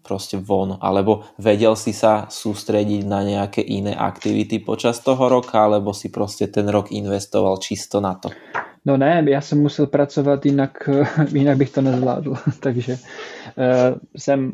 proste 0.04 0.38
von, 0.38 0.78
alebo 0.82 1.24
vedel 1.38 1.76
si 1.76 1.94
sa 1.94 2.26
sústrediť 2.32 3.06
na 3.06 3.22
nejaké 3.22 3.62
iné 3.62 3.94
aktivity 3.94 4.60
počas 4.64 5.04
toho 5.04 5.30
roka, 5.30 5.60
alebo 5.62 5.94
si 5.94 6.10
proste 6.10 6.50
ten 6.50 6.66
rok 6.70 6.90
investoval 6.90 7.62
čisto 7.62 8.02
na 8.02 8.16
to? 8.16 8.34
No 8.86 8.98
ne, 8.98 9.26
já 9.28 9.42
jsem 9.42 9.62
musel 9.62 9.88
pracovat, 9.88 10.46
jinak, 10.46 10.90
jinak 11.34 11.58
bych 11.58 11.72
to 11.72 11.82
nezvládl. 11.82 12.34
Takže 12.60 12.94
uh, 12.94 14.00
jsem 14.18 14.52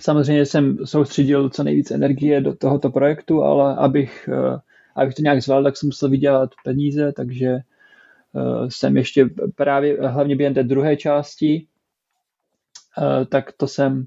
samozřejmě 0.00 0.46
jsem 0.46 0.86
soustředil 0.86 1.50
co 1.50 1.62
nejvíc 1.62 1.90
energie 1.90 2.40
do 2.40 2.54
tohoto 2.54 2.90
projektu, 2.90 3.42
ale 3.42 3.76
abych, 3.76 4.28
uh, 4.32 4.58
abych 4.96 5.14
to 5.14 5.22
nějak 5.22 5.42
zvládl, 5.42 5.64
tak 5.64 5.76
jsem 5.76 5.86
musel 5.86 6.10
vydělat 6.10 6.50
peníze, 6.64 7.12
takže 7.12 7.58
uh, 8.32 8.68
jsem 8.68 8.96
ještě 8.96 9.28
právě 9.54 9.98
hlavně 10.08 10.36
během 10.36 10.54
té 10.54 10.62
druhé 10.62 10.96
části, 10.96 11.66
uh, 12.98 13.24
tak 13.24 13.52
to 13.52 13.66
jsem 13.66 14.06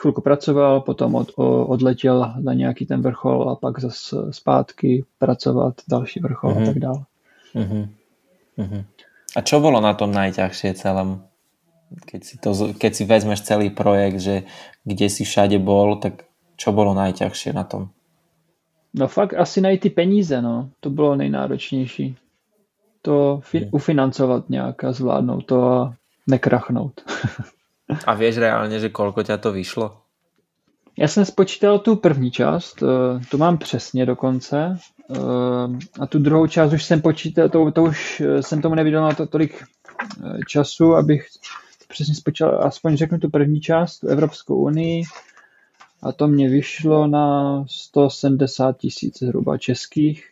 chvilku 0.00 0.20
pracoval, 0.20 0.80
potom 0.80 1.14
od, 1.14 1.32
odletěl 1.66 2.34
na 2.40 2.54
nějaký 2.54 2.86
ten 2.86 3.02
vrchol 3.02 3.50
a 3.50 3.56
pak 3.56 3.80
zase 3.80 4.16
zpátky 4.30 5.04
pracovat 5.18 5.74
další 5.88 6.20
vrchol 6.20 6.50
mm-hmm. 6.50 6.56
a 6.56 6.60
mhm. 6.60 6.66
tak 6.66 6.78
dále. 6.78 7.04
Mm-hmm. 7.54 7.88
Uh-huh. 8.58 8.84
A 9.36 9.40
čo 9.40 9.62
bolo 9.62 9.80
na 9.80 9.94
tom 9.94 10.12
najťažšie 10.12 10.76
celom? 10.76 11.24
Keď 11.90 12.20
si, 12.22 12.34
to, 12.38 12.50
keď 12.78 12.92
si 12.94 13.04
vezmeš 13.08 13.42
celý 13.42 13.70
projekt, 13.70 14.22
že 14.22 14.46
kde 14.86 15.06
si 15.10 15.26
všade 15.26 15.58
bol, 15.58 15.98
tak 15.98 16.28
čo 16.54 16.70
bolo 16.70 16.94
najťažšie 16.94 17.50
na 17.50 17.64
tom? 17.66 17.90
No 18.94 19.08
fakt 19.08 19.34
asi 19.34 19.60
najít 19.60 19.80
ty 19.80 19.90
peníze, 19.90 20.42
no. 20.42 20.70
To 20.80 20.90
bylo 20.90 21.16
nejnáročnější. 21.16 22.16
To 23.02 23.40
fi- 23.42 23.58
hmm. 23.58 23.70
ufinancovat 23.72 24.50
nějak 24.50 24.84
a 24.84 24.92
zvládnout 24.92 25.46
to 25.46 25.58
a 25.62 25.94
nekrachnout. 26.26 27.00
a 28.06 28.14
vieš 28.14 28.38
reálně, 28.38 28.80
že 28.80 28.88
kolko 28.88 29.22
ťa 29.22 29.36
to 29.36 29.52
vyšlo? 29.52 29.96
Já 30.98 31.08
jsem 31.08 31.24
spočítal 31.24 31.78
tu 31.78 31.96
první 31.96 32.30
část, 32.30 32.82
eh, 32.82 33.20
tu 33.30 33.38
mám 33.38 33.58
přesně 33.58 34.06
dokonce. 34.06 34.78
Eh, 35.10 35.18
a 36.00 36.06
tu 36.06 36.18
druhou 36.18 36.46
část 36.46 36.72
už 36.72 36.84
jsem 36.84 37.02
počítal, 37.02 37.48
to, 37.48 37.70
to 37.70 37.82
už 37.82 38.20
eh, 38.20 38.42
jsem 38.42 38.62
tomu 38.62 38.74
nevěděl 38.74 39.14
to 39.16 39.26
tolik 39.26 39.64
času, 40.48 40.94
abych 40.94 41.26
přesně 41.88 42.14
spočítal, 42.14 42.60
aspoň 42.62 42.96
řeknu 42.96 43.18
tu 43.18 43.30
první 43.30 43.60
část, 43.60 43.98
tu 43.98 44.08
Evropskou 44.08 44.56
unii. 44.56 45.02
A 46.02 46.12
to 46.12 46.28
mě 46.28 46.48
vyšlo 46.48 47.06
na 47.06 47.64
170 47.68 48.76
tisíc 48.76 49.18
zhruba 49.18 49.58
českých. 49.58 50.30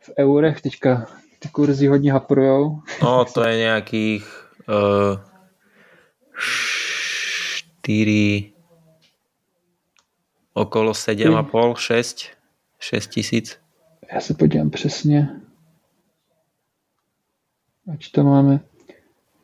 V 0.00 0.10
eurech 0.18 0.60
teďka 0.60 1.06
ty 1.38 1.48
kurzy 1.48 1.86
hodně 1.86 2.12
haprujou. 2.12 2.80
No, 3.02 3.24
to 3.24 3.44
je 3.44 3.56
nějakých 3.56 4.50
uh, 4.68 5.20
4 6.38 8.52
okolo 10.52 10.92
7,5, 10.92 11.76
6, 11.76 12.26
6 12.78 13.06
tisíc. 13.06 13.58
Já 14.12 14.20
se 14.20 14.34
podívám 14.34 14.70
přesně. 14.70 15.28
Ať 17.92 18.10
to 18.10 18.24
máme 18.24 18.60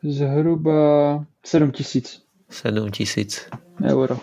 zhruba 0.03 1.25
7 1.45 1.71
tisíc. 1.71 2.23
7 2.49 2.91
tisíc. 2.91 3.49
Euro. 3.83 4.19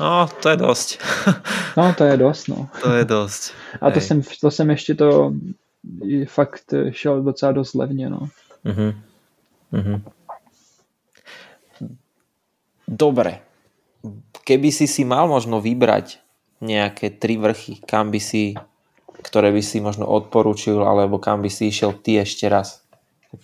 No, 0.00 0.28
to 0.42 0.48
je 0.48 0.56
dost. 0.56 0.98
no, 1.76 1.94
to 1.94 2.04
je 2.04 2.16
dost, 2.16 2.48
no. 2.48 2.68
To 2.82 2.92
je 2.92 3.04
dost. 3.04 3.52
A 3.80 3.90
to 3.90 4.00
jsem, 4.00 4.22
to 4.40 4.50
jsem 4.50 4.70
ještě 4.70 4.94
to 4.94 5.32
fakt 6.26 6.74
šel 6.90 7.22
docela 7.22 7.52
dost 7.52 7.74
levně, 7.74 8.10
no. 8.10 8.28
Uh-huh. 8.64 8.94
Uh-huh. 9.72 10.00
Dobre. 12.88 13.42
Keby 14.42 14.74
si 14.74 14.90
si 14.90 15.02
mal 15.06 15.30
možno 15.30 15.62
vybrať 15.62 16.18
nejaké 16.62 17.14
tri 17.14 17.38
vrchy, 17.38 17.82
kam 17.82 18.10
by 18.10 18.20
si, 18.22 18.54
ktoré 19.22 19.54
by 19.54 19.62
si 19.62 19.78
možno 19.82 20.06
odporučil, 20.06 20.82
alebo 20.82 21.18
kam 21.22 21.42
by 21.42 21.50
si 21.50 21.70
išiel 21.70 21.94
ty 21.98 22.18
ešte 22.18 22.50
raz? 22.50 22.82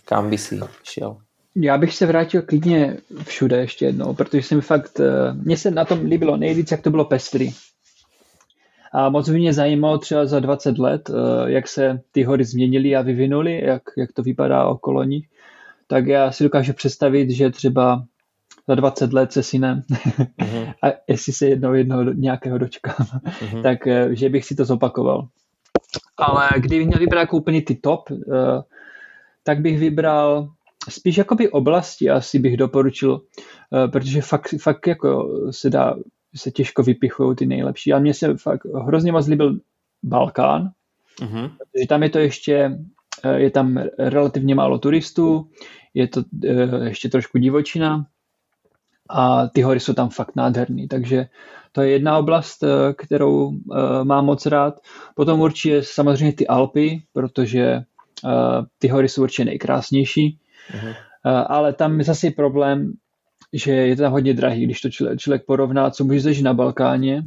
Kam 0.05 0.31
by 0.31 0.39
si 0.39 0.61
šiel? 0.85 1.19
Já 1.61 1.79
bych 1.79 1.95
se 1.95 2.07
vrátil 2.07 2.43
klidně 2.43 2.97
všude 3.25 3.57
ještě 3.57 3.87
jednou, 3.87 4.15
protože 4.15 4.43
jsem 4.43 4.61
fakt, 4.61 5.01
eh, 5.01 5.33
mně 5.33 5.57
se 5.57 5.71
na 5.71 5.85
tom 5.85 6.05
líbilo 6.05 6.37
nejvíc, 6.37 6.71
jak 6.71 6.83
to 6.83 6.91
bylo 6.91 7.05
pestrý. 7.05 7.51
A 8.93 9.09
moc 9.09 9.29
by 9.29 9.37
mě 9.37 9.53
zajímalo 9.53 9.99
třeba 9.99 10.27
za 10.27 10.41
20 10.41 10.79
let, 10.79 11.11
eh, 11.11 11.51
jak 11.51 11.69
se 11.69 12.01
ty 12.13 12.23
hory 12.23 12.45
změnily 12.45 12.97
a 12.97 13.03
vyvinuly, 13.03 13.65
jak, 13.65 13.83
jak 13.97 14.13
to 14.13 14.23
vypadá 14.23 14.65
okolo 14.65 15.05
nich. 15.05 15.27
Tak 15.87 16.07
já 16.07 16.33
si 16.33 16.45
dokážu 16.45 16.73
představit, 16.73 17.31
že 17.31 17.51
třeba 17.51 18.05
za 18.69 18.75
20 18.75 19.13
let 19.13 19.33
se 19.33 19.43
synem 19.43 19.83
uh-huh. 19.91 20.75
a 20.83 20.87
jestli 21.09 21.33
se 21.33 21.47
jednou 21.47 21.75
jednoho 21.75 22.03
nějakého 22.03 22.59
dočkám, 22.59 22.95
uh-huh. 22.97 23.63
tak 23.63 23.87
eh, 23.87 24.15
že 24.15 24.29
bych 24.29 24.45
si 24.45 24.55
to 24.55 24.65
zopakoval. 24.65 25.29
Ale 26.17 26.49
kdybych 26.57 26.87
měl 26.87 26.99
vybrat 26.99 27.21
jako 27.21 27.37
úplně 27.37 27.63
ty 27.63 27.75
top, 27.75 28.11
uh, 28.11 28.17
tak 29.45 29.61
bych 29.61 29.79
vybral 29.79 30.49
spíš 30.89 31.17
jakoby 31.17 31.51
oblasti 31.51 32.11
asi 32.11 32.39
bych 32.39 32.57
doporučil, 32.57 33.13
uh, 33.13 33.91
protože 33.91 34.23
fakt, 34.23 34.49
fakt 34.61 34.87
jako 34.87 35.29
se 35.51 35.71
dá, 35.71 35.97
se 36.37 36.51
těžko 36.51 36.83
vypichují 36.83 37.37
ty 37.37 37.47
nejlepší. 37.47 37.93
A 37.93 37.99
mně 37.99 38.15
se 38.15 38.37
fakt 38.37 38.65
hrozně 38.65 39.13
moc 39.13 39.27
líbil 39.27 39.59
Balkán, 40.03 40.71
uh-huh. 41.21 41.51
protože 41.59 41.87
tam 41.89 42.03
je 42.03 42.11
to 42.11 42.19
ještě, 42.19 42.79
je 43.37 43.51
tam 43.51 43.79
relativně 43.99 44.55
málo 44.55 44.79
turistů, 44.79 45.49
je 45.95 46.09
to 46.09 46.23
ještě 46.85 47.09
trošku 47.09 47.39
divočina, 47.39 48.07
a 49.09 49.49
ty 49.49 49.63
hory 49.63 49.81
jsou 49.81 49.93
tam 49.93 50.09
fakt 50.09 50.37
nádherný, 50.37 50.89
takže 50.89 51.27
to 51.73 51.83
je 51.83 51.91
jedna 51.91 52.19
oblast, 52.19 52.63
eh, 52.63 52.93
kterou 52.93 53.53
eh, 53.53 54.05
mám 54.05 54.25
moc 54.25 54.47
rád. 54.47 54.81
Potom 55.15 55.41
určitě 55.41 55.83
samozřejmě 55.83 56.33
ty 56.33 56.47
Alpy, 56.47 57.03
protože 57.13 57.63
eh, 57.63 57.83
ty 58.79 58.89
hory 58.89 59.09
jsou 59.09 59.23
určitě 59.23 59.45
nejkrásnější, 59.45 60.39
uh-huh. 60.71 60.95
ale 61.49 61.73
tam 61.73 61.99
je 61.99 62.05
zase 62.05 62.31
problém, 62.31 62.93
že 63.53 63.73
je 63.73 63.97
to 63.97 64.03
tam 64.03 64.13
hodně 64.13 64.35
drahý, 64.35 64.65
když 64.65 64.81
to 64.81 64.91
člověk, 64.91 65.19
člověk 65.19 65.47
porovná, 65.47 65.91
co 65.91 66.05
může 66.05 66.21
zažít 66.21 66.45
na 66.45 66.55
Balkáně, 66.55 67.23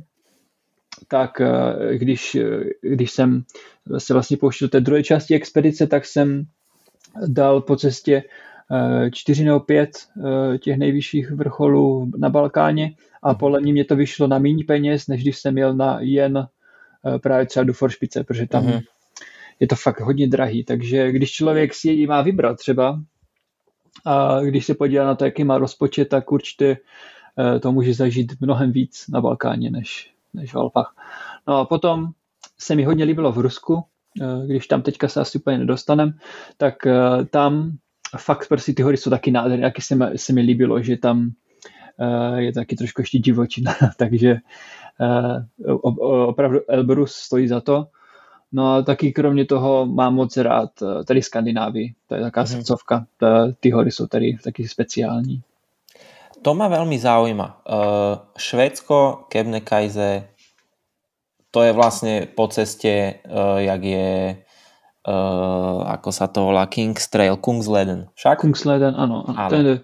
tak 1.07 1.41
když, 1.91 2.37
když 2.81 3.11
jsem 3.11 3.43
se 3.97 4.13
vlastně 4.13 4.37
pouštěl 4.37 4.67
do 4.67 4.69
té 4.69 4.79
druhé 4.79 5.03
části 5.03 5.35
expedice, 5.35 5.87
tak 5.87 6.05
jsem 6.05 6.43
dal 7.27 7.61
po 7.61 7.75
cestě 7.75 8.23
čtyři 9.11 9.43
nebo 9.43 9.59
pět 9.59 9.89
eh, 9.93 10.57
těch 10.57 10.77
nejvyšších 10.77 11.31
vrcholů 11.31 12.11
na 12.17 12.29
Balkáně 12.29 12.95
a 13.23 13.29
mhm. 13.29 13.37
podle 13.37 13.61
mě 13.61 13.73
mě 13.73 13.85
to 13.85 13.95
vyšlo 13.95 14.27
na 14.27 14.39
méně 14.39 14.63
peněz, 14.67 15.07
než 15.07 15.21
když 15.21 15.37
jsem 15.37 15.57
jel 15.57 15.75
na 15.75 15.97
jen 16.01 16.37
eh, 16.37 17.19
právě 17.19 17.45
třeba 17.45 17.63
do 17.63 17.73
Foršpice, 17.73 18.23
protože 18.23 18.47
tam 18.47 18.65
mm-hmm. 18.65 18.81
je 19.59 19.67
to 19.67 19.75
fakt 19.75 19.99
hodně 19.99 20.27
drahý, 20.27 20.63
takže 20.63 21.11
když 21.11 21.31
člověk 21.31 21.73
si 21.73 21.89
ji 21.89 22.07
má 22.07 22.21
vybrat 22.21 22.57
třeba 22.57 23.01
a 24.05 24.39
když 24.39 24.65
se 24.65 24.75
podívá 24.75 25.05
na 25.05 25.15
to, 25.15 25.25
jaký 25.25 25.43
má 25.43 25.57
rozpočet, 25.57 26.09
tak 26.09 26.31
určitě 26.31 26.77
eh, 27.39 27.59
to 27.59 27.71
může 27.71 27.93
zažít 27.93 28.41
mnohem 28.41 28.71
víc 28.71 29.05
na 29.09 29.21
Balkáně 29.21 29.71
než, 29.71 30.11
než 30.33 30.53
v 30.53 30.57
Alpách. 30.57 30.95
No 31.47 31.57
a 31.57 31.65
potom 31.65 32.11
se 32.57 32.75
mi 32.75 32.83
hodně 32.83 33.05
líbilo 33.05 33.31
v 33.31 33.37
Rusku, 33.37 33.83
když 34.45 34.67
tam 34.67 34.81
teďka 34.81 35.07
se 35.07 35.21
asi 35.21 35.39
úplně 35.39 35.57
nedostanem, 35.57 36.13
tak 36.57 36.75
tam 37.29 37.77
fakt 38.17 38.47
prostě 38.47 38.73
ty 38.73 38.83
hory 38.83 38.97
jsou 38.97 39.09
taky 39.09 39.31
nádherné, 39.31 39.67
taky 39.67 39.81
se 39.81 39.95
mi, 39.95 40.05
se 40.15 40.33
mi 40.33 40.41
líbilo, 40.41 40.81
že 40.81 40.97
tam 40.97 41.31
uh, 41.97 42.37
je 42.37 42.53
taky 42.53 42.75
trošku 42.75 43.01
ještě 43.01 43.19
divočina, 43.19 43.75
takže 43.97 44.35
uh, 45.65 45.77
opravdu 46.29 46.59
Elbrus 46.67 47.11
stojí 47.13 47.47
za 47.47 47.61
to. 47.61 47.87
No 48.51 48.73
a 48.73 48.81
taky 48.81 49.11
kromě 49.11 49.45
toho 49.45 49.85
mám 49.85 50.15
moc 50.15 50.37
rád 50.37 50.81
uh, 50.81 51.03
tady 51.03 51.21
Skandinávii, 51.21 51.93
to 52.07 52.15
je 52.15 52.21
taká 52.21 52.43
mm-hmm. 52.43 52.57
srdcovka, 52.57 53.05
ty 53.59 53.71
hory 53.71 53.91
jsou 53.91 54.07
tady 54.07 54.37
taky 54.43 54.67
speciální. 54.67 55.41
To 56.41 56.57
ma 56.57 56.65
veľmi 56.65 56.97
zaujíma. 56.97 57.61
Uh, 57.69 58.17
Švédsko, 58.33 59.29
Kebnekaise, 59.29 60.25
to 61.53 61.61
je 61.61 61.69
vlastne 61.69 62.25
po 62.25 62.49
ceste, 62.49 63.21
uh, 63.29 63.61
jak 63.61 63.81
je 63.85 64.09
uh, 65.07 65.87
ako 65.89 66.09
sa 66.11 66.27
to 66.27 66.49
volá, 66.51 66.67
King's 66.67 67.09
Trail, 67.09 67.37
Kungsleden. 67.37 68.09
Však? 68.15 68.41
Kungsleden, 68.41 68.93
áno. 68.97 69.25
áno. 69.27 69.49
Ten 69.49 69.65
je, 69.65 69.75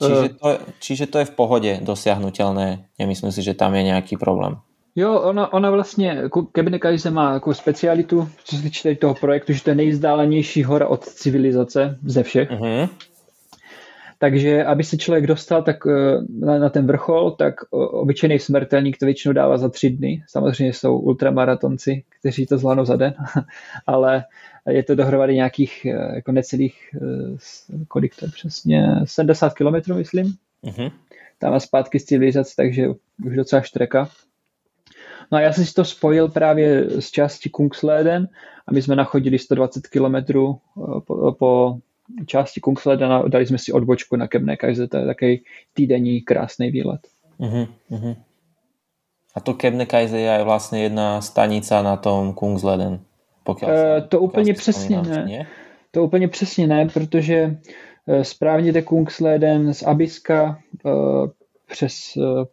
čiže, 0.00 0.26
to, 0.36 0.48
čiže 0.80 1.04
to 1.10 1.16
je 1.22 1.26
v 1.28 1.34
pohode 1.34 1.70
dosiahnutelné. 1.82 2.88
Nemyslím 2.98 3.32
si, 3.32 3.40
že 3.42 3.54
tam 3.56 3.74
je 3.74 3.82
nejaký 3.94 4.16
problém. 4.20 4.60
Jo, 4.96 5.20
ona, 5.20 5.52
ona 5.52 5.70
vlastně, 5.70 6.22
Kebnekaise 6.52 7.10
má 7.10 7.32
jako 7.32 7.54
specialitu, 7.54 8.28
co 8.44 8.56
se 8.56 8.62
týče 8.62 8.94
toho 8.94 9.14
projektu, 9.14 9.52
že 9.52 9.62
to 9.62 9.70
je 9.70 9.76
nejzdálenější 9.76 10.62
hora 10.62 10.88
od 10.88 11.04
civilizace 11.04 11.98
ze 12.04 12.22
všech. 12.22 12.50
Uh-huh. 12.50 12.88
Takže 14.18 14.64
aby 14.64 14.84
se 14.84 14.96
člověk 14.96 15.26
dostal 15.26 15.62
tak 15.62 15.76
eh, 15.86 15.92
na, 16.38 16.58
na 16.58 16.68
ten 16.68 16.86
vrchol, 16.86 17.30
tak 17.30 17.54
obyčejný 17.70 18.38
smrtelník 18.38 18.98
to 18.98 19.06
většinou 19.06 19.32
dává 19.32 19.58
za 19.58 19.68
tři 19.68 19.90
dny. 19.90 20.22
Samozřejmě 20.28 20.72
jsou 20.72 20.98
ultramaratonci, 20.98 22.02
kteří 22.20 22.46
to 22.46 22.58
zvládnou 22.58 22.84
za 22.84 22.96
den, 22.96 23.14
ale 23.86 24.24
je 24.70 24.82
to 24.82 24.94
dohromady 24.94 25.34
nějakých 25.34 25.84
eh, 25.86 26.14
jako 26.14 26.32
necelých, 26.32 26.94
eh, 26.94 27.84
kolik 27.88 28.16
to 28.16 28.24
je 28.24 28.30
přesně, 28.30 28.86
70 29.04 29.54
km, 29.54 29.94
myslím. 29.94 30.34
Uh-huh. 30.64 30.92
Tam 31.38 31.52
a 31.54 31.60
zpátky 31.60 32.00
z 32.00 32.04
civilizace, 32.04 32.54
takže 32.56 32.88
už 33.26 33.36
docela 33.36 33.62
štreka. 33.62 34.08
No 35.32 35.38
a 35.38 35.40
já 35.40 35.52
jsem 35.52 35.64
si 35.64 35.74
to 35.74 35.84
spojil 35.84 36.28
právě 36.28 37.00
z 37.00 37.10
části 37.10 37.50
Kungsleden 37.50 38.28
a 38.66 38.72
my 38.72 38.82
jsme 38.82 38.96
nachodili 38.96 39.38
120 39.38 39.86
km 39.86 40.32
po, 41.06 41.32
po 41.32 41.78
části 42.26 42.60
Kungsleden 42.60 43.12
a 43.12 43.28
dali 43.28 43.46
jsme 43.46 43.58
si 43.58 43.72
odbočku 43.72 44.16
na 44.16 44.28
Kebnekaise, 44.28 44.88
to 44.88 44.96
je 44.96 45.06
takový 45.06 45.42
týdenní 45.74 46.20
krásný 46.20 46.70
výlet. 46.70 47.00
Uh-huh, 47.40 47.68
uh-huh. 47.90 48.16
A 49.34 49.40
to 49.40 49.54
Kebnekaise 49.54 50.20
je 50.20 50.30
aj 50.36 50.44
vlastně 50.44 50.82
jedna 50.82 51.20
stanica 51.20 51.82
na 51.82 51.96
tom 51.96 52.34
Kungsleden. 52.34 53.00
Pokiaľ 53.44 53.68
uh, 53.68 54.08
to 54.08 54.20
úplně 54.20 54.54
přesně 54.54 55.02
ne. 55.02 55.46
To 55.90 56.04
úplně 56.04 56.28
přesně 56.28 56.66
ne, 56.66 56.88
protože 56.92 57.56
správně 58.22 58.72
jde 58.72 58.82
Kungsleden 58.82 59.74
z 59.74 59.82
Abiska 59.82 60.58
přes, 61.66 61.94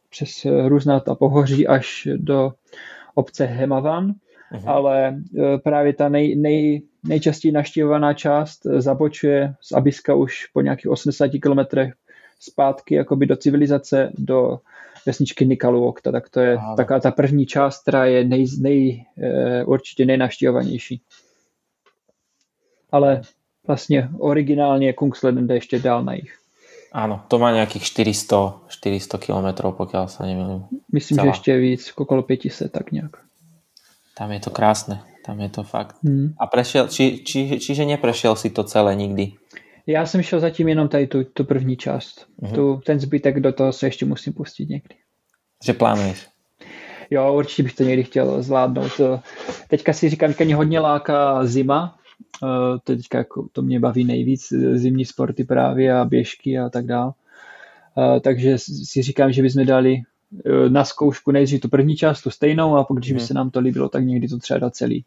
přes 0.10 0.46
různá 0.68 1.00
ta 1.00 1.16
pohoří 1.16 1.68
až 1.68 2.08
do 2.16 2.54
obce 3.16 3.46
Hemavan, 3.46 4.12
uh-huh. 4.54 4.64
ale 4.66 5.16
právě 5.64 5.94
ta 5.94 6.10
nej, 6.10 6.36
nej, 6.36 6.82
nejčastěji 7.04 7.52
naštěvovaná 7.52 8.14
část 8.14 8.60
zabočuje 8.64 9.54
z 9.62 9.72
Abiska 9.72 10.16
už 10.16 10.46
po 10.54 10.62
nějakých 10.62 10.88
80 10.88 11.28
kilometrech 11.42 11.94
zpátky 12.40 12.96
jakoby 12.96 13.26
do 13.26 13.36
civilizace, 13.36 14.12
do 14.18 14.60
vesničky 15.06 15.46
Nikaluokta, 15.46 16.12
tak 16.12 16.30
to 16.30 16.40
je 16.40 16.58
Aha. 16.58 16.76
taková 16.76 17.00
ta 17.00 17.12
první 17.12 17.46
část, 17.46 17.82
která 17.82 18.06
je 18.06 18.24
nej, 18.24 18.46
nej, 18.60 19.06
e, 19.18 19.64
určitě 19.64 20.06
nejnaštěvovanější. 20.06 21.02
Ale 22.92 23.22
vlastně 23.68 24.10
originálně 24.20 24.94
Kungsleden 24.94 25.48
jde 25.48 25.56
ještě 25.56 25.80
dál 25.80 26.04
na 26.04 26.14
jich. 26.14 26.42
Áno, 26.92 27.24
to 27.32 27.40
má 27.40 27.56
nejakých 27.56 27.88
400, 27.88 28.68
400 28.68 29.16
km, 29.16 29.72
pokiaľ 29.72 30.12
sa 30.12 30.28
nemýlim. 30.28 30.68
Myslím, 30.92 31.24
Celá. 31.24 31.26
že 31.32 31.32
ešte 31.40 31.52
víc, 31.56 31.82
okolo 31.96 32.20
500, 32.20 32.68
tak 32.68 32.92
nejak. 32.92 33.16
Tam 34.12 34.28
je 34.36 34.44
to 34.44 34.52
krásne, 34.52 35.00
tam 35.24 35.40
je 35.40 35.48
to 35.48 35.64
fakt. 35.64 35.96
Hmm. 36.04 36.36
A 36.36 36.52
prešiel, 36.52 36.92
či, 36.92 37.24
či, 37.24 37.64
čiže 37.64 37.88
neprešiel 37.88 38.36
si 38.36 38.52
to 38.52 38.68
celé 38.68 38.92
nikdy? 39.00 39.40
Já 39.88 40.06
jsem 40.06 40.22
šel 40.22 40.40
zatím 40.40 40.68
jenom 40.68 40.88
tady 40.88 41.08
tu, 41.08 41.24
tu 41.24 41.44
první 41.44 41.78
část. 41.78 42.28
Uh-huh. 42.42 42.56
Tu, 42.56 42.82
ten 42.86 43.00
zbytek 43.00 43.40
do 43.40 43.54
toho 43.54 43.74
se 43.74 43.88
ještě 43.88 44.06
musím 44.06 44.34
pustit 44.34 44.70
někdy. 44.70 44.96
Že 45.66 45.74
plánuješ? 45.74 46.28
Jo, 47.10 47.34
určitě 47.34 47.64
bych 47.64 47.74
to 47.74 47.84
někdy 47.84 48.04
chtěl 48.04 48.44
zvládnout. 48.44 48.92
Teďka 49.68 49.94
si 49.94 50.10
říkám, 50.10 50.34
že 50.34 50.46
mě 50.46 50.56
hodně 50.56 50.80
láká 50.80 51.46
zima, 51.46 51.96
to 52.84 52.96
teďka 52.96 53.18
jako, 53.18 53.48
to 53.52 53.62
mě 53.62 53.80
baví 53.80 54.04
nejvíc, 54.04 54.54
zimní 54.74 55.06
sporty 55.06 55.44
právě 55.44 55.94
a 55.94 56.06
běžky 56.06 56.60
a 56.60 56.70
tak 56.70 56.86
dále. 56.86 57.14
Uh, 57.96 58.20
takže 58.20 58.58
si 58.58 59.02
říkám, 59.02 59.32
že 59.32 59.42
bychom 59.42 59.66
dali 59.66 59.96
uh, 59.96 60.70
na 60.70 60.86
zkoušku 60.86 61.32
nejdřív 61.32 61.62
tu 61.62 61.70
první 61.70 61.96
část, 61.96 62.22
tu 62.22 62.30
stejnou 62.30 62.76
a 62.76 62.84
pokud 62.84 63.00
by 63.00 63.14
mhm. 63.14 63.20
se 63.20 63.34
nám 63.34 63.50
to 63.50 63.60
líbilo, 63.60 63.90
tak 63.90 64.04
někdy 64.04 64.28
to 64.28 64.38
třeba 64.38 64.60
dát 64.60 64.76
celý. 64.76 65.06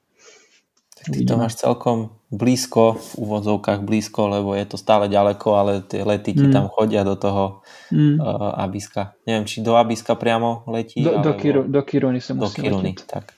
Ty 1.04 1.20
to 1.24 1.34
máš 1.36 1.54
celkom 1.60 2.16
blízko, 2.32 2.96
v 2.96 3.10
úvodzovkách 3.20 3.80
blízko, 3.84 4.26
lebo 4.28 4.56
je 4.56 4.64
to 4.64 4.76
stále 4.80 5.06
ďaleko, 5.06 5.48
ale 5.54 5.72
ty 5.84 6.00
letiky 6.00 6.48
mm. 6.48 6.52
tam 6.52 6.66
chodia 6.72 7.04
do 7.04 7.14
toho 7.14 7.60
mm. 7.92 8.16
uh, 8.18 8.56
Abiska. 8.58 9.12
Neviem, 9.28 9.44
či 9.44 9.60
do 9.60 9.76
Abiska 9.76 10.16
priamo 10.16 10.64
letí? 10.66 11.04
Do, 11.04 11.20
alebo... 11.20 11.24
do, 11.24 11.32
Kiru, 11.36 11.62
do 11.68 11.82
Kiruny 11.82 12.20
se 12.20 12.34
musí 12.34 12.62
Do 12.62 12.62
Kiruny, 12.62 12.94
tak. 13.06 13.32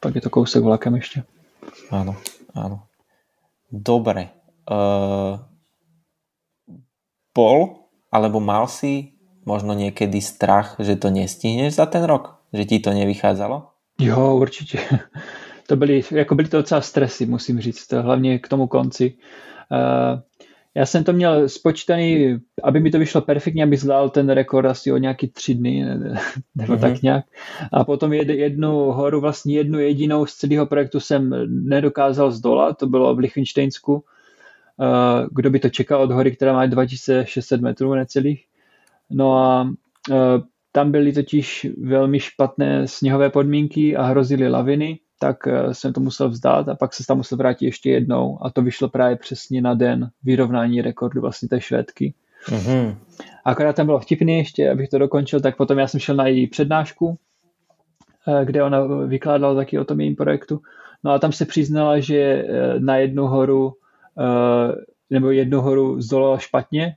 Pak 0.00 0.14
je 0.14 0.20
to 0.20 0.30
kousek 0.30 0.62
vlakem 0.62 0.94
ještě. 0.94 1.22
Áno, 1.90 2.16
áno. 2.54 2.88
Dobre. 3.70 4.34
Uh, 4.66 5.38
bol 7.32 7.88
alebo 8.12 8.38
mal 8.40 8.68
si 8.68 9.16
možno 9.42 9.72
niekedy 9.72 10.20
strach, 10.20 10.76
že 10.78 11.00
to 11.00 11.08
nestihneš 11.08 11.80
za 11.80 11.86
ten 11.86 12.04
rok? 12.04 12.42
Že 12.52 12.62
ti 12.68 12.76
to 12.78 12.90
nevychádzalo? 12.92 13.72
Jo, 14.00 14.36
určitě. 14.36 14.78
To 15.72 15.76
byly, 15.76 16.02
jako 16.10 16.34
byly 16.34 16.48
to 16.48 16.56
docela 16.56 16.80
stresy, 16.80 17.26
musím 17.26 17.60
říct, 17.60 17.92
hlavně 17.92 18.38
k 18.38 18.48
tomu 18.48 18.66
konci. 18.66 19.14
Uh, 19.70 20.20
já 20.74 20.86
jsem 20.86 21.04
to 21.04 21.12
měl 21.12 21.48
spočítaný, 21.48 22.36
aby 22.62 22.80
mi 22.80 22.90
to 22.90 22.98
vyšlo 22.98 23.20
perfektně, 23.20 23.64
abych 23.64 23.80
zvládl 23.80 24.08
ten 24.08 24.30
rekord 24.30 24.66
asi 24.66 24.92
o 24.92 24.96
nějaký 24.96 25.28
tři 25.28 25.54
dny, 25.54 25.84
nebo 26.54 26.74
mm-hmm. 26.74 26.80
tak 26.80 27.02
nějak. 27.02 27.24
A 27.72 27.84
potom 27.84 28.12
jednu 28.12 28.70
horu, 28.70 29.20
vlastně 29.20 29.56
jednu 29.56 29.78
jedinou 29.78 30.26
z 30.26 30.34
celého 30.34 30.66
projektu 30.66 31.00
jsem 31.00 31.34
nedokázal 31.48 32.30
zdolat, 32.30 32.78
to 32.78 32.86
bylo 32.86 33.14
v 33.14 33.18
Lichtensteinsku. 33.18 34.04
Eh, 34.80 35.26
kdo 35.30 35.50
by 35.50 35.58
to 35.58 35.68
čekal 35.68 36.02
od 36.02 36.10
hory, 36.10 36.36
která 36.36 36.52
má 36.52 36.66
2600 36.66 37.60
metrů 37.60 37.94
necelých. 37.94 38.44
No 39.10 39.36
a 39.38 39.72
eh, 40.10 40.14
tam 40.72 40.92
byly 40.92 41.12
totiž 41.12 41.66
velmi 41.82 42.20
špatné 42.20 42.88
sněhové 42.88 43.30
podmínky 43.30 43.96
a 43.96 44.02
hrozily 44.02 44.48
laviny 44.48 44.98
tak 45.22 45.46
eh, 45.46 45.74
jsem 45.74 45.92
to 45.92 46.00
musel 46.00 46.28
vzdát 46.28 46.68
a 46.68 46.74
pak 46.74 46.94
se 46.94 47.06
tam 47.06 47.16
musel 47.16 47.38
vrátit 47.38 47.66
ještě 47.66 47.90
jednou 47.90 48.38
a 48.42 48.50
to 48.50 48.62
vyšlo 48.62 48.88
právě 48.88 49.16
přesně 49.16 49.62
na 49.62 49.74
den 49.74 50.10
vyrovnání 50.24 50.82
rekordu 50.82 51.20
vlastně 51.20 51.48
té 51.48 51.60
švédky. 51.60 52.14
Mm-hmm. 52.46 52.96
Akorát 53.44 53.76
tam 53.76 53.86
bylo 53.86 54.00
vtipný 54.00 54.38
ještě, 54.38 54.70
abych 54.70 54.88
to 54.88 54.98
dokončil, 54.98 55.40
tak 55.40 55.56
potom 55.56 55.78
já 55.78 55.86
jsem 55.86 56.00
šel 56.00 56.16
na 56.16 56.26
její 56.26 56.46
přednášku, 56.46 57.18
eh, 58.28 58.44
kde 58.44 58.62
ona 58.62 58.84
vykládala 59.06 59.54
taky 59.54 59.78
o 59.78 59.84
tom 59.84 60.00
jejím 60.00 60.16
projektu. 60.16 60.60
No 61.04 61.10
a 61.10 61.18
tam 61.18 61.32
se 61.32 61.46
přiznala, 61.46 62.00
že 62.00 62.18
eh, 62.18 62.80
na 62.80 62.96
jednu 62.96 63.26
horu 63.26 63.74
nebo 65.10 65.30
jednu 65.30 65.60
horu 65.60 66.00
zdolala 66.00 66.38
špatně. 66.38 66.94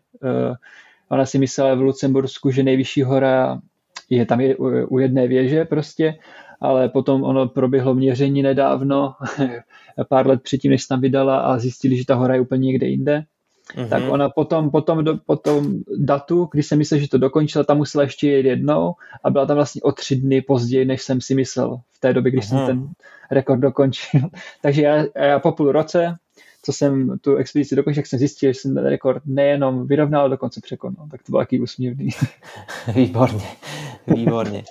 Ona 1.09 1.25
si 1.25 1.39
myslela 1.39 1.75
v 1.75 1.81
Lucembursku, 1.81 2.51
že 2.51 2.63
nejvyšší 2.63 3.03
hora 3.03 3.61
je 4.09 4.25
tam 4.25 4.41
je 4.41 4.55
u 4.87 4.99
jedné 4.99 5.27
věže 5.27 5.65
prostě 5.65 6.15
ale 6.61 6.89
potom 6.89 7.23
ono 7.23 7.47
proběhlo 7.47 7.93
měření 7.93 8.41
nedávno, 8.41 9.13
pár 10.09 10.27
let 10.27 10.41
předtím, 10.43 10.71
než 10.71 10.81
se 10.81 10.87
tam 10.87 11.01
vydala 11.01 11.37
a 11.37 11.57
zjistili, 11.57 11.97
že 11.97 12.05
ta 12.05 12.15
hora 12.15 12.35
je 12.35 12.41
úplně 12.41 12.65
někde 12.65 12.87
jinde. 12.87 13.23
Mm-hmm. 13.75 13.89
Tak 13.89 14.03
ona 14.09 14.29
potom, 14.29 14.71
potom, 14.71 15.03
do, 15.03 15.17
potom 15.25 15.73
datu, 15.97 16.49
když 16.51 16.67
jsem 16.67 16.77
myslel, 16.77 16.99
že 16.99 17.09
to 17.09 17.17
dokončila, 17.17 17.63
tam 17.63 17.77
musela 17.77 18.03
ještě 18.03 18.29
jet 18.29 18.45
jednou 18.45 18.93
a 19.23 19.29
byla 19.29 19.45
tam 19.45 19.55
vlastně 19.55 19.81
o 19.81 19.91
tři 19.91 20.15
dny 20.15 20.41
později, 20.41 20.85
než 20.85 21.01
jsem 21.01 21.21
si 21.21 21.35
myslel 21.35 21.79
v 21.93 21.99
té 21.99 22.13
době, 22.13 22.31
když 22.31 22.45
mm-hmm. 22.45 22.65
jsem 22.65 22.67
ten 22.67 22.87
rekord 23.31 23.59
dokončil. 23.59 24.21
Takže 24.61 24.81
já, 24.81 25.05
já 25.15 25.39
po 25.39 25.51
půl 25.51 25.71
roce 25.71 26.15
co 26.65 26.73
jsem 26.73 27.19
tu 27.19 27.35
expedici 27.35 27.75
dokončil, 27.75 27.99
jak 27.99 28.07
jsem 28.07 28.19
zjistil, 28.19 28.53
že 28.53 28.59
jsem 28.59 28.75
ten 28.75 28.85
rekord 28.85 29.23
nejenom 29.25 29.87
vyrovnal, 29.87 30.21
ale 30.21 30.29
dokonce 30.29 30.61
překonal. 30.61 31.07
Tak 31.11 31.23
to 31.23 31.31
bylo 31.31 31.41
taký 31.41 31.59
úsměvný. 31.59 32.09
Výborně, 32.95 33.45
výborně. 34.07 34.63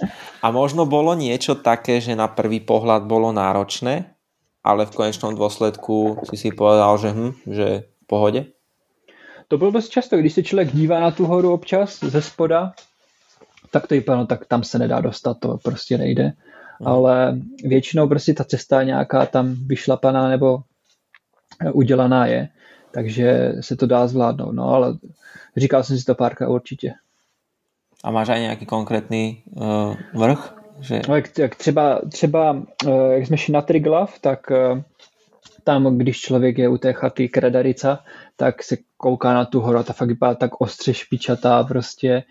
A 0.42 0.50
možno 0.50 0.86
bolo 0.86 1.14
niečo 1.14 1.54
také, 1.54 2.00
že 2.00 2.16
na 2.16 2.28
prvý 2.28 2.60
pohľad 2.60 3.06
bolo 3.08 3.32
náročné, 3.32 4.14
ale 4.64 4.86
v 4.86 4.94
konečnom 4.96 5.36
dôsledku 5.36 6.24
si 6.28 6.36
si 6.36 6.48
povedal, 6.52 6.98
že, 6.98 7.10
hm, 7.12 7.32
že 7.46 7.66
v 8.02 8.04
pohode? 8.06 8.40
To 9.48 9.58
bylo 9.58 9.70
dost 9.70 9.88
často, 9.88 10.16
když 10.16 10.32
se 10.32 10.42
člověk 10.42 10.72
dívá 10.72 11.00
na 11.00 11.10
tu 11.10 11.26
horu 11.26 11.52
občas 11.52 12.00
ze 12.00 12.22
spoda, 12.22 12.72
tak 13.70 13.86
to 13.86 13.94
vypadá, 13.94 14.18
no, 14.18 14.26
tak 14.26 14.46
tam 14.46 14.64
se 14.64 14.78
nedá 14.78 15.00
dostat, 15.00 15.36
to 15.40 15.58
prostě 15.62 15.98
nejde. 15.98 16.32
Hmm. 16.80 16.88
Ale 16.88 17.38
většinou 17.64 18.08
prostě 18.08 18.34
ta 18.34 18.44
cesta 18.44 18.82
nějaká 18.82 19.26
tam 19.26 19.54
vyšlapaná 19.66 20.28
nebo 20.28 20.58
udělaná 21.72 22.26
je, 22.26 22.48
takže 22.90 23.52
se 23.60 23.76
to 23.76 23.86
dá 23.86 24.06
zvládnout. 24.06 24.52
No 24.52 24.68
ale 24.68 24.98
říkal 25.56 25.84
jsem 25.84 25.98
si 25.98 26.04
to 26.04 26.14
párka 26.14 26.48
určitě. 26.48 26.92
A 28.04 28.10
máš 28.10 28.28
aj 28.28 28.40
nějaký 28.40 28.66
konkrétní 28.66 29.42
uh, 29.56 29.96
vrch? 30.14 30.54
Že... 30.80 31.00
No, 31.08 31.16
jak, 31.16 31.38
jak 31.38 31.54
třeba, 31.54 32.00
třeba 32.12 32.52
uh, 32.52 33.12
jak 33.12 33.26
jsme 33.26 33.36
šli 33.36 33.52
na 33.52 33.62
Triglav, 33.62 34.18
tak 34.18 34.50
uh, 34.50 34.80
tam, 35.64 35.98
když 35.98 36.20
člověk 36.20 36.58
je 36.58 36.68
u 36.68 36.78
té 36.78 36.92
chaty 36.92 37.28
Kredarica, 37.28 38.04
tak 38.36 38.62
se 38.62 38.76
kouká 38.96 39.34
na 39.34 39.44
tu 39.44 39.60
horu, 39.60 39.82
ta 39.82 39.92
fakt 39.92 40.08
vypadá 40.08 40.34
tak 40.34 40.60
ostře 40.60 40.94
špičatá 40.94 41.64
prostě 41.64 42.22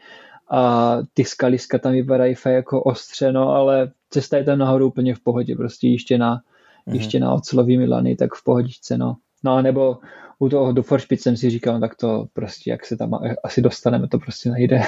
a 0.50 0.98
ty 1.14 1.26
skaliska 1.26 1.78
tam 1.78 1.92
vypadají 1.92 2.36
fakt 2.36 2.54
jako 2.54 2.84
ostře, 2.84 3.32
no 3.32 3.50
ale 3.50 3.92
cesta 4.10 4.38
je 4.38 4.44
tam 4.44 4.60
nahoru 4.60 4.88
úplně 4.88 5.16
v 5.16 5.20
pohodě, 5.20 5.56
prostě 5.56 5.88
ještě 5.88 6.18
na, 6.18 6.36
mm-hmm. 6.36 6.94
ještě 6.94 7.20
na 7.20 7.34
ocelovými 7.34 7.88
lany, 7.88 8.16
tak 8.16 8.34
v 8.34 8.44
pohodičce, 8.44 8.98
no. 8.98 9.16
No 9.44 9.56
a 9.56 9.62
nebo 9.62 9.98
u 10.40 10.50
toho 10.50 10.72
do 10.72 10.84
Foršpic 10.84 11.22
jsem 11.22 11.38
si 11.38 11.50
říkal, 11.50 11.74
no, 11.74 11.80
tak 11.80 11.96
to 11.96 12.26
prostě, 12.34 12.72
jak 12.72 12.86
se 12.86 12.98
tam 12.98 13.20
asi 13.44 13.62
dostaneme, 13.62 14.08
to 14.08 14.20
prostě 14.20 14.50
nejde. 14.50 14.82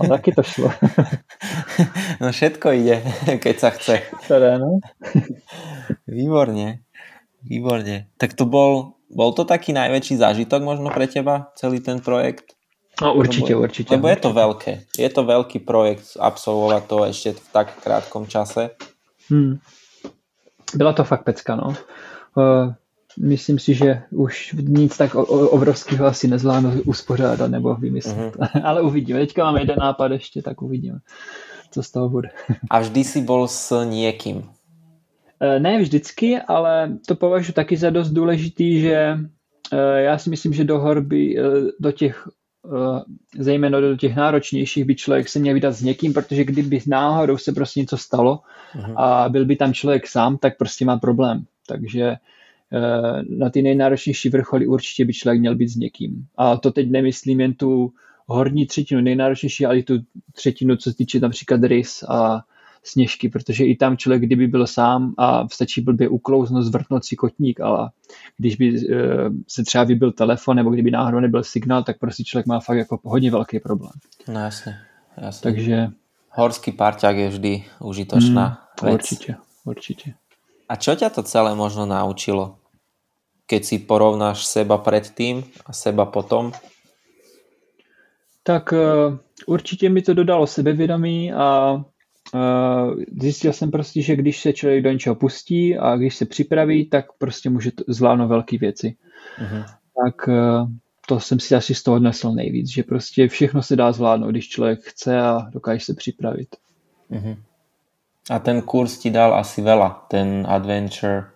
A 0.00 0.06
taky 0.06 0.32
to 0.32 0.42
šlo. 0.42 0.72
no 2.20 2.32
všetko 2.32 2.72
ide, 2.72 3.02
keď 3.38 3.58
sa 3.58 3.70
chce. 3.70 4.02
Teda, 4.28 4.58
no. 4.58 4.78
Výborně, 6.06 6.78
výborně. 7.42 8.06
Tak 8.18 8.34
to 8.34 8.44
bol, 8.44 8.92
bol 9.10 9.32
to 9.32 9.44
taký 9.44 9.72
najväčší 9.72 10.16
zážitok 10.16 10.62
možno 10.62 10.90
pre 10.90 11.06
teba, 11.06 11.54
celý 11.54 11.80
ten 11.80 12.00
projekt? 12.00 12.44
No 13.02 13.14
určitě, 13.14 13.54
lebo, 13.54 13.62
určitě. 13.62 13.94
Lebo 13.94 14.08
je 14.08 14.16
to 14.16 14.30
veľké. 14.32 14.72
Je 14.98 15.08
to 15.08 15.22
veľký 15.24 15.58
projekt 15.58 16.04
absolvovat 16.20 16.86
to 16.86 17.04
ještě 17.04 17.32
v 17.32 17.52
tak 17.52 17.82
krátkom 17.82 18.26
čase. 18.26 18.70
Hmm. 19.30 19.58
Byla 20.74 20.92
to 20.92 21.04
fakt 21.04 21.24
pecka, 21.24 21.56
no. 21.56 21.74
Uh, 22.34 22.74
myslím 23.20 23.58
si, 23.58 23.74
že 23.74 24.02
už 24.10 24.54
nic 24.58 24.96
tak 24.96 25.14
obrovského 25.14 26.06
asi 26.06 26.28
nezvládnu 26.28 26.82
uspořádat 26.84 27.50
nebo 27.50 27.74
vymyslet. 27.74 28.16
Mm-hmm. 28.36 28.60
Ale 28.64 28.82
uvidíme. 28.82 29.20
Teďka 29.20 29.44
mám 29.44 29.56
jeden 29.56 29.76
nápad 29.78 30.12
ještě, 30.12 30.42
tak 30.42 30.62
uvidíme, 30.62 30.98
co 31.70 31.82
z 31.82 31.90
toho 31.90 32.08
bude. 32.08 32.28
A 32.70 32.80
vždy 32.80 33.04
si 33.04 33.22
bol 33.22 33.48
s 33.48 33.84
někým? 33.84 34.36
Uh, 34.36 34.42
ne 35.58 35.78
vždycky, 35.78 36.38
ale 36.38 36.98
to 37.06 37.14
považuji 37.14 37.52
taky 37.52 37.76
za 37.76 37.90
dost 37.90 38.10
důležitý, 38.10 38.80
že 38.80 39.18
já 39.96 40.18
si 40.18 40.30
myslím, 40.30 40.52
že 40.52 40.64
do 40.64 40.78
horby, 40.78 41.36
do 41.80 41.92
těch 41.92 42.28
zejména 43.38 43.80
do 43.80 43.96
těch 43.96 44.16
náročnějších 44.16 44.84
by 44.84 44.94
člověk 44.94 45.28
se 45.28 45.38
měl 45.38 45.54
vydat 45.54 45.72
s 45.72 45.82
někým, 45.82 46.12
protože 46.12 46.44
kdyby 46.44 46.80
náhodou 46.86 47.36
se 47.36 47.52
prostě 47.52 47.80
něco 47.80 47.96
stalo 47.96 48.40
uh-huh. 48.76 48.94
a 48.96 49.28
byl 49.28 49.44
by 49.44 49.56
tam 49.56 49.74
člověk 49.74 50.06
sám, 50.06 50.38
tak 50.38 50.58
prostě 50.58 50.84
má 50.84 50.98
problém. 50.98 51.44
Takže 51.66 52.16
na 53.28 53.50
ty 53.50 53.62
nejnáročnější 53.62 54.28
vrcholy 54.28 54.66
určitě 54.66 55.04
by 55.04 55.12
člověk 55.12 55.40
měl 55.40 55.54
být 55.54 55.68
s 55.68 55.76
někým. 55.76 56.26
A 56.36 56.56
to 56.56 56.72
teď 56.72 56.90
nemyslím 56.90 57.40
jen 57.40 57.54
tu 57.54 57.92
horní 58.26 58.66
třetinu 58.66 59.00
nejnáročnější, 59.00 59.66
ale 59.66 59.78
i 59.78 59.82
tu 59.82 59.94
třetinu, 60.32 60.76
co 60.76 60.90
se 60.90 60.96
týče 60.96 61.20
například 61.20 61.64
rys 61.64 62.02
a 62.08 62.40
sněžky, 62.82 63.28
protože 63.28 63.64
i 63.64 63.76
tam 63.76 63.96
člověk, 63.96 64.22
kdyby 64.22 64.46
byl 64.46 64.66
sám 64.66 65.14
a 65.18 65.48
stačí 65.48 65.80
blbě 65.80 66.08
uklouznout, 66.08 66.64
zvrtnout 66.64 67.04
si 67.04 67.16
kotník, 67.16 67.60
ale 67.60 67.90
když 68.36 68.56
by 68.56 68.66
e, 68.68 68.98
se 69.48 69.62
třeba 69.62 69.84
vybil 69.84 70.12
telefon 70.12 70.56
nebo 70.56 70.70
kdyby 70.70 70.90
náhodou 70.90 71.20
nebyl 71.20 71.44
signál, 71.44 71.82
tak 71.82 71.98
prostě 71.98 72.24
člověk 72.24 72.46
má 72.46 72.60
fakt 72.60 72.76
jako 72.78 73.00
hodně 73.04 73.30
velký 73.30 73.60
problém. 73.60 73.92
No 74.28 74.40
jasně, 74.40 74.76
jasně. 75.16 75.42
Takže... 75.42 75.88
Horský 76.30 76.72
parťák 76.72 77.16
je 77.16 77.28
vždy 77.28 77.64
užitočná 77.80 78.46
mm, 78.82 78.90
vec. 78.90 78.94
Určitě, 78.94 79.36
určitě. 79.64 80.14
A 80.68 80.80
čo 80.80 80.96
ťa 80.96 81.12
to 81.12 81.22
celé 81.22 81.52
možno 81.54 81.84
naučilo? 81.84 82.56
Keď 83.46 83.64
si 83.64 83.78
porovnáš 83.78 84.46
seba 84.46 84.78
predtým 84.78 85.44
a 85.66 85.72
seba 85.72 86.04
potom? 86.04 86.52
Tak 88.42 88.72
uh, 88.72 89.18
určitě 89.46 89.88
mi 89.88 90.02
to 90.02 90.14
dodalo 90.14 90.46
sebevědomí 90.46 91.32
a 91.32 91.80
zjistil 93.20 93.52
jsem 93.52 93.70
prostě, 93.70 94.02
že 94.02 94.16
když 94.16 94.40
se 94.40 94.52
člověk 94.52 94.84
do 94.84 94.90
něčeho 94.90 95.14
pustí 95.14 95.78
a 95.78 95.96
když 95.96 96.16
se 96.16 96.24
připraví, 96.26 96.86
tak 96.86 97.12
prostě 97.18 97.50
může 97.50 97.70
zvládnout 97.88 98.28
velké 98.28 98.58
věci. 98.58 98.96
Uh-huh. 99.38 99.64
Tak 100.04 100.28
e, 100.28 100.32
to 101.06 101.20
jsem 101.20 101.40
si 101.40 101.54
asi 101.54 101.74
z 101.74 101.82
toho 101.82 101.94
odnesl 101.96 102.32
nejvíc, 102.32 102.68
že 102.68 102.82
prostě 102.82 103.28
všechno 103.28 103.62
se 103.62 103.76
dá 103.76 103.92
zvládnout, 103.92 104.30
když 104.30 104.48
člověk 104.48 104.80
chce 104.82 105.20
a 105.20 105.38
dokáže 105.52 105.84
se 105.84 105.94
připravit. 105.94 106.56
Uh-huh. 107.10 107.36
A 108.30 108.38
ten 108.38 108.62
kurz 108.62 108.98
ti 108.98 109.10
dal 109.10 109.34
asi 109.34 109.62
vela, 109.62 110.06
ten 110.10 110.46
Adventure... 110.48 111.33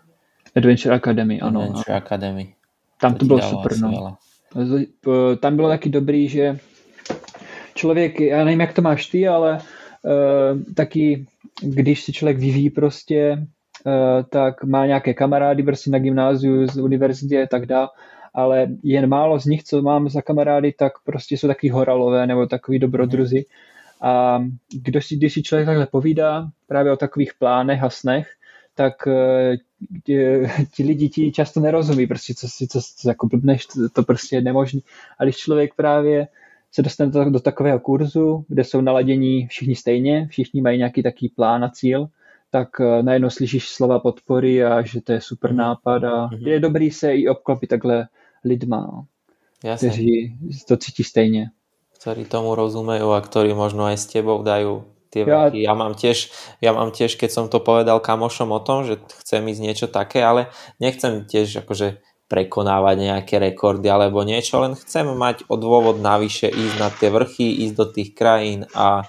Adventure 0.58 0.94
Academy, 0.94 1.40
ano. 1.40 1.60
Adventure 1.60 1.96
Academy. 1.96 2.54
Tam 3.00 3.12
to, 3.12 3.18
to 3.18 3.24
bylo 3.24 3.42
super, 3.42 3.78
no. 3.78 3.90
Vela. 3.90 4.18
Tam 5.40 5.56
bylo 5.56 5.68
taky 5.68 5.88
dobrý, 5.88 6.28
že 6.28 6.58
člověk, 7.74 8.20
já 8.20 8.44
nevím, 8.44 8.60
jak 8.60 8.72
to 8.72 8.82
máš 8.82 9.06
ty, 9.06 9.28
ale 9.28 9.58
uh, 9.58 10.62
taky, 10.74 11.26
když 11.62 12.02
si 12.02 12.12
člověk 12.12 12.38
vyvíjí 12.38 12.70
prostě, 12.70 13.46
uh, 13.86 14.22
tak 14.30 14.64
má 14.64 14.86
nějaké 14.86 15.14
kamarády 15.14 15.62
prostě 15.62 15.90
na 15.90 15.98
gymnáziu, 15.98 16.66
z 16.66 16.76
univerzitě 16.76 17.42
a 17.42 17.46
tak 17.46 17.66
dále, 17.66 17.88
ale 18.34 18.66
jen 18.82 19.06
málo 19.06 19.40
z 19.40 19.44
nich, 19.46 19.64
co 19.64 19.82
mám 19.82 20.08
za 20.08 20.22
kamarády, 20.22 20.72
tak 20.78 20.92
prostě 21.04 21.36
jsou 21.36 21.46
taky 21.46 21.68
horalové 21.68 22.26
nebo 22.26 22.46
takový 22.46 22.78
dobrodruzi. 22.78 23.44
A 24.02 24.44
když 24.82 25.06
si, 25.06 25.16
když 25.16 25.32
si 25.32 25.42
člověk 25.42 25.66
takhle 25.66 25.86
povídá 25.86 26.48
právě 26.66 26.92
o 26.92 26.96
takových 26.96 27.32
plánech 27.38 27.82
a 27.82 27.90
snech, 27.90 28.28
tak 28.78 29.08
ti, 30.04 30.16
ti 30.74 30.82
lidi 30.82 31.08
ti 31.08 31.32
často 31.32 31.60
nerozumí, 31.60 32.06
prostě 32.06 32.34
co 32.34 32.48
si, 32.48 32.68
co, 32.68 32.80
co 32.96 33.08
jako 33.08 33.26
blbneš, 33.26 33.66
to, 33.66 33.88
to 33.88 34.02
prostě 34.02 34.36
je 34.36 34.40
nemožný. 34.40 34.82
A 35.18 35.24
když 35.24 35.36
člověk 35.36 35.74
právě 35.74 36.28
se 36.72 36.82
dostanete 36.82 37.30
do 37.30 37.40
takového 37.40 37.80
kurzu, 37.80 38.44
kde 38.48 38.64
jsou 38.64 38.80
naladění 38.80 39.46
všichni 39.46 39.76
stejně, 39.76 40.28
všichni 40.30 40.62
mají 40.62 40.78
nějaký 40.78 41.02
taký 41.02 41.28
plán 41.28 41.64
a 41.64 41.70
cíl, 41.70 42.08
tak 42.50 42.68
eh, 42.80 43.02
najednou 43.02 43.30
slyšíš 43.30 43.68
slova 43.68 43.98
podpory 43.98 44.64
a 44.64 44.82
že 44.82 45.00
to 45.00 45.12
je 45.12 45.20
super 45.20 45.50
mhm. 45.50 45.58
nápad 45.58 46.04
a 46.04 46.28
mm-hmm. 46.28 46.48
je 46.48 46.60
dobrý 46.60 46.90
se 46.90 47.14
i 47.14 47.28
obklopit 47.28 47.70
takhle 47.70 48.08
lidma, 48.44 49.04
kteří 49.76 50.36
to 50.68 50.76
cítí 50.76 51.04
stejně. 51.04 51.50
Ktorí 51.98 52.30
tomu 52.30 52.54
rozumejú 52.54 53.10
a 53.10 53.18
ktorí 53.18 53.58
možno 53.58 53.90
aj 53.90 53.98
s 53.98 54.06
tebou 54.06 54.46
dajú 54.46 54.86
tie 55.08 55.24
ja, 55.24 55.48
Ja 55.52 55.72
mám, 55.74 55.96
tiež, 55.96 56.28
ja 56.60 56.76
mám 56.76 56.92
tiež, 56.92 57.16
keď 57.16 57.30
som 57.32 57.46
to 57.48 57.58
povedal 57.58 57.98
kamošom 57.98 58.52
o 58.52 58.60
tom, 58.60 58.84
že 58.84 59.00
chcem 59.24 59.44
ísť 59.48 59.60
niečo 59.60 59.86
také, 59.88 60.20
ale 60.20 60.52
nechcem 60.78 61.24
tiež 61.24 61.64
akože 61.64 62.00
prekonávať 62.28 62.96
nejaké 63.00 63.40
rekordy 63.40 63.88
alebo 63.88 64.20
niečo, 64.20 64.60
len 64.60 64.76
chcem 64.76 65.08
mať 65.08 65.48
o 65.48 65.56
dôvod 65.56 65.96
navyše 65.96 66.52
ísť 66.52 66.76
na 66.76 66.88
tie 66.92 67.08
vrchy, 67.08 67.64
ísť 67.64 67.74
do 67.74 67.86
tých 67.88 68.12
krajín 68.12 68.68
a 68.76 69.08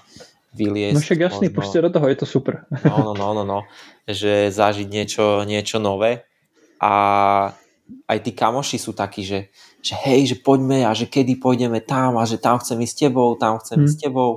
vyliesť. 0.56 0.96
No 0.96 1.04
však 1.04 1.20
jasný, 1.20 1.46
možno... 1.52 1.84
do 1.84 1.90
toho, 1.92 2.06
je 2.08 2.18
to 2.18 2.26
super. 2.26 2.64
No, 2.82 3.12
no, 3.12 3.12
no, 3.12 3.28
no, 3.36 3.44
no, 3.44 3.60
že 4.08 4.48
zažiť 4.48 4.88
niečo, 4.88 5.44
niečo 5.44 5.76
nové 5.78 6.24
a 6.80 6.92
aj 8.08 8.18
tí 8.24 8.32
kamoši 8.32 8.78
sú 8.80 8.96
takí, 8.96 9.20
že, 9.20 9.52
že 9.84 9.94
hej, 10.00 10.34
že 10.34 10.36
poďme 10.40 10.88
a 10.88 10.96
že 10.96 11.10
kedy 11.10 11.36
pôjdeme 11.38 11.84
tam 11.84 12.16
a 12.16 12.24
že 12.24 12.40
tam 12.40 12.56
chcem 12.58 12.78
ísť 12.80 12.94
s 12.94 13.00
tebou, 13.06 13.36
tam 13.36 13.60
chcem 13.60 13.82
hmm. 13.82 13.86
ísť 13.86 13.94
s 13.94 14.00
tebou 14.00 14.30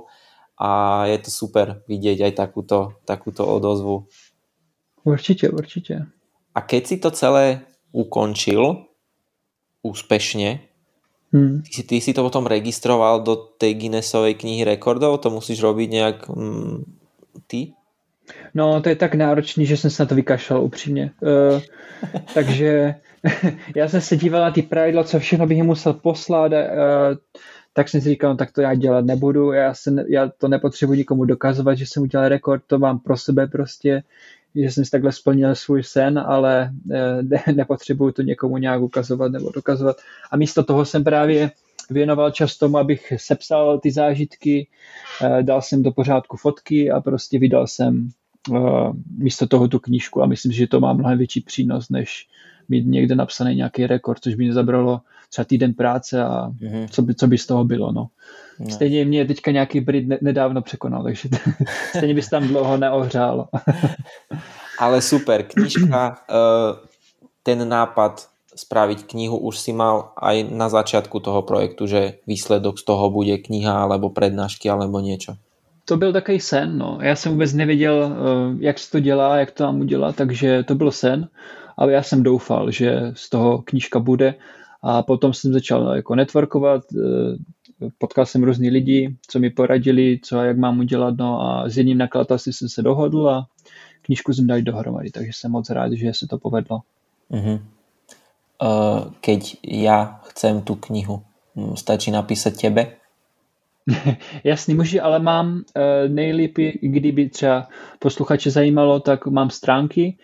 a 0.60 1.04
je 1.10 1.18
to 1.18 1.30
super 1.34 1.82
vidieť 1.89 2.30
aj 2.30 2.34
takúto, 2.38 2.97
takúto 3.04 3.43
odozvu. 3.43 4.06
Určite, 5.04 5.49
určite. 5.49 6.08
A 6.54 6.60
keď 6.62 6.82
si 6.88 6.95
to 7.01 7.10
celé 7.12 7.66
ukončil 7.91 8.88
úspešne, 9.84 10.64
hmm. 11.34 11.68
ty, 11.68 11.72
si, 11.74 11.84
ty 11.84 11.95
si 11.99 12.12
to 12.14 12.24
potom 12.24 12.47
registroval 12.47 13.26
do 13.26 13.36
tej 13.36 13.76
Guinnessovej 13.76 14.39
knihy 14.39 14.64
rekordov? 14.64 15.20
To 15.26 15.34
musíš 15.34 15.60
robiť 15.60 15.88
nejak 15.91 16.18
mm, 16.30 16.78
ty? 17.49 17.74
No, 18.54 18.82
to 18.82 18.89
je 18.89 18.95
tak 18.95 19.16
náročný, 19.16 19.66
že 19.66 19.78
jsem 19.78 19.89
se 19.89 20.04
na 20.04 20.08
to 20.08 20.16
vykašlal 20.16 20.64
upřímně. 20.64 21.12
Uh, 21.20 21.62
takže 22.34 22.95
já 23.76 23.88
jsem 23.88 24.01
se 24.01 24.18
díval 24.18 24.41
na 24.41 24.51
ty 24.51 24.62
pravidla, 24.62 25.04
co 25.04 25.20
všechno 25.20 25.47
bych 25.47 25.64
musel 25.64 25.93
poslat, 25.93 26.51
uh, 26.51 27.18
tak 27.74 27.89
jsem 27.89 28.01
si 28.01 28.09
říkal, 28.09 28.32
no, 28.32 28.38
tak 28.38 28.51
to 28.51 28.61
já 28.61 28.76
dělat 28.76 29.05
nebudu, 29.05 29.51
já, 29.51 29.74
se, 29.74 30.05
já 30.09 30.30
to 30.38 30.47
nepotřebuji 30.47 30.93
nikomu 30.93 31.26
dokazovat, 31.26 31.78
že 31.78 31.86
jsem 31.86 32.03
udělal 32.03 32.30
rekord, 32.30 32.63
to 32.67 32.80
mám 32.80 32.99
pro 32.99 33.17
sebe 33.17 33.47
prostě, 33.47 34.03
že 34.55 34.71
jsem 34.71 34.86
si 34.86 34.91
takhle 34.91 35.11
splnil 35.11 35.55
svůj 35.55 35.84
sen, 35.84 36.19
ale 36.19 36.71
eh, 36.91 37.24
ne, 37.24 37.43
nepotřebuju 37.55 38.11
to 38.11 38.21
někomu 38.21 38.57
nějak 38.57 38.82
ukazovat 38.82 39.32
nebo 39.32 39.51
dokazovat. 39.51 39.97
A 40.32 40.38
místo 40.38 40.63
toho 40.63 40.86
jsem 40.86 41.03
právě 41.03 41.51
věnoval 41.89 42.32
čas 42.32 42.57
tomu, 42.57 42.78
abych 42.78 43.13
sepsal 43.17 43.80
ty 43.80 43.91
zážitky, 43.91 44.67
eh, 45.21 45.43
dal 45.43 45.61
jsem 45.61 45.84
do 45.84 45.91
pořádku 45.91 46.38
fotky 46.38 46.91
a 46.91 47.01
prostě 47.01 47.39
vydal 47.39 47.67
jsem 47.67 48.09
eh, 48.55 48.59
místo 49.17 49.47
toho 49.47 49.67
tu 49.67 49.80
knížku 49.80 50.24
a 50.24 50.26
myslím, 50.26 50.51
že 50.51 50.67
to 50.67 50.80
má 50.80 50.93
mnohem 50.93 51.17
větší 51.17 51.41
přínos, 51.41 51.89
než 51.89 52.28
mít 52.69 52.86
někde 52.86 53.15
napsaný 53.15 53.55
nějaký 53.55 53.88
rekord, 53.88 54.24
což 54.24 54.36
by 54.36 54.43
mě 54.43 54.53
zabralo 54.53 55.01
třeba 55.34 55.45
týden 55.45 55.73
práce 55.73 56.13
a 56.23 56.53
mm-hmm. 56.61 56.88
co, 56.89 57.01
by, 57.01 57.15
co 57.15 57.27
by 57.27 57.38
z 57.38 57.45
toho 57.45 57.63
bylo. 57.65 57.91
No. 57.91 58.07
No. 58.59 58.69
Stejně 58.69 59.05
mě 59.05 59.25
teďka 59.25 59.51
nějaký 59.51 59.81
Brit 59.81 60.21
nedávno 60.21 60.61
překonal, 60.61 61.03
takže 61.03 61.29
stejně 61.97 62.13
bys 62.13 62.29
tam 62.29 62.47
dlouho 62.47 62.77
neohřál. 62.77 63.47
Ale 64.79 65.01
super, 65.01 65.43
knižka, 65.43 66.17
eh, 66.29 66.73
ten 67.43 67.69
nápad 67.69 68.29
spraviť 68.53 69.09
knihu 69.09 69.38
už 69.38 69.57
si 69.57 69.73
mal 69.73 70.13
aj 70.13 70.45
na 70.53 70.69
začiatku 70.69 71.17
toho 71.17 71.41
projektu, 71.41 71.89
že 71.89 72.21
výsledok 72.29 72.77
z 72.77 72.86
toho 72.86 73.09
bude 73.09 73.34
kniha 73.41 73.73
alebo 73.73 74.13
prednášky 74.13 74.69
alebo 74.69 75.01
niečo. 75.01 75.41
To 75.86 75.97
byl 75.97 76.13
takový 76.13 76.39
sen, 76.39 76.77
no. 76.77 76.97
Já 77.01 77.15
jsem 77.15 77.31
vůbec 77.31 77.53
nevěděl, 77.53 77.97
eh, 78.05 78.15
jak 78.59 78.79
se 78.79 78.91
to 78.91 78.99
dělá, 78.99 79.38
jak 79.38 79.51
to 79.51 79.63
mám 79.63 79.79
udělat, 79.79 80.15
takže 80.15 80.63
to 80.63 80.75
byl 80.75 80.91
sen, 80.91 81.27
ale 81.77 81.93
já 81.93 82.03
jsem 82.03 82.23
doufal, 82.23 82.71
že 82.71 83.11
z 83.13 83.29
toho 83.29 83.61
knížka 83.65 83.99
bude 83.99 84.36
a 84.84 85.03
potom 85.03 85.34
jsem 85.34 85.53
začal 85.53 85.95
jako 85.95 86.15
networkovat, 86.15 86.84
eh, 86.93 87.88
potkal 87.97 88.25
jsem 88.25 88.43
různý 88.43 88.69
lidi, 88.69 89.15
co 89.27 89.39
mi 89.39 89.49
poradili, 89.49 90.19
co 90.23 90.39
a 90.39 90.43
jak 90.43 90.57
mám 90.57 90.79
udělat, 90.79 91.15
no 91.17 91.41
a 91.41 91.69
s 91.69 91.77
jedním 91.77 91.97
nakladatelství 91.97 92.53
jsem 92.53 92.69
se 92.69 92.81
dohodl 92.81 93.29
a 93.29 93.47
knížku 94.01 94.34
jsem 94.34 94.47
dali 94.47 94.61
dohromady, 94.61 95.11
takže 95.11 95.31
jsem 95.34 95.51
moc 95.51 95.69
rád, 95.69 95.93
že 95.93 96.13
se 96.13 96.27
to 96.27 96.38
povedlo. 96.38 96.81
Uh-huh. 97.31 97.59
Uh, 98.63 99.13
keď 99.21 99.57
já 99.67 100.21
chcem 100.23 100.61
tu 100.61 100.75
knihu, 100.75 101.21
hm, 101.55 101.75
stačí 101.75 102.11
napísat 102.11 102.53
tebe? 102.61 102.88
Jasný, 104.43 104.73
může, 104.73 105.01
ale 105.01 105.19
mám 105.19 105.55
uh, 105.55 105.63
nejlíp, 106.07 106.57
kdyby 106.81 107.29
třeba 107.29 107.67
posluchače 107.99 108.51
zajímalo, 108.51 108.99
tak 108.99 109.27
mám 109.27 109.49
stránky, 109.49 110.17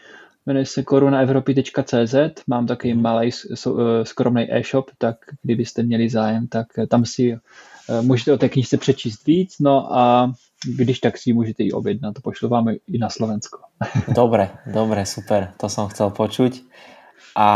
jmenuje 0.50 0.66
se 0.66 0.84
korunaevropy.cz, 0.84 2.16
mám 2.48 2.68
takový 2.68 2.94
mhm. 2.94 3.04
malý 3.04 3.30
eh, 3.30 4.06
skromný 4.06 4.54
e-shop, 4.54 4.92
tak 4.98 5.16
kdybyste 5.42 5.84
měli 5.84 6.10
zájem, 6.10 6.48
tak 6.48 6.68
eh, 6.78 6.88
tam 6.88 7.06
si 7.06 7.34
eh, 7.34 8.02
můžete 8.02 8.34
o 8.34 8.38
té 8.38 8.50
knižce 8.50 8.78
přečíst 8.78 9.26
víc, 9.28 9.56
no 9.60 9.98
a 9.98 10.34
když 10.66 11.00
tak 11.00 11.18
si 11.18 11.34
můžete 11.34 11.64
ji 11.64 11.72
objednat, 11.72 12.14
to 12.14 12.22
pošlu 12.22 12.50
vám 12.50 12.70
i 12.88 12.98
na 12.98 13.10
Slovensko. 13.10 13.60
Dobre, 14.16 14.50
dobre, 14.74 15.06
super, 15.06 15.54
to 15.58 15.70
som 15.70 15.88
chcel 15.88 16.12
počuť. 16.12 16.68
A 17.38 17.50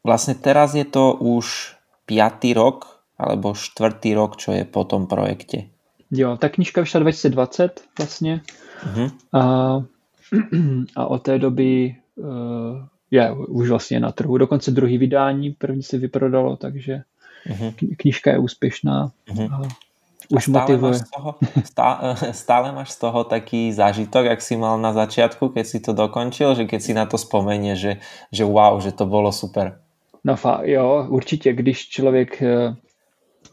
vlastne 0.00 0.32
teraz 0.32 0.72
je 0.72 0.86
to 0.88 1.12
už 1.12 1.76
piatý 2.08 2.56
rok, 2.56 3.04
alebo 3.20 3.52
štvrtý 3.52 4.14
rok, 4.16 4.40
čo 4.40 4.56
je 4.56 4.64
po 4.64 4.88
tom 4.88 5.10
projekte. 5.10 5.68
Jo, 6.08 6.38
ta 6.40 6.48
knižka 6.48 6.80
vyšla 6.80 7.00
2020 7.00 7.80
vlastně. 7.98 8.40
Uh-huh. 8.86 9.10
A 9.34 9.40
a 10.96 11.06
od 11.06 11.22
té 11.22 11.38
doby 11.38 11.96
uh, 12.16 12.26
je 13.10 13.32
už 13.32 13.70
vlastně 13.70 14.00
na 14.00 14.12
trhu. 14.12 14.38
Dokonce 14.38 14.70
druhý 14.70 14.98
vydání, 14.98 15.50
první 15.50 15.82
se 15.82 15.98
vyprodalo, 15.98 16.56
takže 16.56 17.02
uh-huh. 17.46 17.96
knižka 17.96 18.30
je 18.30 18.38
úspěšná. 18.38 19.10
Uh-huh. 19.28 19.68
Už 20.30 20.42
stále 20.42 20.60
motivuje. 20.60 20.92
Máš 20.92 21.00
z 21.00 21.10
toho, 21.10 21.34
stále, 21.64 22.16
stále 22.32 22.72
máš 22.72 22.90
z 22.90 22.98
toho 22.98 23.24
taký 23.24 23.72
zážitok, 23.72 24.26
jak 24.26 24.42
si 24.42 24.56
mal 24.56 24.74
na 24.80 24.92
začiatku, 24.92 25.48
keď 25.54 25.66
si 25.66 25.78
to 25.80 25.92
dokončil, 25.94 26.54
že 26.54 26.66
keď 26.66 26.80
si 26.82 26.92
na 26.94 27.06
to 27.06 27.14
vzpomenie, 27.14 27.78
že, 27.78 28.02
že 28.34 28.42
wow, 28.42 28.80
že 28.82 28.90
to 28.90 29.06
bylo 29.06 29.32
super. 29.32 29.78
No 30.24 30.34
jo, 30.62 31.06
určitě, 31.08 31.52
když 31.52 31.88
člověk 31.88 32.42
eh, 32.42 32.74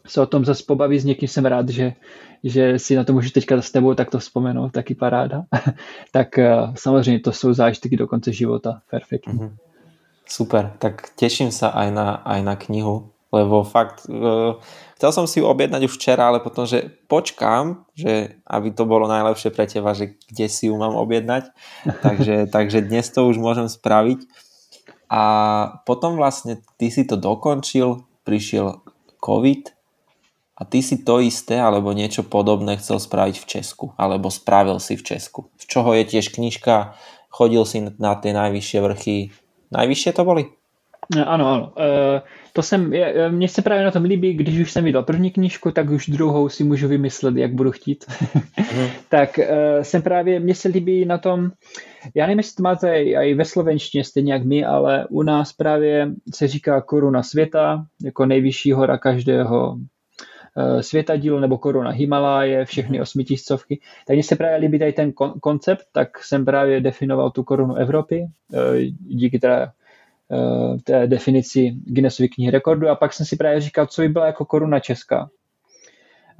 se 0.06 0.20
o 0.20 0.26
tom 0.26 0.44
zase 0.44 0.64
pobaví 0.66 0.98
s 0.98 1.04
někým, 1.04 1.28
jsem 1.28 1.44
rád, 1.44 1.68
že, 1.68 1.92
že 2.44 2.78
si 2.78 2.96
na 2.96 3.04
to 3.04 3.12
můžu 3.12 3.30
teďka 3.30 3.62
s 3.62 3.70
tebou 3.70 3.94
takto 3.94 4.18
vzpomenout, 4.18 4.72
taky 4.72 4.94
paráda. 4.94 5.44
tak 6.12 6.38
eh, 6.38 6.56
samozřejmě 6.74 7.20
to 7.20 7.32
jsou 7.32 7.52
zážitky 7.52 7.96
do 7.96 8.06
konce 8.06 8.32
života, 8.32 8.80
perfektní. 8.90 9.32
Mm-hmm. 9.32 9.56
Super, 10.26 10.72
tak 10.78 11.02
těším 11.16 11.52
se 11.52 11.70
aj 11.70 11.90
na, 11.90 12.10
aj 12.14 12.42
na 12.42 12.56
knihu, 12.56 13.10
lebo 13.32 13.60
fakt 13.64 14.08
uh, 14.08 14.56
chcel 14.96 15.12
som 15.12 15.26
si 15.28 15.42
ju 15.42 15.44
objednať 15.44 15.84
už 15.84 16.00
včera, 16.00 16.32
ale 16.32 16.40
potom, 16.40 16.64
že 16.64 16.96
počkám, 17.12 17.84
že 17.92 18.40
aby 18.48 18.72
to 18.72 18.88
bolo 18.88 19.04
najlepšie 19.04 19.52
pre 19.52 19.68
teba, 19.68 19.92
že 19.92 20.16
kde 20.32 20.48
si 20.48 20.72
ju 20.72 20.80
mám 20.80 20.96
objednať, 20.96 21.52
takže, 22.04 22.48
takže 22.48 22.88
dnes 22.88 23.04
to 23.12 23.28
už 23.28 23.36
môžem 23.36 23.68
spraviť. 23.68 24.24
A 25.12 25.22
potom 25.84 26.16
vlastne 26.16 26.64
ty 26.80 26.88
si 26.88 27.04
to 27.04 27.20
dokončil, 27.20 28.08
prišiel 28.24 28.80
COVID 29.20 29.73
a 30.54 30.62
ty 30.64 30.82
si 30.82 31.02
to 31.02 31.18
isté 31.18 31.58
alebo 31.58 31.90
niečo 31.90 32.22
podobné 32.22 32.78
chcel 32.78 33.02
spraviť 33.02 33.36
v 33.42 33.46
Česku, 33.46 33.86
alebo 33.98 34.30
spravil 34.30 34.78
si 34.78 34.94
v 34.94 35.02
Česku. 35.02 35.50
Z 35.58 35.66
čoho 35.66 35.90
je 35.98 36.06
tiež 36.06 36.30
knižka, 36.30 36.94
chodil 37.26 37.66
si 37.66 37.82
na 37.98 38.14
tie 38.14 38.30
najvyššie 38.30 38.78
vrchy. 38.78 39.16
Najvyššie 39.74 40.14
to 40.14 40.22
boli? 40.22 40.46
Ano, 41.26 41.46
ano. 41.48 41.72
E, 41.78 42.22
to 42.52 42.62
jsem, 42.62 42.92
mně 43.30 43.48
se 43.48 43.62
právě 43.62 43.84
na 43.84 43.90
tom 43.90 44.04
líbí, 44.04 44.34
když 44.34 44.58
už 44.58 44.72
jsem 44.72 44.84
vydal 44.84 45.02
první 45.02 45.30
knížku, 45.30 45.70
tak 45.70 45.90
už 45.90 46.08
druhou 46.08 46.48
si 46.48 46.64
můžu 46.64 46.88
vymyslet, 46.88 47.36
jak 47.36 47.52
budu 47.54 47.72
chtít. 47.72 48.04
Mm. 48.76 48.88
tak 49.08 49.38
e, 49.38 49.84
jsem 49.84 50.02
právě, 50.02 50.40
mně 50.40 50.54
se 50.54 50.68
líbí 50.68 51.04
na 51.04 51.18
tom, 51.18 51.50
já 52.14 52.26
nevím, 52.26 52.38
jestli 52.38 52.56
to 52.56 52.62
máte 52.62 53.02
i 53.02 53.34
ve 53.34 53.44
slovenštině 53.44 54.04
stejně 54.04 54.32
jak 54.32 54.44
my, 54.44 54.64
ale 54.64 55.06
u 55.10 55.22
nás 55.22 55.52
právě 55.52 56.10
se 56.34 56.48
říká 56.48 56.80
koruna 56.80 57.22
světa, 57.22 57.84
jako 58.04 58.26
nejvyšší 58.26 58.72
hora 58.72 58.98
každého 58.98 59.76
e, 60.56 60.82
světadílu 60.82 61.38
nebo 61.38 61.58
koruna 61.58 61.90
Himaláje, 61.90 62.64
všechny 62.64 63.00
osmitisícovky. 63.00 63.80
Tak 64.06 64.14
mně 64.14 64.22
se 64.22 64.36
právě 64.36 64.56
líbí 64.56 64.78
tady 64.78 64.92
ten 64.92 65.12
koncept, 65.40 65.84
tak 65.92 66.24
jsem 66.24 66.44
právě 66.44 66.80
definoval 66.80 67.30
tu 67.30 67.44
korunu 67.44 67.74
Evropy, 67.74 68.26
e, 68.54 68.86
díky 69.00 69.38
teda 69.38 69.72
Eh, 70.32 70.78
té 70.84 71.06
definici 71.06 71.76
Guinnessovy 71.84 72.28
knihy 72.28 72.50
rekordu 72.50 72.88
a 72.88 72.94
pak 72.94 73.12
jsem 73.12 73.26
si 73.26 73.36
právě 73.36 73.60
říkal, 73.60 73.86
co 73.86 74.02
by 74.02 74.08
byla 74.08 74.26
jako 74.26 74.44
koruna 74.44 74.80
česká. 74.80 75.30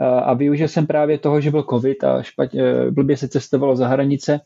Eh, 0.00 0.04
a 0.04 0.34
využil 0.34 0.68
jsem 0.68 0.86
právě 0.86 1.18
toho, 1.18 1.40
že 1.40 1.50
byl 1.50 1.62
covid 1.62 2.04
a 2.04 2.22
špatně, 2.22 2.62
eh, 2.62 2.90
blbě 2.90 3.16
se 3.16 3.28
cestovalo 3.28 3.76
za 3.76 3.88
hranice, 3.88 4.40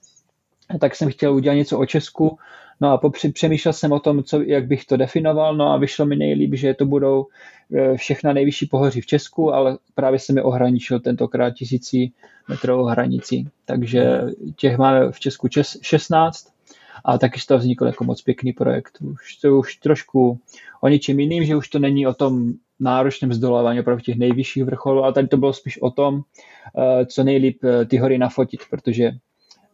tak 0.80 0.94
jsem 0.94 1.10
chtěl 1.10 1.34
udělat 1.34 1.54
něco 1.54 1.78
o 1.78 1.86
Česku. 1.86 2.38
No 2.80 2.90
a 2.90 2.98
popři, 2.98 3.32
přemýšlel 3.32 3.72
jsem 3.72 3.92
o 3.92 4.00
tom, 4.00 4.22
co, 4.22 4.42
jak 4.42 4.66
bych 4.66 4.84
to 4.84 4.96
definoval, 4.96 5.56
no 5.56 5.72
a 5.72 5.76
vyšlo 5.76 6.06
mi 6.06 6.16
nejlíp, 6.16 6.54
že 6.54 6.74
to 6.74 6.86
budou 6.86 7.26
všechna 7.96 8.32
nejvyšší 8.32 8.66
pohoří 8.66 9.00
v 9.00 9.06
Česku, 9.06 9.54
ale 9.54 9.78
právě 9.94 10.18
se 10.18 10.32
mi 10.32 10.42
ohraničil 10.42 11.00
tentokrát 11.00 11.50
tisící 11.50 12.12
metrovou 12.48 12.84
hranicí. 12.84 13.48
Takže 13.64 14.20
těch 14.56 14.78
máme 14.78 15.12
v 15.12 15.20
Česku 15.20 15.48
16 15.82 16.52
a 17.04 17.18
taky 17.18 17.40
toho 17.48 17.58
vznikl 17.58 17.86
jako 17.86 18.04
moc 18.04 18.22
pěkný 18.22 18.52
projekt. 18.52 18.98
Už 19.00 19.36
to 19.36 19.58
už 19.58 19.76
trošku 19.76 20.38
o 20.80 20.88
něčem 20.88 21.20
jiným, 21.20 21.44
že 21.44 21.56
už 21.56 21.68
to 21.68 21.78
není 21.78 22.06
o 22.06 22.14
tom 22.14 22.52
náročném 22.80 23.32
zdolování 23.32 23.80
opravdu 23.80 24.02
těch 24.02 24.16
nejvyšších 24.16 24.64
vrcholů, 24.64 25.04
ale 25.04 25.12
tady 25.12 25.28
to 25.28 25.36
bylo 25.36 25.52
spíš 25.52 25.82
o 25.82 25.90
tom, 25.90 26.20
eh, 26.78 27.06
co 27.06 27.24
nejlíp 27.24 27.64
eh, 27.64 27.84
ty 27.84 27.96
hory 27.96 28.18
nafotit, 28.18 28.60
protože 28.70 29.10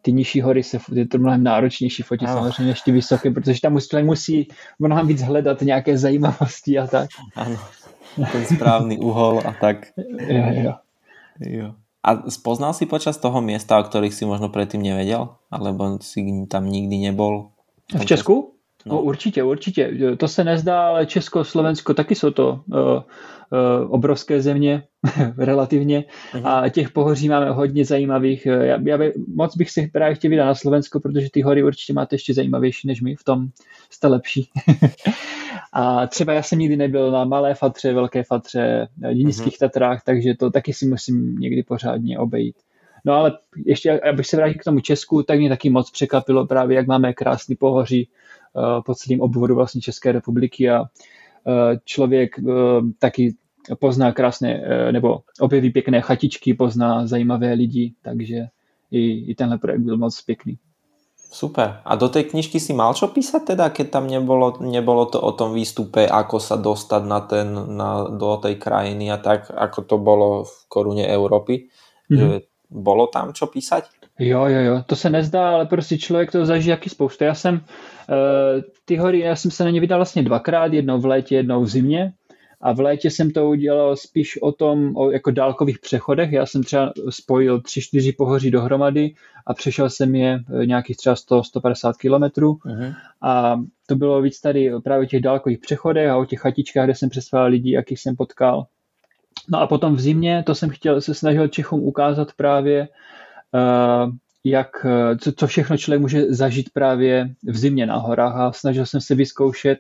ty 0.04 0.12
nižší 0.12 0.40
hory 0.40 0.62
se 0.62 0.78
je 0.92 1.08
to 1.08 1.18
mnohem 1.18 1.42
náročnější 1.42 2.02
fotit 2.02 2.28
ano. 2.28 2.36
samozřejmě 2.36 2.76
než 2.76 2.80
ty 2.80 2.92
vysoké, 2.92 3.30
protože 3.30 3.60
tam 3.60 3.72
musí, 3.72 4.02
musí 4.02 4.48
mnohem 4.78 5.06
víc 5.06 5.22
hledat 5.22 5.62
nějaké 5.62 5.98
zajímavosti 5.98 6.78
a 6.78 6.86
tak. 6.86 7.08
Ano, 7.36 7.56
ten 8.32 8.44
správný 8.44 8.98
úhol 8.98 9.40
a 9.44 9.52
tak. 9.60 9.76
jo, 10.28 10.44
jo. 10.52 10.72
jo. 11.40 11.68
A 12.04 12.28
spoznal 12.28 12.76
si 12.76 12.84
počas 12.84 13.16
toho 13.16 13.40
miesta, 13.40 13.80
o 13.80 13.86
ktorých 13.88 14.12
si 14.12 14.28
možno 14.28 14.52
predtým 14.52 14.84
nevedel? 14.84 15.40
Alebo 15.48 15.96
si 16.04 16.20
tam 16.52 16.68
nikdy 16.68 17.00
nebol? 17.00 17.56
V 17.88 18.04
Česku? 18.04 18.53
No. 18.86 18.94
no 18.94 19.02
určitě, 19.02 19.42
určitě. 19.42 19.90
To 20.16 20.28
se 20.28 20.44
nezdá, 20.44 20.88
ale 20.88 21.06
Česko, 21.06 21.44
Slovensko 21.44 21.94
taky 21.94 22.14
jsou 22.14 22.30
to 22.30 22.60
uh, 22.66 22.78
uh, 22.78 23.02
obrovské 23.88 24.42
země 24.42 24.82
relativně 25.38 26.04
uh-huh. 26.32 26.48
a 26.48 26.68
těch 26.68 26.90
pohoří 26.90 27.28
máme 27.28 27.50
hodně 27.50 27.84
zajímavých. 27.84 28.46
Já, 28.46 28.80
já 28.84 28.98
by, 28.98 29.12
moc 29.34 29.56
bych 29.56 29.70
si 29.70 29.90
právě 29.92 30.14
chtěl 30.14 30.30
vydat 30.30 30.44
na 30.44 30.54
Slovensko, 30.54 31.00
protože 31.00 31.30
ty 31.32 31.42
hory 31.42 31.62
určitě 31.62 31.92
máte 31.92 32.14
ještě 32.14 32.34
zajímavější 32.34 32.88
než 32.88 33.00
my, 33.00 33.16
v 33.16 33.24
tom 33.24 33.48
jste 33.90 34.06
lepší. 34.06 34.48
a 35.72 36.06
třeba 36.06 36.32
já 36.32 36.42
jsem 36.42 36.58
nikdy 36.58 36.76
nebyl 36.76 37.10
na 37.10 37.24
Malé 37.24 37.54
Fatře, 37.54 37.92
Velké 37.92 38.22
Fatře, 38.22 38.88
Nízkých 39.12 39.54
uh-huh. 39.54 39.58
Tatrách, 39.58 40.02
takže 40.04 40.34
to 40.34 40.50
taky 40.50 40.72
si 40.72 40.86
musím 40.86 41.38
někdy 41.38 41.62
pořádně 41.62 42.18
obejít. 42.18 42.56
No 43.04 43.12
ale 43.12 43.32
ještě, 43.66 44.00
abych 44.00 44.26
se 44.26 44.36
vrátil 44.36 44.60
k 44.60 44.64
tomu 44.64 44.80
Česku, 44.80 45.22
tak 45.22 45.38
mě 45.38 45.48
taky 45.48 45.70
moc 45.70 45.90
překvapilo 45.90 46.46
právě, 46.46 46.76
jak 46.76 46.86
máme 46.86 47.12
krásný 47.12 47.56
pohoří, 47.56 48.08
Eh, 48.08 48.23
po 48.86 48.94
celém 48.94 49.20
obvodu 49.20 49.54
vlastně 49.54 49.80
České 49.80 50.12
republiky 50.12 50.70
a 50.70 50.84
eh, 50.84 51.78
člověk 51.84 52.38
eh, 52.38 52.52
taky 52.98 53.34
pozná 53.78 54.12
krásné, 54.12 54.60
nebo 54.92 55.20
objeví 55.40 55.70
pěkné 55.70 56.00
chatičky, 56.00 56.54
pozná 56.54 57.06
zajímavé 57.06 57.52
lidi, 57.52 57.94
takže 58.02 58.46
i, 58.90 59.30
i 59.30 59.34
tenhle 59.34 59.58
projekt 59.58 59.80
byl 59.80 59.96
moc 59.96 60.22
pěkný. 60.22 60.58
Super. 61.34 61.82
A 61.82 61.98
do 61.98 62.06
tej 62.06 62.30
knižky 62.30 62.62
si 62.62 62.70
mal 62.70 62.94
čo 62.94 63.10
písať 63.10 63.58
teda, 63.58 63.74
keď 63.74 63.98
tam 63.98 64.06
nebolo, 64.06 64.54
nebolo 64.62 65.10
to 65.10 65.18
o 65.18 65.34
tom 65.34 65.50
výstupe, 65.50 66.06
ako 66.06 66.38
sa 66.38 66.54
dostať 66.54 67.02
na 67.02 67.20
ten, 67.26 67.50
na, 67.74 68.06
do 68.06 68.38
tej 68.38 68.54
krajiny 68.54 69.10
a 69.10 69.18
tak, 69.18 69.50
ako 69.50 69.82
to 69.82 69.96
bolo 69.98 70.46
v 70.46 70.54
korune 70.70 71.02
Európy? 71.02 71.66
Mm-hmm. 72.06 72.14
Že 72.14 72.26
bolo 72.70 73.10
tam 73.10 73.34
čo 73.34 73.50
písať? 73.50 74.03
Jo, 74.18 74.46
jo, 74.46 74.60
jo, 74.60 74.82
to 74.86 74.96
se 74.96 75.10
nezdá, 75.10 75.50
ale 75.50 75.66
prostě 75.66 75.98
člověk 75.98 76.32
to 76.32 76.46
zažije 76.46 76.70
jaký 76.70 76.90
spoustu. 76.90 77.24
Já 77.24 77.34
jsem 77.34 77.54
uh, 77.54 77.60
ty 78.84 78.96
hory, 78.96 79.20
já 79.20 79.36
jsem 79.36 79.50
se 79.50 79.64
na 79.64 79.70
ně 79.70 79.80
vydal 79.80 79.98
vlastně 79.98 80.22
dvakrát, 80.22 80.72
jednou 80.72 81.00
v 81.00 81.06
létě, 81.06 81.36
jednou 81.36 81.62
v 81.62 81.68
zimě. 81.68 82.12
A 82.60 82.72
v 82.72 82.80
létě 82.80 83.10
jsem 83.10 83.30
to 83.30 83.48
udělal 83.48 83.96
spíš 83.96 84.42
o 84.42 84.52
tom, 84.52 84.96
o 84.96 85.10
jako 85.10 85.30
dálkových 85.30 85.78
přechodech. 85.78 86.32
Já 86.32 86.46
jsem 86.46 86.62
třeba 86.62 86.92
spojil 87.10 87.60
tři, 87.60 87.80
čtyři 87.80 88.12
pohoří 88.12 88.50
dohromady 88.50 89.14
a 89.46 89.54
přešel 89.54 89.90
jsem 89.90 90.14
je 90.14 90.40
eh, 90.62 90.66
nějakých 90.66 90.96
třeba 90.96 91.14
100-150 91.14 91.92
kilometrů. 91.98 92.52
Uh-huh. 92.52 92.94
A 93.22 93.60
to 93.86 93.96
bylo 93.96 94.22
víc 94.22 94.40
tady 94.40 94.70
právě 94.84 95.06
o 95.06 95.08
těch 95.08 95.22
dálkových 95.22 95.58
přechodech 95.58 96.10
a 96.10 96.16
o 96.16 96.24
těch 96.24 96.40
chatičkách, 96.40 96.84
kde 96.84 96.94
jsem 96.94 97.08
přesval 97.08 97.46
lidí, 97.46 97.70
jakých 97.70 98.00
jsem 98.00 98.16
potkal. 98.16 98.66
No 99.48 99.60
a 99.60 99.66
potom 99.66 99.96
v 99.96 100.00
zimě, 100.00 100.42
to 100.46 100.54
jsem 100.54 100.70
chtěl, 100.70 101.00
se 101.00 101.14
snažil 101.14 101.48
Čechům 101.48 101.80
ukázat 101.80 102.32
právě, 102.32 102.88
jak, 104.44 104.86
eh, 104.86 105.18
co, 105.18 105.32
co 105.32 105.46
všechno 105.46 105.76
člověk 105.76 106.00
může 106.00 106.24
zažít 106.34 106.70
právě 106.72 107.34
v 107.42 107.56
zimě 107.56 107.86
na 107.86 107.96
horách. 107.96 108.36
A 108.36 108.52
snažil 108.52 108.86
jsem 108.86 109.00
se 109.00 109.14
vyzkoušet 109.14 109.78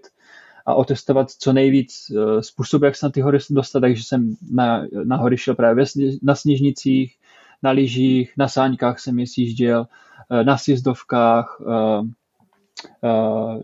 a 0.66 0.74
otestovat 0.74 1.30
co 1.30 1.52
nejvíc 1.52 1.94
eh, 2.10 2.42
způsobů, 2.42 2.84
jak 2.84 2.96
se 2.96 3.06
na 3.06 3.10
ty 3.10 3.20
hory 3.20 3.38
dostat, 3.50 3.80
takže 3.80 4.02
jsem 4.02 4.34
na, 4.50 4.86
na 5.04 5.16
hory 5.16 5.36
šel 5.36 5.54
právě 5.54 5.84
na 6.22 6.34
sněžnicích, 6.34 7.16
na 7.62 7.70
lyžích, 7.70 8.32
na 8.38 8.48
sáňkách 8.48 8.98
jsem 8.98 9.18
je 9.18 9.26
sjížděl, 9.26 9.86
na 10.42 10.58
sjezdovkách, 10.58 11.60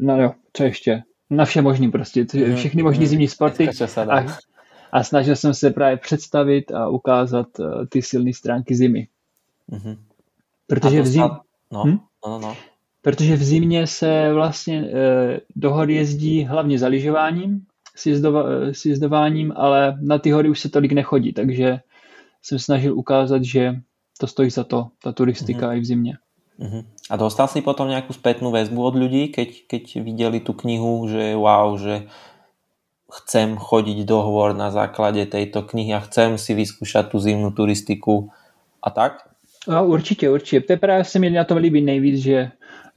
no 0.01 0.23
jo, 0.23 0.33
co 0.53 0.65
ještě, 0.65 1.03
na 1.31 1.45
vše 1.45 1.63
možný 1.63 1.91
prostě, 1.91 2.27
mhm, 2.35 2.57
všechny 2.57 2.83
možný 2.83 3.05
mhm. 3.05 3.09
zimní 3.09 3.29
sporty. 3.29 3.69
A, 4.11 4.27
a 4.93 5.05
snažil 5.05 5.37
jsem 5.37 5.55
se 5.55 5.71
právě 5.71 5.97
představit 5.97 6.73
a 6.73 6.89
ukázat 6.89 7.47
ty 7.89 8.03
silné 8.03 8.33
stránky 8.33 8.75
zimy. 8.75 9.09
Mm-hmm. 9.71 9.97
Protože 10.67 11.03
v 11.03 11.07
zimě... 11.07 11.29
No, 11.73 11.85
hm? 11.85 11.99
no, 12.27 12.31
no, 12.31 12.39
no. 12.39 12.57
Protože 13.03 13.37
v 13.37 13.43
zimě 13.43 13.87
se 13.87 14.33
vlastně 14.33 14.79
e, 14.81 15.41
do 15.57 15.73
hory 15.73 15.95
jezdí 15.95 16.45
hlavně 16.45 16.79
za 16.79 16.87
lyžováním, 16.87 17.67
eh, 18.07 18.75
sjezdováním, 18.75 19.53
ale 19.57 19.99
na 20.01 20.19
ty 20.19 20.31
hory 20.31 20.49
už 20.49 20.61
se 20.61 20.69
tolik 20.69 20.93
nechodí, 20.93 21.33
takže 21.33 21.81
jsem 22.43 22.59
snažil 22.59 22.99
ukázat, 22.99 23.45
že 23.45 23.75
to 24.19 24.27
stojí 24.27 24.51
za 24.51 24.65
to, 24.65 24.89
ta 25.03 25.13
turistika 25.13 25.69
mm-hmm. 25.69 25.77
i 25.77 25.81
v 25.81 25.85
zimě. 25.85 26.15
Mm-hmm. 26.61 26.85
A 27.11 27.17
dostal 27.17 27.49
si 27.49 27.63
potom 27.63 27.89
nějakou 27.89 28.13
zpětnou 28.13 28.53
väzbu 28.53 28.85
od 28.85 28.95
lidí, 28.95 29.29
keď, 29.29 29.49
keď 29.67 29.97
viděli 29.97 30.41
tu 30.41 30.53
knihu, 30.53 31.09
že 31.09 31.35
wow, 31.37 31.79
že 31.79 32.07
chcem 33.11 33.59
chodiť 33.59 34.07
do 34.07 34.23
hôr 34.23 34.55
na 34.55 34.71
základe 34.71 35.27
tejto 35.27 35.67
knihy 35.67 35.99
a 35.99 36.05
chcem 36.07 36.39
si 36.39 36.55
vyskúšať 36.55 37.11
tú 37.11 37.19
zimnú 37.19 37.51
turistiku 37.51 38.31
a 38.79 38.89
tak? 38.95 39.30
No, 39.69 39.87
určitě, 39.87 40.31
určitě. 40.31 40.61
To 40.61 40.73
je 40.73 40.77
právě 40.77 41.05
se 41.05 41.19
mi 41.19 41.31
na 41.31 41.45
tom 41.45 41.59
líbí 41.59 41.81
nejvíc, 41.81 42.17
že 42.23 42.51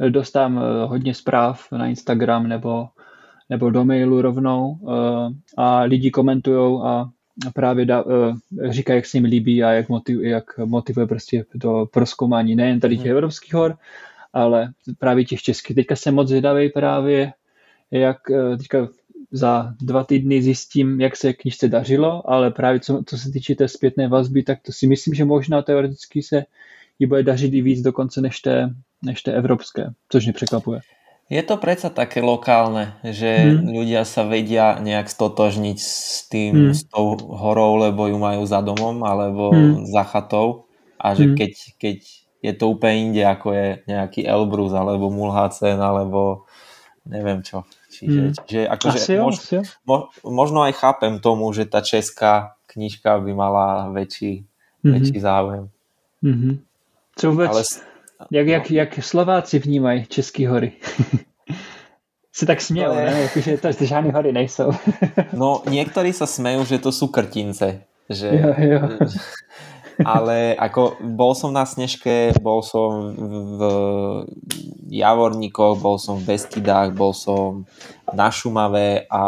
dostám 0.10 0.58
eh, 0.58 0.86
hodně 0.86 1.14
zpráv 1.14 1.72
na 1.72 1.88
Instagram 1.88 2.48
nebo, 2.48 2.88
nebo 3.50 3.70
do 3.70 3.86
mailu 3.86 4.22
rovnou 4.22 4.78
eh, 4.90 5.34
a 5.58 5.82
lidi 5.82 6.12
komentují 6.12 6.82
a 6.84 7.10
právě 7.54 7.86
da, 7.86 8.04
eh, 8.08 8.72
říkají, 8.72 8.98
jak 8.98 9.06
se 9.06 9.18
jim 9.18 9.26
líbí 9.26 9.64
a 9.64 9.72
jak, 9.72 9.90
motiv, 9.90 10.22
jak 10.22 10.58
motivuje 10.58 11.08
prostě 11.08 11.46
do 11.56 11.86
proskoumání 11.94 12.56
nejen 12.56 12.80
tady 12.80 12.96
těch 12.96 13.06
hmm. 13.06 13.12
evropských 13.12 13.54
hor, 13.54 13.78
ale 14.34 14.72
právě 15.00 15.26
těch 15.26 15.42
českých. 15.42 15.76
Teďka 15.76 15.96
jsem 15.96 16.16
moc 16.16 16.28
zvědavý 16.28 16.70
právě, 16.70 17.34
jak 17.92 18.18
teďka 18.58 18.88
za 19.34 19.74
dva 19.82 20.04
týdny 20.04 20.42
zjistím, 20.42 21.02
jak 21.02 21.18
se 21.18 21.34
knižce 21.34 21.68
dařilo, 21.68 22.30
ale 22.30 22.52
právě 22.52 22.80
co, 22.80 23.04
co 23.06 23.18
se 23.18 23.32
týče 23.32 23.56
té 23.56 23.68
zpětné 23.68 24.08
vazby, 24.08 24.44
tak 24.44 24.62
to 24.62 24.72
si 24.72 24.88
myslím, 24.88 25.14
že 25.14 25.26
možná 25.26 25.62
teoreticky 25.62 26.22
se 26.22 26.46
jí 27.00 27.08
bude 27.08 27.24
dařit 27.24 27.54
i 27.54 27.62
víc 27.62 27.82
dokonce 27.82 28.22
než 28.22 28.40
té, 28.40 28.70
než 29.06 29.22
té 29.22 29.34
evropské, 29.34 29.90
což 30.10 30.26
mě 30.26 30.34
překvapuje. 30.34 30.80
Je 31.32 31.40
to 31.40 31.56
predsa 31.58 31.88
také 31.90 32.20
lokálne, 32.20 33.00
že 33.00 33.56
hmm. 33.58 33.72
ľudia 33.72 34.04
sa 34.04 34.28
vedia 34.28 34.78
nejak 34.84 35.08
stotožniť 35.08 35.78
s 35.80 36.28
tým, 36.28 36.70
hmm. 36.70 36.74
s 36.76 36.84
tou 36.92 37.16
horou, 37.16 37.80
lebo 37.80 38.12
ju 38.12 38.20
majú 38.20 38.44
za 38.44 38.60
domom 38.60 39.02
alebo 39.08 39.56
hmm. 39.56 39.88
za 39.88 40.04
chatou 40.04 40.68
a 41.00 41.16
že 41.16 41.32
hmm. 41.32 41.36
keď, 41.40 41.52
keď 41.80 41.98
je 42.44 42.54
to 42.54 42.66
úplne 42.70 43.10
inde, 43.10 43.24
ako 43.24 43.56
je 43.56 43.68
nejaký 43.88 44.28
Elbrus 44.28 44.76
alebo 44.76 45.08
Mulhacen 45.08 45.80
alebo 45.80 46.44
neviem 47.08 47.40
čo. 47.40 47.64
Čiže, 47.94 48.20
hmm. 48.20 48.34
čiže 48.50 48.64
akože 48.66 48.98
asi 48.98 49.12
jo, 49.14 49.24
mož, 49.24 49.36
asi 49.38 49.56
jo. 49.56 49.62
Mo, 49.86 49.98
možno 50.26 50.66
aj 50.66 50.74
chápem 50.74 51.22
tomu, 51.22 51.54
že 51.54 51.70
tá 51.70 51.86
česká 51.86 52.58
knižka 52.66 53.22
by 53.22 53.32
mala 53.38 53.94
väčší, 53.94 54.50
hmm. 54.82 54.94
väčší 54.98 55.18
záujem. 55.22 55.70
Hmm. 56.26 56.58
Co 57.16 57.32
vůbec, 57.32 57.52
Ale, 57.52 57.64
jak, 58.32 58.48
jak, 58.48 58.70
no. 58.70 58.76
jak 58.76 58.92
Slováci 59.04 59.60
vnímají 59.60 60.06
České 60.06 60.50
hory? 60.50 60.72
si 62.34 62.46
tak 62.46 62.62
směl, 62.62 62.92
je... 62.92 63.06
ne? 63.06 63.22
Jakože 63.22 63.58
to 63.58 63.86
žádné 63.86 64.12
hory 64.12 64.34
nejsou. 64.34 64.72
no, 65.38 65.62
niektorí 65.70 66.10
sa 66.10 66.26
smejú, 66.26 66.66
že 66.66 66.82
to 66.82 66.90
sú 66.90 67.14
krtince. 67.14 67.86
Že, 68.10 68.28
jo, 68.36 68.50
jo. 68.58 68.82
Ale 70.02 70.58
ako 70.58 70.98
bol 71.02 71.38
som 71.38 71.54
na 71.54 71.68
Snežke, 71.70 72.34
bol 72.42 72.66
som 72.66 73.14
v 73.58 73.62
Javorníkoch, 74.90 75.78
bol 75.78 76.02
som 76.02 76.18
v 76.18 76.34
Beskydách, 76.34 76.98
bol 76.98 77.14
som 77.14 77.70
na 78.10 78.34
Šumave 78.34 79.06
a 79.10 79.24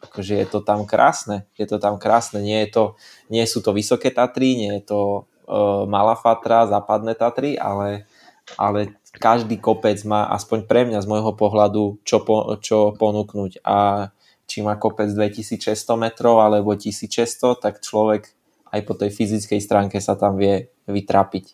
akože 0.00 0.34
je 0.42 0.46
to 0.50 0.60
tam 0.62 0.86
krásne. 0.86 1.46
Je 1.54 1.66
to 1.66 1.78
tam 1.78 2.00
krásne. 2.00 2.42
Nie, 2.42 2.66
je 2.66 2.70
to, 2.74 2.84
nie 3.30 3.44
sú 3.46 3.62
to 3.62 3.70
vysoké 3.70 4.10
Tatry, 4.10 4.58
nie 4.58 4.70
je 4.80 4.90
to 4.90 5.00
uh, 5.46 5.86
Malá 5.86 6.18
Fatra, 6.18 6.66
západné 6.66 7.14
Tatry, 7.14 7.54
ale, 7.54 8.10
ale 8.58 8.98
každý 9.14 9.58
kopec 9.62 10.02
má 10.02 10.26
aspoň 10.34 10.66
pre 10.66 10.82
mňa 10.86 11.02
z 11.02 11.10
môjho 11.10 11.32
pohľadu 11.34 12.02
čo, 12.02 12.22
po, 12.22 12.58
čo 12.58 12.94
ponúknuť 12.98 13.62
a 13.62 14.10
či 14.50 14.66
má 14.66 14.74
kopec 14.74 15.06
2600 15.06 15.94
metrov 15.94 16.42
alebo 16.42 16.74
1600, 16.74 17.62
tak 17.62 17.78
človek 17.78 18.34
aj 18.70 18.80
po 18.86 18.94
tej 18.94 19.10
fyzickej 19.10 19.60
stránke 19.60 19.98
sa 19.98 20.14
tam 20.14 20.38
vie 20.38 20.70
vytrapiť. 20.86 21.46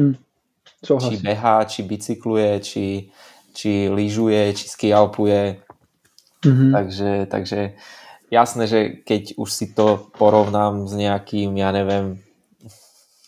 Hmm. 0.00 0.16
Či 0.80 1.20
behá, 1.20 1.66
či 1.68 1.84
bicykluje, 1.84 2.50
či, 2.64 2.86
či 3.52 3.90
lyžuje, 3.90 4.54
či 4.54 4.64
skialpuje. 4.68 5.60
Mm-hmm. 6.38 6.70
Takže, 6.70 7.10
takže 7.26 7.60
jasné, 8.30 8.64
že 8.70 8.80
keď 9.02 9.34
už 9.34 9.48
si 9.50 9.66
to 9.74 10.08
porovnám 10.14 10.86
s 10.86 10.94
nejakým, 10.94 11.50
ja 11.58 11.74
neviem, 11.74 12.22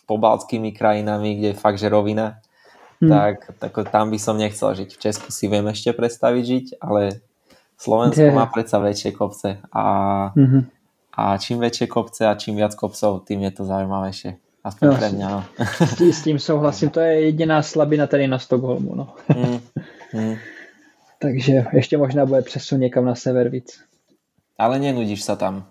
pobaltskými 0.07 0.71
krajinami, 0.71 1.39
kde 1.39 1.49
je 1.55 1.59
fakt 1.59 1.79
že 1.79 1.91
rovina, 1.91 2.39
hmm. 3.03 3.11
tak, 3.11 3.37
tak 3.59 3.73
tam 3.91 4.15
by 4.15 4.19
som 4.19 4.39
nechcel 4.39 4.75
žiť. 4.75 4.91
V 4.95 5.03
Česku 5.03 5.29
si 5.35 5.51
viem 5.51 5.67
ešte 5.71 5.91
predstaviť 5.91 6.45
žiť, 6.47 6.67
ale 6.83 7.23
Slovensko 7.79 8.31
yeah. 8.31 8.35
má 8.35 8.47
predsa 8.47 8.79
väčšie 8.79 9.11
kopce 9.15 9.59
a 9.75 9.85
mm-hmm 10.35 10.80
a 11.15 11.39
čím 11.39 11.59
väčšie 11.59 11.87
kopce 11.87 12.27
a 12.27 12.39
čím 12.39 12.57
viac 12.57 12.75
kopcov, 12.75 13.27
tým 13.27 13.43
je 13.43 13.51
to 13.51 13.63
zaujímavejšie. 13.65 14.39
Aspoň 14.61 14.87
no, 14.89 14.97
pre 14.97 15.09
mňa, 15.11 15.29
no. 15.31 15.41
S 16.13 16.23
tím 16.23 16.39
souhlasím, 16.39 16.91
to 16.91 17.01
je 17.01 17.21
jediná 17.21 17.63
slabina 17.63 18.07
tady 18.07 18.29
na 18.29 18.39
Stockholmu, 18.39 18.95
no. 18.95 19.15
Mm, 19.37 19.61
mm. 20.15 20.37
Takže 21.19 21.65
ještě 21.73 21.97
možná 21.97 22.27
bude 22.27 22.43
přesun 22.43 22.81
někam 22.81 23.05
na 23.05 23.15
sever 23.15 23.49
víc. 23.49 23.81
Ale 24.59 24.79
nenudíš 24.79 25.23
se 25.23 25.37
tam. 25.37 25.67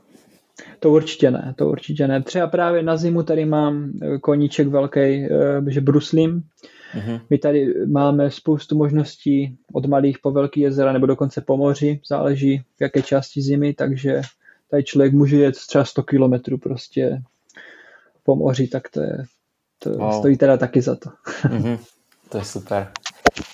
To 0.79 0.91
určitě 0.91 1.31
ne, 1.31 1.53
to 1.57 1.69
určitě 1.69 2.07
ne. 2.07 2.21
Třeba 2.23 2.47
právě 2.47 2.83
na 2.83 2.97
zimu 2.97 3.23
tady 3.23 3.45
mám 3.45 3.91
eh, 4.01 4.17
koníček 4.17 4.67
velký, 4.67 4.99
eh, 4.99 5.29
že 5.67 5.81
bruslím. 5.81 6.43
Mm-hmm. 6.95 7.21
My 7.29 7.37
tady 7.37 7.73
máme 7.85 8.31
spoustu 8.31 8.77
možností 8.77 9.57
od 9.73 9.85
malých 9.85 10.19
po 10.19 10.31
velký 10.31 10.59
jezera 10.59 10.93
nebo 10.93 11.05
dokonce 11.05 11.41
po 11.41 11.57
moři, 11.57 12.01
záleží 12.07 12.61
v 12.77 12.81
jaké 12.81 13.01
části 13.01 13.41
zimy, 13.41 13.73
takže 13.73 14.21
tady 14.71 14.83
člověk 14.83 15.13
může 15.13 15.37
jet 15.37 15.55
třeba 15.55 15.85
100 15.85 16.03
kilometrů 16.03 16.57
prostě 16.57 17.21
po 18.23 18.35
moři, 18.35 18.67
tak 18.67 18.89
to 18.89 19.01
je, 19.01 19.23
to 19.79 19.89
wow. 19.89 20.19
stojí 20.19 20.37
teda 20.37 20.57
taky 20.57 20.81
za 20.81 20.95
to. 20.95 21.09
Mm-hmm. 21.43 21.77
To 22.29 22.37
je 22.37 22.45
super. 22.45 22.91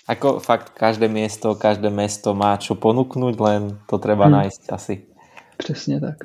Ako 0.08 0.40
fakt 0.40 0.70
každé 0.70 1.08
město, 1.08 1.56
každé 1.56 1.90
město 1.90 2.36
má 2.36 2.58
čo 2.58 2.76
ponúknuť, 2.76 3.36
len 3.40 3.62
to 3.90 3.98
treba 3.98 4.26
hmm. 4.28 4.34
nájsť 4.34 4.62
asi. 4.70 4.96
Přesně 5.58 6.00
tak. 6.02 6.16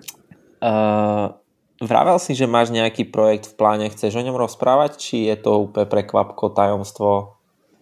Uh, 0.61 1.33
vravel 1.81 2.19
si, 2.19 2.35
že 2.35 2.47
máš 2.47 2.71
nějaký 2.71 3.05
projekt 3.05 3.47
v 3.47 3.55
pláne, 3.55 3.89
chceš 3.89 4.15
o 4.15 4.21
něm 4.21 4.35
rozprávať, 4.35 4.97
či 4.97 5.17
je 5.17 5.37
to 5.37 5.61
úplně 5.61 5.87
prekvapko, 5.87 6.49
tajomstvo? 6.49 7.40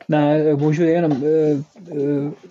Ne, 0.08 0.54
můžu 0.56 0.82
jenom, 0.82 1.12
e, 1.12 1.26
e, 1.26 1.54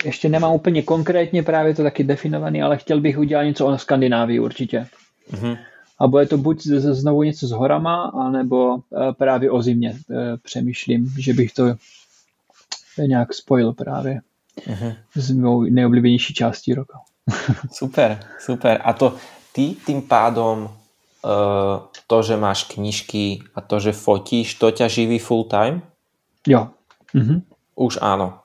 ještě 0.05 0.29
nemám 0.29 0.53
úplně 0.53 0.81
konkrétně 0.81 1.43
právě 1.43 1.75
to 1.75 1.83
taky 1.83 2.03
definovaný, 2.03 2.61
ale 2.61 2.77
chtěl 2.77 3.01
bych 3.01 3.17
udělat 3.17 3.43
něco 3.43 3.65
o 3.65 3.77
Skandinávii 3.77 4.39
určitě. 4.39 4.87
Mm-hmm. 5.31 5.57
A 5.99 6.07
bude 6.07 6.25
to 6.25 6.37
buď 6.37 6.61
znovu 6.67 7.23
něco 7.23 7.47
s 7.47 7.51
horama, 7.51 8.03
anebo 8.03 8.75
e, 8.75 8.79
právě 9.13 9.51
o 9.51 9.61
zimě 9.61 9.97
přemýšlím, 10.43 11.13
že 11.19 11.33
bych 11.33 11.53
to 11.53 11.75
nějak 13.07 13.33
spojil 13.33 13.73
právě 13.73 14.21
mm-hmm. 14.67 14.95
s 15.15 15.31
mou 15.31 15.61
nejoblíbenější 15.61 16.33
částí 16.33 16.73
roka. 16.73 16.99
super, 17.71 18.19
super. 18.39 18.81
A 18.83 18.93
to 18.93 19.15
ty 19.53 19.75
tým 19.85 20.01
pádom 20.01 20.69
to, 22.07 22.23
že 22.23 22.37
máš 22.37 22.63
knižky 22.63 23.39
a 23.55 23.61
to, 23.61 23.79
že 23.79 23.91
fotíš, 23.91 24.55
to 24.55 24.71
ťa 24.71 24.87
živí 24.87 25.19
full 25.19 25.43
time? 25.43 25.81
Jo, 26.47 26.67
Mm-hmm. 27.13 27.39
Už 27.77 28.01
áno. 28.01 28.41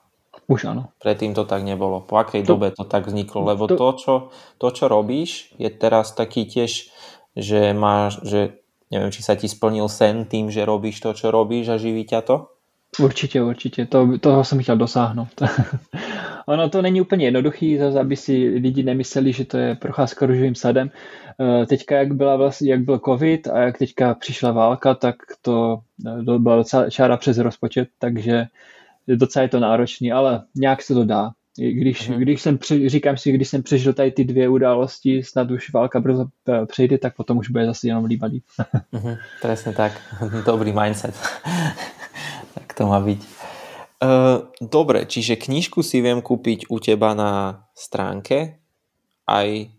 Už 0.47 0.67
áno. 0.67 0.91
Predtým 0.99 1.33
to 1.33 1.47
tak 1.47 1.63
nebolo. 1.63 2.03
Po 2.03 2.19
akej 2.19 2.43
to, 2.43 2.55
dobe 2.55 2.71
to 2.75 2.83
tak 2.83 3.07
vzniklo? 3.07 3.47
Lebo 3.47 3.65
to, 3.65 3.75
to, 3.79 3.89
čo, 3.97 4.13
to, 4.59 4.67
čo 4.71 4.85
robíš, 4.91 5.55
je 5.57 5.71
teraz 5.71 6.11
taký 6.11 6.45
tiež, 6.45 6.91
že 7.33 7.71
máš, 7.73 8.19
že 8.27 8.59
neviem, 8.91 9.09
či 9.09 9.25
sa 9.25 9.33
ti 9.33 9.49
splnil 9.49 9.89
sen 9.89 10.29
tým, 10.29 10.53
že 10.53 10.67
robíš 10.67 11.01
to, 11.01 11.15
čo 11.17 11.33
robíš 11.33 11.73
a 11.73 11.81
živí 11.81 12.05
ťa 12.05 12.21
to? 12.21 12.37
Určitě, 12.99 13.41
určitě. 13.41 13.85
To, 13.85 14.17
toho 14.17 14.43
jsem 14.43 14.61
chtěl 14.61 14.77
dosáhnout. 14.77 15.41
ono 16.45 16.69
to 16.69 16.81
není 16.81 17.01
úplně 17.01 17.25
jednoduchý, 17.25 17.77
zase 17.77 17.99
aby 17.99 18.15
si 18.15 18.47
lidi 18.47 18.83
nemysleli, 18.83 19.33
že 19.33 19.45
to 19.45 19.57
je 19.57 19.75
procházka 19.75 20.25
růžovým 20.25 20.55
sadem. 20.55 20.91
Eh, 21.39 21.65
teďka, 21.65 21.95
jak, 21.97 22.13
byla 22.13 22.35
vlastně, 22.35 22.71
jak 22.71 22.81
byl 22.81 22.99
covid 23.05 23.47
a 23.47 23.59
jak 23.59 23.77
teďka 23.77 24.13
přišla 24.13 24.51
válka, 24.51 24.93
tak 24.93 25.15
to, 25.41 25.79
eh, 26.07 26.23
to 26.23 26.39
byla 26.39 26.55
docela 26.55 26.89
čára 26.89 27.17
přes 27.17 27.37
rozpočet, 27.37 27.87
takže 27.99 28.45
docela 29.07 29.43
je 29.43 29.49
to 29.49 29.59
náročný, 29.59 30.11
ale 30.11 30.43
nějak 30.55 30.81
se 30.81 30.93
to 30.93 31.05
dá. 31.05 31.31
Když, 31.57 32.09
mm. 32.09 32.15
když 32.15 32.41
jsem, 32.41 32.59
říkám 32.85 33.17
si, 33.17 33.31
když 33.31 33.47
jsem 33.47 33.63
přežil 33.63 33.93
tady 33.93 34.11
ty 34.11 34.23
dvě 34.23 34.49
události, 34.49 35.23
snad 35.23 35.51
už 35.51 35.73
válka 35.73 35.99
brzo 35.99 36.25
eh, 36.49 36.65
přejde, 36.65 36.97
tak 36.97 37.15
potom 37.15 37.37
už 37.37 37.49
bude 37.49 37.65
zase 37.65 37.87
jenom 37.87 38.05
líba 38.05 38.27
líp. 38.27 38.43
mm, 38.91 39.15
presne 39.41 39.73
tak. 39.73 40.01
Dobrý 40.45 40.73
mindset. 40.73 41.15
tak 42.53 42.73
to 42.73 42.87
má 42.87 42.99
byť. 42.99 43.27
Uh, 44.03 44.51
dobre, 44.59 45.07
čiže 45.07 45.39
knižku 45.39 45.79
si 45.79 46.03
viem 46.03 46.19
kúpiť 46.19 46.67
u 46.67 46.75
teba 46.83 47.15
na 47.15 47.63
stránke, 47.71 48.59
aj 49.23 49.71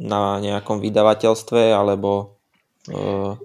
na 0.00 0.40
nějakom 0.40 0.80
vydavatelstve, 0.80 1.76
alebo... 1.76 2.40
Uh... 2.88 3.36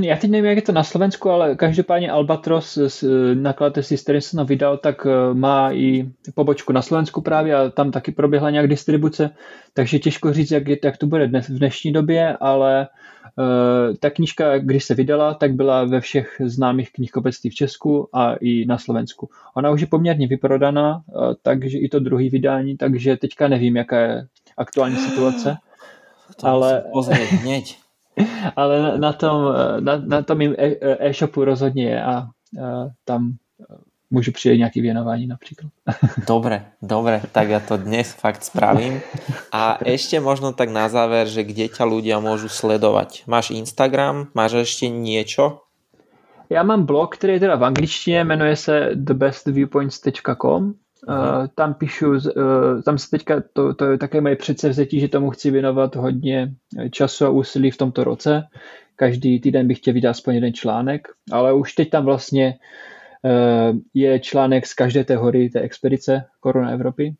Já 0.00 0.16
teď 0.16 0.30
nevím, 0.30 0.44
jak 0.44 0.56
je 0.56 0.62
to 0.62 0.72
na 0.72 0.84
Slovensku, 0.84 1.30
ale 1.30 1.56
každopádně 1.56 2.10
Albatros, 2.10 2.78
nakladatelství, 3.34 3.96
s 3.96 4.02
kterým 4.02 4.20
jsem 4.20 4.46
vydal, 4.46 4.76
tak 4.76 5.06
eh, 5.06 5.34
má 5.34 5.72
i 5.72 6.10
pobočku 6.34 6.72
na 6.72 6.82
Slovensku 6.82 7.20
právě 7.20 7.54
a 7.54 7.70
tam 7.70 7.90
taky 7.90 8.12
proběhla 8.12 8.50
nějak 8.50 8.68
distribuce, 8.68 9.30
takže 9.74 9.98
těžko 9.98 10.32
říct, 10.32 10.50
jak, 10.50 10.68
je, 10.68 10.78
jak 10.84 10.96
to 10.96 11.06
bude 11.06 11.26
dnes, 11.26 11.48
v 11.48 11.58
dnešní 11.58 11.92
době, 11.92 12.36
ale 12.40 12.88
uh, 13.38 13.96
ta 14.00 14.10
knížka, 14.10 14.58
když 14.58 14.84
se 14.84 14.94
vydala, 14.94 15.34
tak 15.34 15.52
byla 15.52 15.84
ve 15.84 16.00
všech 16.00 16.40
známých 16.44 16.92
knihkupectví 16.92 17.50
v 17.50 17.54
Česku 17.54 18.08
a 18.12 18.34
i 18.34 18.64
na 18.66 18.78
Slovensku. 18.78 19.28
Ona 19.54 19.70
už 19.70 19.80
je 19.80 19.86
poměrně 19.86 20.26
vyprodaná, 20.26 20.96
uh, 21.06 21.34
takže 21.42 21.78
i 21.78 21.88
to 21.88 22.00
druhý 22.00 22.30
vydání, 22.30 22.76
takže 22.76 23.16
teďka 23.16 23.48
nevím, 23.48 23.76
jaká 23.76 24.00
je 24.00 24.26
aktuální 24.56 24.96
situace. 24.96 25.56
To 26.40 26.46
ale... 26.46 26.84
pozrieť 26.92 27.30
hneď. 27.30 27.87
Ale 28.56 28.98
na, 28.98 29.12
tom, 29.12 29.54
na, 29.80 29.94
na 29.96 30.22
tom 30.22 30.40
e, 30.42 30.76
e-shopu 30.98 31.44
rozhodně 31.44 31.84
je 31.84 32.02
a, 32.02 32.12
a 32.12 32.26
tam 33.04 33.36
můžu 34.10 34.32
přijít 34.32 34.58
nějaký 34.58 34.80
věnování 34.80 35.26
například. 35.26 35.72
Dobre, 36.26 36.64
dobre, 36.82 37.20
tak 37.32 37.48
ja 37.48 37.60
to 37.60 37.76
dnes 37.76 38.12
fakt 38.12 38.44
spravím. 38.44 39.00
A 39.52 39.78
ešte 39.84 40.20
možno 40.20 40.52
tak 40.52 40.72
na 40.72 40.88
záver, 40.88 41.28
že 41.28 41.44
kde 41.44 41.68
ťa 41.68 41.84
ľudia 41.84 42.16
môžu 42.20 42.48
sledovať? 42.48 43.28
Máš 43.28 43.52
Instagram? 43.52 44.32
Máš 44.32 44.64
ešte 44.64 44.88
niečo? 44.88 45.60
Já 46.50 46.62
mám 46.62 46.86
blog, 46.86 47.16
který 47.16 47.32
je 47.32 47.40
teda 47.40 47.56
v 47.56 47.64
angličtině, 47.64 48.24
jmenuje 48.24 48.56
se 48.56 48.90
thebestviewpoints.com. 49.06 50.74
Uh, 51.08 51.46
tam 51.54 51.74
píšu, 51.74 52.10
uh, 52.10 52.18
tam 52.84 52.98
se 52.98 53.10
teďka, 53.10 53.42
to, 53.52 53.74
to 53.74 53.84
je 53.84 53.98
také 53.98 54.20
moje 54.20 54.36
předsevzetí, 54.36 55.00
že 55.00 55.08
tomu 55.08 55.30
chci 55.30 55.50
věnovat 55.50 55.96
hodně 55.96 56.54
času 56.90 57.26
a 57.26 57.30
úsilí 57.30 57.70
v 57.70 57.76
tomto 57.76 58.04
roce. 58.04 58.42
Každý 58.96 59.40
týden 59.40 59.68
bych 59.68 59.78
chtěl 59.78 59.94
vydat 59.94 60.10
aspoň 60.10 60.34
jeden 60.34 60.52
článek, 60.52 61.08
ale 61.32 61.52
už 61.52 61.72
teď 61.72 61.90
tam 61.90 62.04
vlastně 62.04 62.54
uh, 63.22 63.76
je 63.94 64.20
článek 64.20 64.66
z 64.66 64.74
každé 64.74 65.04
té 65.04 65.16
hory, 65.16 65.50
té 65.50 65.60
expedice 65.60 66.24
Koruna 66.40 66.70
Evropy 66.70 67.14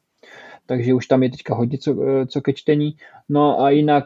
takže 0.68 0.95
už 0.95 1.07
tam 1.07 1.22
je 1.22 1.31
teďka 1.31 1.55
hodně 1.55 1.79
co, 1.79 2.03
eh, 2.03 2.26
co 2.26 2.41
ke 2.41 2.53
čtení. 2.53 2.97
No 3.29 3.61
a 3.61 3.70
jinak 3.70 4.05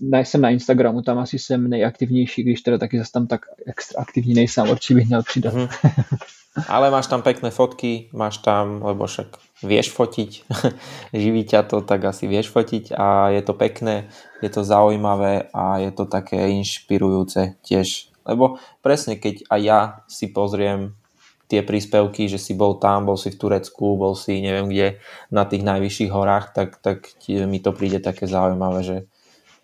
ne, 0.00 0.20
eh, 0.20 0.24
jsem 0.24 0.40
na 0.40 0.50
Instagramu, 0.50 1.02
tam 1.02 1.18
asi 1.18 1.38
jsem 1.38 1.70
nejaktivnější, 1.70 2.42
když 2.42 2.60
teda 2.60 2.78
taky 2.78 2.98
zase 2.98 3.12
tam 3.12 3.26
tak 3.26 3.40
extra 3.66 4.02
aktivní 4.02 4.34
nejsem, 4.34 4.70
určitě 4.70 4.94
bych 4.94 5.08
měl 5.08 5.22
přidat. 5.22 5.54
Mm-hmm. 5.54 6.02
Ale 6.50 6.90
máš 6.90 7.06
tam 7.06 7.22
pekné 7.22 7.54
fotky, 7.54 8.10
máš 8.10 8.42
tam, 8.42 8.82
lebo 8.82 9.06
však 9.06 9.38
vieš 9.62 9.94
fotiť, 9.94 10.30
živí 11.22 11.46
ťa 11.46 11.62
to, 11.70 11.78
tak 11.86 12.02
asi 12.02 12.26
vieš 12.26 12.50
fotiť 12.50 12.90
a 12.90 13.30
je 13.30 13.42
to 13.46 13.54
pekné, 13.54 14.10
je 14.42 14.50
to 14.50 14.66
zaujímavé 14.66 15.46
a 15.54 15.78
je 15.78 15.94
to 15.94 16.10
také 16.10 16.50
inšpirujúce 16.58 17.54
tiež. 17.62 18.10
Lebo 18.26 18.58
presne 18.82 19.14
keď 19.14 19.46
aj 19.46 19.60
ja 19.62 19.80
si 20.10 20.34
pozriem 20.34 20.98
tie 21.46 21.62
príspevky, 21.62 22.26
že 22.26 22.38
si 22.38 22.58
bol 22.58 22.82
tam, 22.82 23.06
bol 23.06 23.18
si 23.18 23.30
v 23.30 23.38
Turecku, 23.38 23.94
bol 23.98 24.18
si 24.18 24.42
neviem 24.42 24.70
kde 24.70 24.88
na 25.30 25.46
tých 25.46 25.62
najvyšších 25.62 26.10
horách, 26.10 26.50
tak, 26.50 26.82
tak 26.82 27.10
mi 27.26 27.62
to 27.62 27.70
príde 27.70 28.02
také 28.02 28.26
zaujímavé, 28.26 28.82
že 28.82 28.96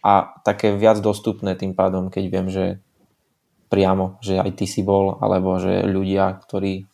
a 0.06 0.38
také 0.46 0.70
viac 0.70 1.02
dostupné 1.02 1.58
tým 1.58 1.74
pádom, 1.74 2.14
keď 2.14 2.24
viem, 2.30 2.46
že 2.46 2.78
priamo, 3.66 4.18
že 4.22 4.38
aj 4.38 4.50
ty 4.58 4.66
si 4.68 4.86
bol, 4.86 5.18
alebo 5.18 5.58
že 5.58 5.82
ľudia, 5.86 6.38
ktorí 6.42 6.86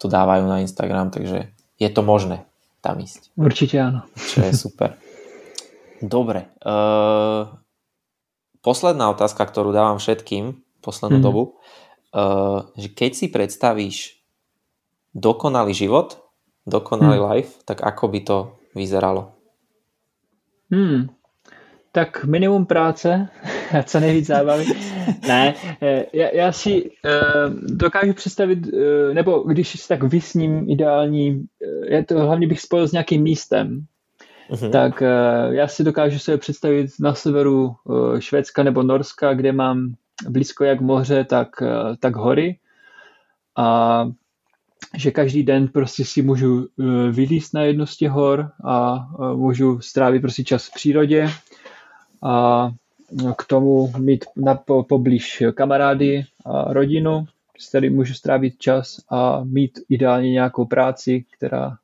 to 0.00 0.06
dávajú 0.08 0.44
na 0.48 0.64
Instagram, 0.64 1.12
takže 1.12 1.52
je 1.80 1.88
to 1.92 2.00
možné 2.04 2.44
tam 2.84 3.00
ísť. 3.00 3.32
Určite 3.36 3.76
áno. 3.80 4.00
Čo 4.16 4.44
je 4.44 4.52
super. 4.52 5.00
Dobre. 6.04 6.52
Uh, 6.60 7.48
posledná 8.60 9.08
otázka, 9.08 9.40
ktorú 9.48 9.72
dávam 9.72 9.96
všetkým 9.96 10.60
poslednú 10.84 11.20
mm. 11.20 11.24
dobu, 11.24 11.42
uh, 12.12 12.68
že 12.76 12.92
keď 12.92 13.10
si 13.16 13.26
predstavíš 13.32 13.96
dokonalý 15.16 15.72
život, 15.72 16.20
dokonalý 16.66 17.22
hmm. 17.22 17.28
life, 17.30 17.52
tak 17.62 17.86
ako 17.86 18.04
by 18.10 18.20
to 18.26 18.36
vyzeralo? 18.74 19.30
Hmm. 20.72 21.12
Tak 21.94 22.26
minimum 22.26 22.66
práce 22.66 23.06
co 23.86 24.00
nejvíc 24.00 24.26
zábavy. 24.26 24.64
ne, 25.28 25.54
eh, 25.82 26.06
já, 26.12 26.28
já 26.34 26.52
si 26.52 26.82
uh, 26.84 27.76
dokážu 27.76 28.12
představit, 28.12 28.66
uh, 28.66 29.14
nebo 29.14 29.38
když 29.38 29.80
si 29.80 29.88
tak 29.88 30.02
vysním 30.02 30.70
ideální, 30.70 31.30
uh, 31.30 31.44
je 31.84 32.04
to 32.04 32.20
hlavně 32.20 32.46
bych 32.46 32.60
spojil 32.60 32.88
s 32.88 32.92
nějakým 32.92 33.22
místem, 33.22 33.84
uh-huh. 34.50 34.70
tak 34.70 35.00
uh, 35.00 35.54
já 35.54 35.68
si 35.68 35.84
dokážu 35.84 36.18
se 36.18 36.38
představit 36.38 36.90
na 37.00 37.14
severu 37.14 37.74
uh, 37.84 38.18
Švédska 38.18 38.62
nebo 38.62 38.82
Norska, 38.82 39.34
kde 39.34 39.52
mám 39.52 39.94
blízko 40.28 40.64
jak 40.64 40.80
moře, 40.80 41.24
tak, 41.24 41.48
uh, 41.60 41.68
tak 42.00 42.16
hory. 42.16 42.58
A 43.56 44.08
že 44.96 45.10
každý 45.10 45.42
den 45.42 45.68
prostě 45.68 46.04
si 46.04 46.22
můžu 46.22 46.66
vylíst 47.10 47.54
na 47.54 47.62
jednu 47.62 47.86
z 47.86 47.96
těch 47.96 48.10
hor 48.10 48.50
a 48.64 49.08
můžu 49.34 49.80
strávit 49.80 50.20
prostě 50.20 50.44
čas 50.44 50.66
v 50.66 50.74
přírodě 50.74 51.30
a 52.22 52.70
k 53.36 53.44
tomu 53.44 53.92
mít 53.98 54.24
na, 54.36 54.54
po, 54.54 54.82
poblíž 54.82 55.42
kamarády 55.54 56.24
a 56.44 56.72
rodinu, 56.72 57.26
s 57.58 57.68
kterým 57.68 57.94
můžu 57.94 58.14
strávit 58.14 58.58
čas 58.58 59.00
a 59.10 59.44
mít 59.44 59.78
ideálně 59.88 60.30
nějakou 60.30 60.64
práci, 60.64 61.24
která 61.36 61.76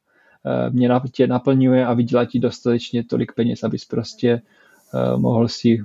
eh, 0.47 0.71
mě 0.71 0.91
tě 1.13 1.27
naplňuje 1.27 1.87
a 1.87 1.95
vydělá 1.95 2.25
ti 2.25 2.39
dostatečně 2.39 3.05
tolik 3.05 3.33
peněz, 3.33 3.65
abys 3.65 3.85
prostě 3.85 4.43
mohl 5.17 5.49
si 5.49 5.79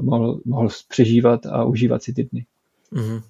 mohl, 0.00 0.40
mohl 0.44 0.68
přežívat 0.88 1.46
a 1.46 1.64
užívat 1.64 2.02
si 2.02 2.12
ty 2.12 2.24
dny. 2.24 2.46
Mm-hmm. 2.92 3.22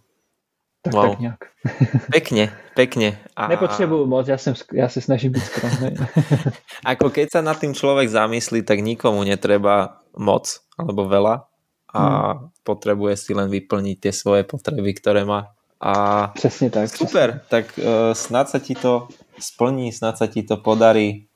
Tak, 0.82 0.94
wow. 0.94 1.08
tak 1.08 1.20
nějak. 1.20 1.40
Pekne, 2.12 2.50
pekne. 2.74 3.18
A... 3.36 3.48
Nepotřebuju 3.48 4.06
moc, 4.06 4.28
já, 4.28 4.38
jsem, 4.38 4.54
já 4.72 4.88
se 4.88 5.00
snažím 5.00 5.32
být 5.32 5.44
skromný. 5.44 5.94
Ako 6.84 7.14
keď 7.14 7.30
sa 7.30 7.40
nad 7.46 7.62
tým 7.62 7.70
človek 7.70 8.10
zamyslí, 8.10 8.66
tak 8.66 8.82
nikomu 8.82 9.22
netreba 9.22 10.02
moc 10.18 10.58
alebo 10.74 11.06
veľa 11.06 11.46
a 11.92 12.02
hmm. 12.32 12.64
potrebuje 12.64 13.14
si 13.16 13.32
len 13.36 13.52
vyplniť 13.52 13.96
tie 14.08 14.12
svoje 14.12 14.42
potreby, 14.48 14.96
ktoré 14.96 15.24
má. 15.28 15.52
A 15.82 16.26
přesně 16.34 16.70
tak. 16.70 16.88
Super, 16.96 17.30
přesně. 17.30 17.40
tak 17.48 17.78
uh, 17.78 17.84
snad 18.12 18.48
sa 18.48 18.58
ti 18.58 18.74
to 18.74 19.08
splní, 19.38 19.92
snad 19.92 20.18
sa 20.18 20.26
ti 20.30 20.42
to 20.42 20.56
podarí. 20.56 21.26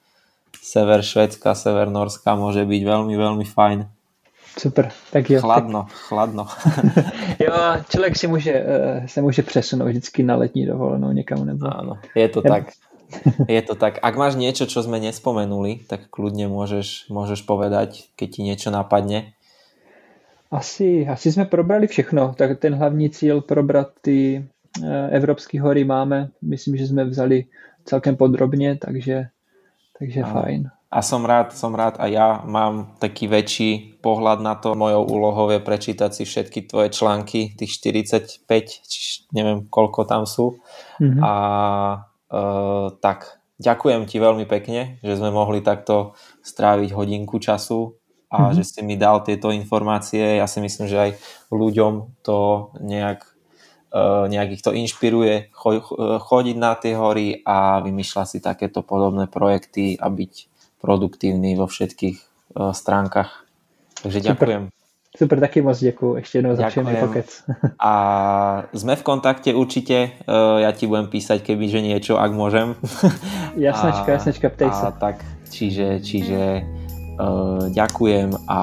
Sever 0.63 1.03
Švedska, 1.03 1.55
sever 1.55 1.91
Norska 1.91 2.35
môže 2.35 2.67
byť 2.67 2.83
veľmi, 2.83 3.15
veľmi 3.15 3.47
fajn. 3.47 3.87
Super, 4.59 4.91
tak 5.13 5.31
jo. 5.31 5.41
Chladno, 5.41 5.87
tak... 5.87 5.93
chladno. 5.93 6.45
jo, 7.45 7.55
člověk 7.91 8.17
si 8.17 8.27
může, 8.27 8.53
eh, 8.53 9.03
se 9.07 9.23
může 9.23 9.43
přesunout 9.43 9.89
vždycky 9.89 10.23
na 10.23 10.37
letní 10.37 10.67
dovolenou 10.67 11.13
někam 11.13 11.47
nebo... 11.47 11.67
Áno, 11.67 11.99
je 12.15 12.29
to 12.29 12.43
tak. 12.43 12.73
Je 13.49 13.63
to 13.63 13.75
tak. 13.79 14.03
Ak 14.03 14.19
máš 14.19 14.35
niečo, 14.35 14.67
čo 14.67 14.83
sme 14.83 14.99
nespomenuli, 14.99 15.87
tak 15.87 16.11
kľudne 16.11 16.51
môžeš, 16.51 17.07
môžeš 17.07 17.47
povedať, 17.47 18.11
keď 18.19 18.29
ti 18.35 18.41
niečo 18.43 18.75
napadne. 18.75 19.36
Asi, 20.51 21.07
asi 21.09 21.32
jsme 21.32 21.44
probrali 21.44 21.86
všechno. 21.86 22.34
Tak 22.38 22.59
ten 22.59 22.74
hlavní 22.74 23.11
cíl 23.11 23.40
probrat 23.40 23.88
ty 24.01 24.47
eh, 24.84 25.09
evropské 25.11 25.61
hory 25.61 25.84
máme. 25.84 26.28
Myslím, 26.42 26.76
že 26.76 26.86
jsme 26.86 27.05
vzali 27.05 27.44
celkem 27.84 28.16
podrobně, 28.16 28.76
takže, 28.76 29.24
takže 29.99 30.22
fajn 30.22 30.70
a 30.97 31.03
som 31.03 31.26
rád, 31.26 31.53
som 31.53 31.74
rád 31.74 31.99
a 31.99 32.07
ja 32.07 32.40
mám 32.47 32.97
taký 33.03 33.26
väčší 33.26 34.01
pohľad 34.01 34.38
na 34.38 34.55
to. 34.55 34.78
Mojou 34.78 35.03
úlohou 35.03 35.51
je 35.51 35.61
prečítať 35.61 36.11
si 36.14 36.22
všetky 36.22 36.70
tvoje 36.70 36.94
články, 36.94 37.59
tých 37.59 37.76
45, 37.82 38.47
či 38.86 39.26
neviem 39.34 39.66
koľko 39.66 40.07
tam 40.07 40.24
sú. 40.24 40.62
Mm-hmm. 41.03 41.20
A 41.20 41.32
e, 42.30 42.40
tak, 43.03 43.42
ďakujem 43.59 44.07
ti 44.07 44.16
veľmi 44.22 44.47
pekne, 44.47 45.03
že 45.03 45.18
sme 45.18 45.34
mohli 45.34 45.59
takto 45.61 46.14
stráviť 46.47 46.94
hodinku 46.94 47.42
času 47.42 47.99
a 48.37 48.53
mm-hmm. 48.53 48.57
že 48.61 48.62
si 48.68 48.80
mi 48.84 49.01
dal 49.01 49.24
tieto 49.24 49.49
informácie. 49.49 50.37
Ja 50.37 50.45
si 50.45 50.61
myslím, 50.61 50.87
že 50.93 51.01
aj 51.01 51.11
ľuďom 51.49 52.20
to 52.20 52.70
nejak 52.84 53.24
e, 53.89 54.03
nejak 54.28 54.61
ich 54.61 54.62
to 54.62 54.76
inšpiruje 54.76 55.49
chodiť 56.20 56.57
na 56.61 56.76
tie 56.76 56.93
hory 56.93 57.41
a 57.41 57.80
vymýšľať 57.80 58.26
si 58.28 58.39
takéto 58.45 58.84
podobné 58.84 59.24
projekty 59.24 59.97
a 59.97 60.12
byť 60.12 60.53
produktívny 60.80 61.57
vo 61.57 61.66
všetkých 61.66 62.16
uh, 62.20 62.70
stránkach. 62.70 63.43
Takže 64.03 64.18
Super. 64.22 64.30
ďakujem. 64.30 64.62
Super, 65.16 65.41
taky 65.41 65.62
moc 65.62 65.78
děkuji 65.78 66.14
ještě 66.16 66.39
jednou 66.39 66.57
za 66.57 66.68
příjemný 66.68 66.97
pokec. 67.01 67.43
A 67.80 67.93
sme 68.76 69.01
v 69.01 69.03
kontakte 69.03 69.57
určite, 69.57 70.12
uh, 70.28 70.61
ja 70.61 70.76
ti 70.76 70.84
budem 70.84 71.09
písať, 71.09 71.41
keby 71.41 71.72
že 71.72 71.80
niečo, 71.80 72.20
ak 72.20 72.37
môžem. 72.37 72.76
Jasnečka, 73.57 74.11
a, 74.12 74.14
jasnečka, 74.20 74.47
ptej 74.53 74.70
sa. 74.76 74.93
tak, 74.93 75.24
čiže, 75.49 76.05
čiže 76.05 76.68
uh, 77.19 77.69
ďakujem 77.73 78.37
a 78.49 78.61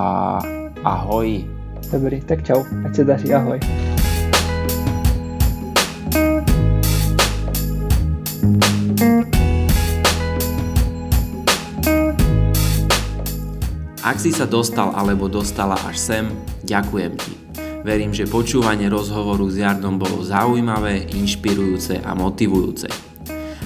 ahoj. 0.83 1.45
Dobrý, 1.91 2.21
tak 2.21 2.41
čau, 2.41 2.65
ať 2.85 2.95
se 2.95 3.03
daří, 3.03 3.33
ahoj. 3.33 3.59
Ak 14.03 14.19
si 14.19 14.35
sa 14.35 14.43
dostal 14.43 14.91
alebo 14.93 15.31
dostala 15.31 15.79
až 15.87 15.97
sem, 15.97 16.25
ďakujem 16.67 17.13
ti. 17.17 17.33
Verím, 17.83 18.15
že 18.15 18.27
počúvanie 18.27 18.87
rozhovoru 18.87 19.47
s 19.51 19.59
Jardom 19.59 19.99
bolo 19.99 20.23
zaujímavé, 20.23 21.07
inšpirujúce 21.11 21.99
a 21.99 22.15
motivujúce. 22.15 23.12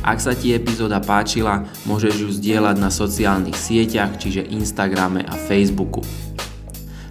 Ak 0.08 0.24
sa 0.24 0.32
ti 0.32 0.56
epizóda 0.56 1.04
páčila, 1.04 1.68
môžeš 1.84 2.16
ju 2.16 2.32
zdieľať 2.32 2.80
na 2.80 2.88
sociálnych 2.88 3.60
sieťach, 3.60 4.16
čiže 4.16 4.48
Instagrame 4.56 5.20
a 5.28 5.36
Facebooku. 5.36 6.00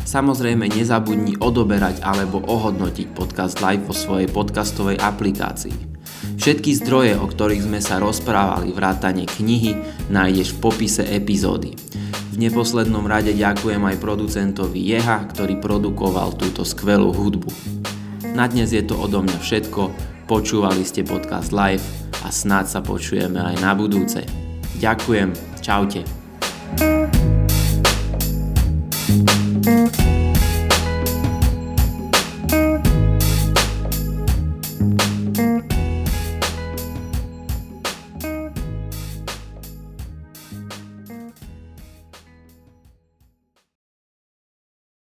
Samozrejme 0.08 0.64
nezabudni 0.72 1.36
odoberať 1.36 2.00
alebo 2.00 2.40
ohodnotiť 2.40 3.12
podcast 3.12 3.60
live 3.60 3.84
vo 3.84 3.92
svojej 3.92 4.32
podcastovej 4.32 4.96
aplikácii. 4.96 5.76
Všetky 6.40 6.72
zdroje, 6.80 7.20
o 7.20 7.28
ktorých 7.28 7.68
sme 7.68 7.84
sa 7.84 8.00
rozprávali 8.00 8.72
vrátane 8.72 9.28
knihy, 9.28 9.76
nájdeš 10.08 10.56
v 10.56 10.60
popise 10.64 11.04
epizódy. 11.04 11.76
V 12.32 12.36
neposlednom 12.40 13.04
rade 13.04 13.36
ďakujem 13.36 13.92
aj 13.92 14.00
producentovi 14.00 14.80
Jeha, 14.80 15.20
ktorý 15.36 15.60
produkoval 15.60 16.32
túto 16.40 16.64
skvelú 16.64 17.12
hudbu. 17.12 17.52
Na 18.32 18.48
dnes 18.48 18.72
je 18.72 18.80
to 18.80 18.96
odo 18.96 19.20
mňa 19.20 19.36
všetko, 19.36 19.92
počúvali 20.24 20.80
ste 20.80 21.04
podcast 21.04 21.52
live, 21.52 22.05
a 22.26 22.34
snad 22.34 22.66
sa 22.66 22.82
počujeme 22.82 23.38
aj 23.38 23.56
na 23.62 23.70
budúce. 23.78 24.26
Ďakujem, 24.82 25.30
čaute. 25.62 26.02
thank 29.66 30.00
you 30.00 30.05